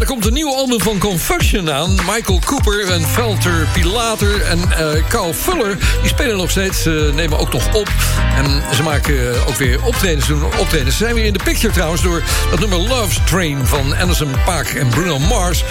Er 0.02 0.08
komt 0.08 0.26
een 0.26 0.34
nieuw 0.34 0.56
album 0.56 0.82
van 0.82 0.98
Confusion 0.98 1.72
aan. 1.72 1.96
Michael 1.96 2.40
Cooper 2.46 2.92
en 2.92 3.02
Velter 3.02 3.68
Pilater 3.74 4.42
en 4.42 4.72
eh 4.72 5.08
Carl 5.10 5.34
Fuller... 5.34 5.78
die 6.02 6.10
spelen 6.10 6.38
nog 6.38 6.50
steeds, 6.50 6.86
eh, 6.86 6.94
nemen 7.14 7.40
ook 7.40 7.54
nog 7.54 7.74
op. 7.74 7.88
En 8.36 8.64
ze 8.76 8.84
maken 8.84 9.34
eh, 9.34 9.48
ook 9.48 9.56
weer 9.56 9.84
optredens, 9.84 10.28
doen 10.28 10.44
optredens. 10.44 10.98
Ze 10.98 11.04
zijn 11.04 11.16
weer 11.16 11.26
in 11.26 11.34
de 11.34 11.44
picture 11.44 11.74
trouwens... 11.74 12.02
door 12.02 12.24
dat 12.50 12.60
nummer 12.60 12.80
Love's 12.80 13.20
Train 13.26 13.68
van 13.68 13.98
Anderson 13.98 14.32
Paak 14.46 14.68
en 14.68 14.88
Bruno 14.88 15.20
Mars. 15.20 15.64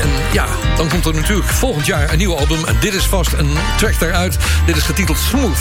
En 0.00 0.08
ja, 0.32 0.46
dan 0.76 0.88
komt 0.88 1.06
er 1.06 1.14
natuurlijk 1.14 1.48
volgend 1.48 1.86
jaar 1.86 2.12
een 2.12 2.18
nieuw 2.18 2.36
album. 2.36 2.64
En 2.64 2.76
dit 2.80 2.94
is 2.94 3.04
vast 3.04 3.32
een 3.32 3.56
track 3.76 3.98
daaruit. 3.98 4.36
Dit 4.66 4.76
is 4.76 4.82
getiteld 4.82 5.18
Smooth. 5.18 5.60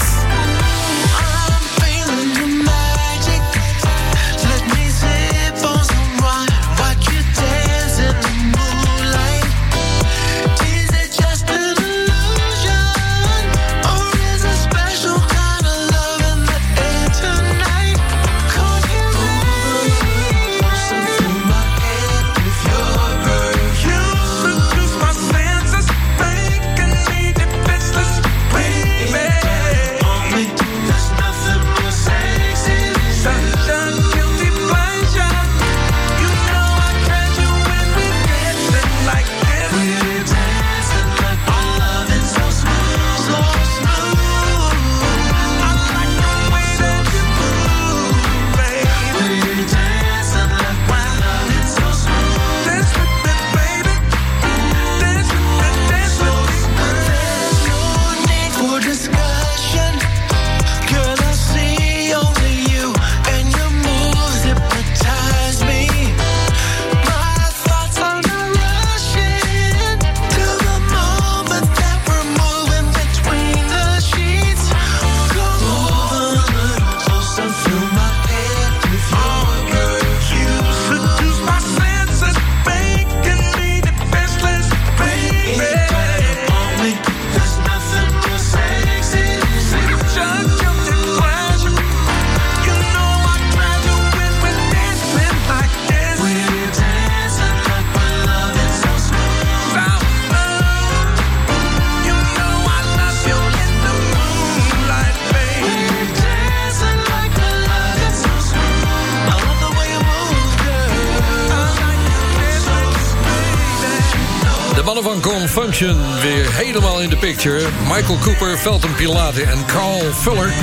Weer 115.74 116.54
helemaal 116.54 117.02
in 117.02 117.10
de 117.10 117.18
picture. 117.18 117.62
Michael 117.88 118.18
Cooper, 118.22 118.58
Felton 118.58 118.95
Pilate 118.95 119.41
en 119.41 119.66
Carl 119.66 120.02
Fuller. 120.22 120.54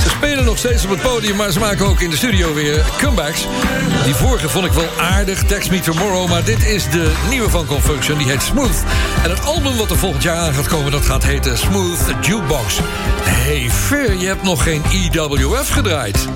Ze 0.00 0.08
spelen 0.08 0.44
nog 0.44 0.58
steeds 0.58 0.84
op 0.84 0.90
het 0.90 1.00
podium, 1.00 1.36
maar 1.36 1.50
ze 1.50 1.58
maken 1.58 1.86
ook 1.86 2.00
in 2.00 2.10
de 2.10 2.16
studio 2.16 2.54
weer 2.54 2.84
comebacks. 3.02 3.46
Die 4.04 4.14
vorige 4.14 4.48
vond 4.48 4.66
ik 4.66 4.72
wel 4.72 4.88
aardig, 5.00 5.42
Text 5.42 5.70
Me 5.70 5.80
Tomorrow... 5.80 6.28
maar 6.28 6.44
dit 6.44 6.66
is 6.66 6.90
de 6.90 7.12
nieuwe 7.28 7.50
van 7.50 7.66
Confunction, 7.66 8.18
die 8.18 8.26
heet 8.26 8.42
Smooth. 8.42 8.82
En 9.22 9.30
het 9.30 9.44
album 9.44 9.76
wat 9.76 9.90
er 9.90 9.98
volgend 9.98 10.22
jaar 10.22 10.36
aan 10.36 10.54
gaat 10.54 10.68
komen, 10.68 10.92
dat 10.92 11.04
gaat 11.04 11.24
heten 11.24 11.58
Smooth 11.58 12.00
Jukebox. 12.20 12.78
Hey, 13.22 13.70
Fer, 13.70 14.16
je 14.16 14.26
hebt 14.26 14.42
nog 14.42 14.62
geen 14.62 14.82
IWF 14.90 15.68
gedraaid. 15.68 16.28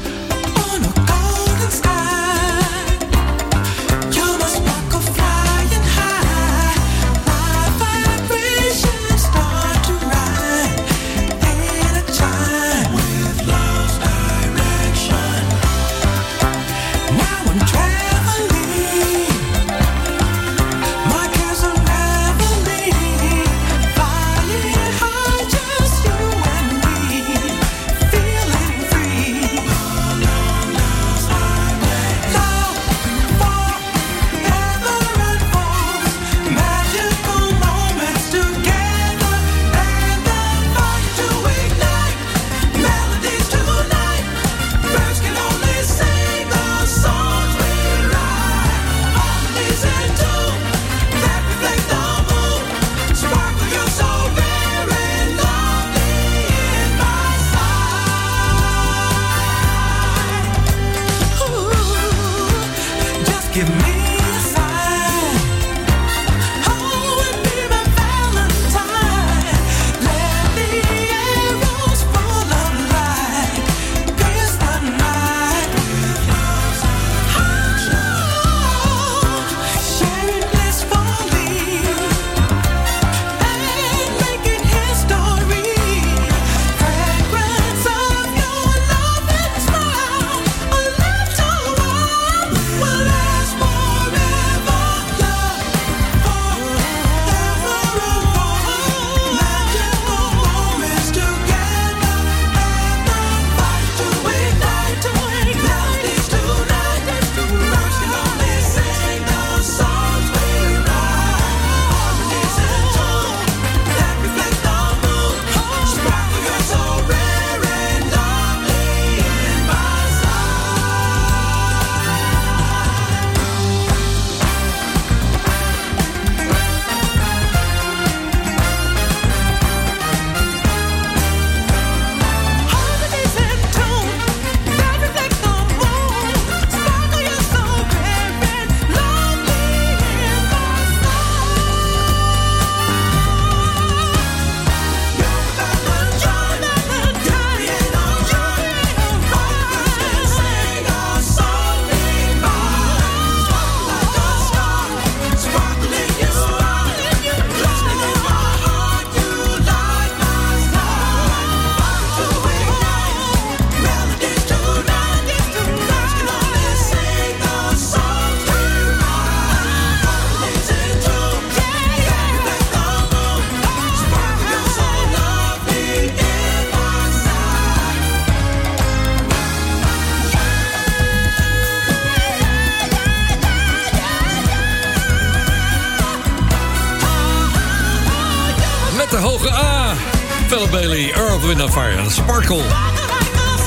Fire 191.78 192.10
Sparkle. 192.10 192.62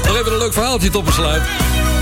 Nog 0.06 0.18
even 0.18 0.32
een 0.32 0.38
leuk 0.38 0.54
verhaaltje 0.54 0.90
tot 0.90 1.06
besluit. 1.06 1.42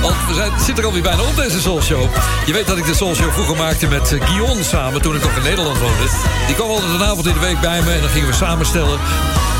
Want 0.01 0.15
we 0.27 0.33
zijn, 0.33 0.51
zitten 0.57 0.77
er 0.77 0.85
alweer 0.85 1.01
bijna 1.01 1.21
op 1.21 1.35
deze 1.35 1.61
Soul 1.61 1.81
Show. 1.81 2.09
Je 2.45 2.53
weet 2.53 2.67
dat 2.67 2.77
ik 2.77 2.85
de 2.85 2.93
Soul 2.93 3.15
Show 3.15 3.31
vroeger 3.31 3.55
maakte 3.55 3.87
met 3.87 4.11
eh, 4.11 4.27
Guion 4.27 4.63
samen... 4.63 5.01
toen 5.01 5.15
ik 5.15 5.21
nog 5.21 5.35
in 5.35 5.43
Nederland 5.43 5.77
woonde. 5.77 6.07
Die 6.45 6.55
kwam 6.55 6.69
altijd 6.69 6.93
een 6.93 7.03
avond 7.03 7.25
in 7.25 7.33
de 7.33 7.39
week 7.39 7.59
bij 7.59 7.81
me 7.81 7.91
en 7.93 8.01
dan 8.01 8.09
gingen 8.09 8.27
we 8.27 8.33
samenstellen. 8.33 8.99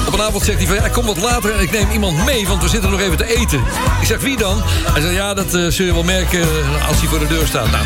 Op 0.08 0.14
een 0.14 0.22
avond 0.22 0.44
zegt 0.44 0.58
hij 0.58 0.68
van, 0.68 0.76
ja, 0.76 0.86
ik 0.86 0.92
kom 0.92 1.06
wat 1.06 1.18
later 1.18 1.54
en 1.54 1.60
ik 1.60 1.72
neem 1.72 1.92
iemand 1.92 2.26
mee... 2.26 2.48
want 2.48 2.62
we 2.62 2.70
zitten 2.70 2.92
nog 2.92 3.00
even 3.00 3.18
te 3.18 3.38
eten. 3.38 3.60
Ik 4.02 4.08
zeg, 4.08 4.20
wie 4.20 4.38
dan? 4.38 4.62
Hij 4.66 5.02
zegt, 5.02 5.14
ja, 5.14 5.34
dat 5.34 5.54
eh, 5.54 5.68
zul 5.68 5.86
je 5.86 5.94
wel 5.94 6.04
merken 6.04 6.42
eh, 6.42 6.88
als 6.88 6.98
hij 7.00 7.08
voor 7.08 7.20
de 7.20 7.28
deur 7.28 7.48
staat. 7.48 7.72
Nou, 7.72 7.86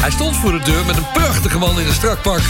hij 0.00 0.10
stond 0.10 0.36
voor 0.36 0.52
de 0.52 0.64
deur 0.64 0.84
met 0.86 0.96
een 0.96 1.10
prachtige 1.12 1.58
man 1.58 1.80
in 1.80 1.86
een 1.86 1.94
strak 1.94 2.22
pak. 2.22 2.40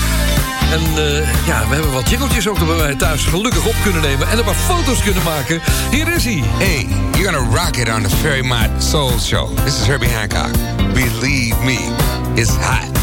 En 0.73 0.81
eh, 0.81 1.47
ja, 1.47 1.69
we 1.69 1.75
hebben 1.75 1.93
wat 1.93 2.11
jingeltjes 2.11 2.49
ook 2.49 2.67
bij 2.67 2.77
mij 2.77 2.95
thuis 2.95 3.25
gelukkig 3.25 3.67
op 3.67 3.75
kunnen 3.83 4.03
nemen... 4.03 4.29
en 4.29 4.39
een 4.39 4.45
paar 4.45 4.55
foto's 4.55 5.03
kunnen 5.03 5.23
maken. 5.23 5.61
Hier 5.91 6.15
is 6.15 6.25
hij. 6.25 6.43
Hey, 6.45 6.87
you're 7.13 7.33
gonna 7.33 7.63
rock 7.63 7.77
it 7.77 7.89
on 7.95 8.03
the 8.03 8.17
Ferry 8.17 8.47
Mott 8.47 8.69
Soul 8.79 9.19
Show. 9.19 9.57
This 9.65 9.81
is 9.81 9.87
Herbie 9.87 10.11
Hancock. 10.11 10.53
Believe 10.95 11.65
me, 11.65 11.79
it's 12.35 12.57
hot. 12.57 12.98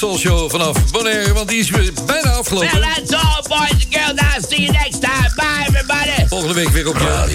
Soul 0.00 0.18
show 0.18 0.50
vanaf 0.50 0.90
Bonaire, 0.90 1.32
want 1.32 1.48
die 1.48 1.58
is 1.58 1.70
weer 1.70 1.92
bijna 2.06 2.30
afgelopen. 2.30 2.80
Well, 2.80 2.94
that's 2.94 3.12
all, 3.12 3.42
boys 3.48 3.70
and 3.70 3.86
girls. 3.90 4.20
I'll 4.34 4.42
see 4.42 4.62
you 4.62 4.72
next 4.72 5.00
time. 5.00 5.32
Bye, 5.36 5.64
everybody. 5.66 6.26
Volgende 6.28 6.54
week 6.54 6.68
weer 6.68 6.88
op 6.88 6.98
je 6.98 7.28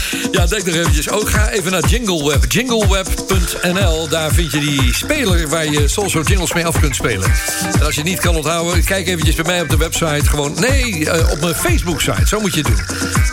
Ja, 0.36 0.46
denk 0.46 0.64
nog 0.64 0.74
eventjes. 0.74 1.10
Ook 1.10 1.30
ga 1.30 1.48
even 1.48 1.72
naar 1.72 1.88
JingleWeb. 1.88 2.52
Jingleweb.nl. 2.52 4.08
Daar 4.08 4.32
vind 4.32 4.52
je 4.52 4.58
die 4.58 4.94
speler 4.94 5.48
waar 5.48 5.66
je 5.66 5.88
Soulshow 5.88 6.28
jingles 6.28 6.52
mee 6.52 6.66
af 6.66 6.80
kunt 6.80 6.94
spelen. 6.94 7.32
En 7.72 7.82
als 7.82 7.94
je 7.94 8.02
niet 8.02 8.20
kan 8.20 8.36
onthouden, 8.36 8.84
kijk 8.84 9.06
eventjes 9.06 9.34
bij 9.34 9.44
mij 9.44 9.60
op 9.60 9.68
de 9.68 9.76
website. 9.76 10.28
Gewoon, 10.28 10.54
nee, 10.60 11.10
eh, 11.10 11.30
op 11.30 11.40
mijn 11.40 11.54
Facebook-site. 11.54 12.26
Zo 12.26 12.40
moet 12.40 12.54
je 12.54 12.60
het 12.60 12.66
doen. 12.66 12.80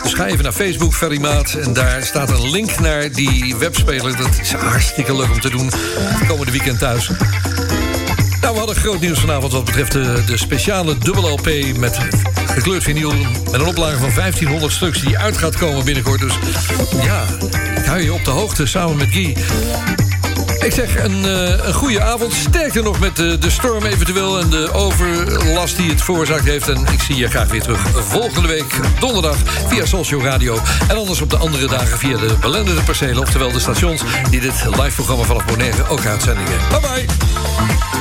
Dus 0.02 0.12
ga 0.12 0.26
even 0.26 0.42
naar 0.42 0.52
Facebook, 0.52 0.94
Ferry 0.94 1.20
Maat. 1.20 1.54
En 1.54 1.72
daar 1.72 2.02
staat 2.02 2.30
een 2.30 2.50
link 2.50 2.80
naar 2.80 3.12
die 3.12 3.56
webspeler. 3.56 4.16
Dat 4.16 4.38
is 4.40 4.52
hartstikke 4.52 5.16
leuk 5.16 5.30
om 5.30 5.40
te 5.40 5.50
doen. 5.50 5.70
Komende 6.26 6.52
weekend 6.52 6.78
thuis. 6.78 7.10
Nou, 8.40 8.52
we 8.52 8.58
hadden 8.58 8.76
groot 8.76 9.00
nieuws 9.00 9.18
vanavond 9.18 9.52
wat 9.52 9.64
betreft 9.64 9.92
de, 9.92 10.22
de 10.26 10.36
speciale 10.36 10.98
dubbel 10.98 11.30
LP 11.30 11.76
met 11.76 11.98
gekleurd 12.46 12.82
vinyl. 12.82 13.12
Met 13.44 13.60
een 13.60 13.66
oplage 13.66 13.98
van 13.98 14.14
1500 14.14 14.72
stuks 14.72 15.00
die 15.00 15.18
uit 15.18 15.36
gaat 15.36 15.56
komen 15.56 15.84
binnenkort. 15.84 16.20
Dus 16.20 16.38
ja, 17.02 17.24
ik 17.76 17.84
hou 17.84 18.02
je 18.02 18.12
op 18.12 18.24
de 18.24 18.30
hoogte 18.30 18.66
samen 18.66 18.96
met 18.96 19.08
Guy. 19.10 19.36
Ik 20.64 20.72
zeg 20.72 21.04
een, 21.04 21.24
eh, 21.24 21.66
een 21.66 21.74
goede 21.74 22.02
avond. 22.02 22.32
Sterkte 22.32 22.82
nog 22.82 22.98
met 22.98 23.16
de, 23.16 23.38
de 23.38 23.50
storm 23.50 23.84
eventueel 23.84 24.40
en 24.40 24.50
de 24.50 24.72
overlast 24.72 25.76
die 25.76 25.90
het 25.90 26.02
veroorzaakt 26.02 26.44
heeft. 26.44 26.68
En 26.68 26.86
ik 26.92 27.00
zie 27.00 27.16
je 27.16 27.28
graag 27.28 27.48
weer 27.48 27.62
terug 27.62 27.80
volgende 28.08 28.48
week 28.48 28.80
donderdag 28.98 29.36
via 29.68 29.86
Soulshow 29.86 30.24
Radio. 30.24 30.58
En 30.88 30.96
anders 30.96 31.20
op 31.20 31.30
de 31.30 31.36
andere 31.36 31.66
dagen 31.66 31.98
via 31.98 32.16
de 32.16 32.34
belendende 32.40 32.82
percelen. 32.82 33.18
Oftewel 33.18 33.52
de 33.52 33.60
stations 33.60 34.02
die 34.30 34.40
dit 34.40 34.64
live 34.64 34.94
programma 34.94 35.24
vanaf 35.24 35.44
Bonaire 35.44 35.88
ook 35.88 36.06
uitzendingen. 36.06 36.58
Bye 36.70 36.80
bye! 36.80 37.93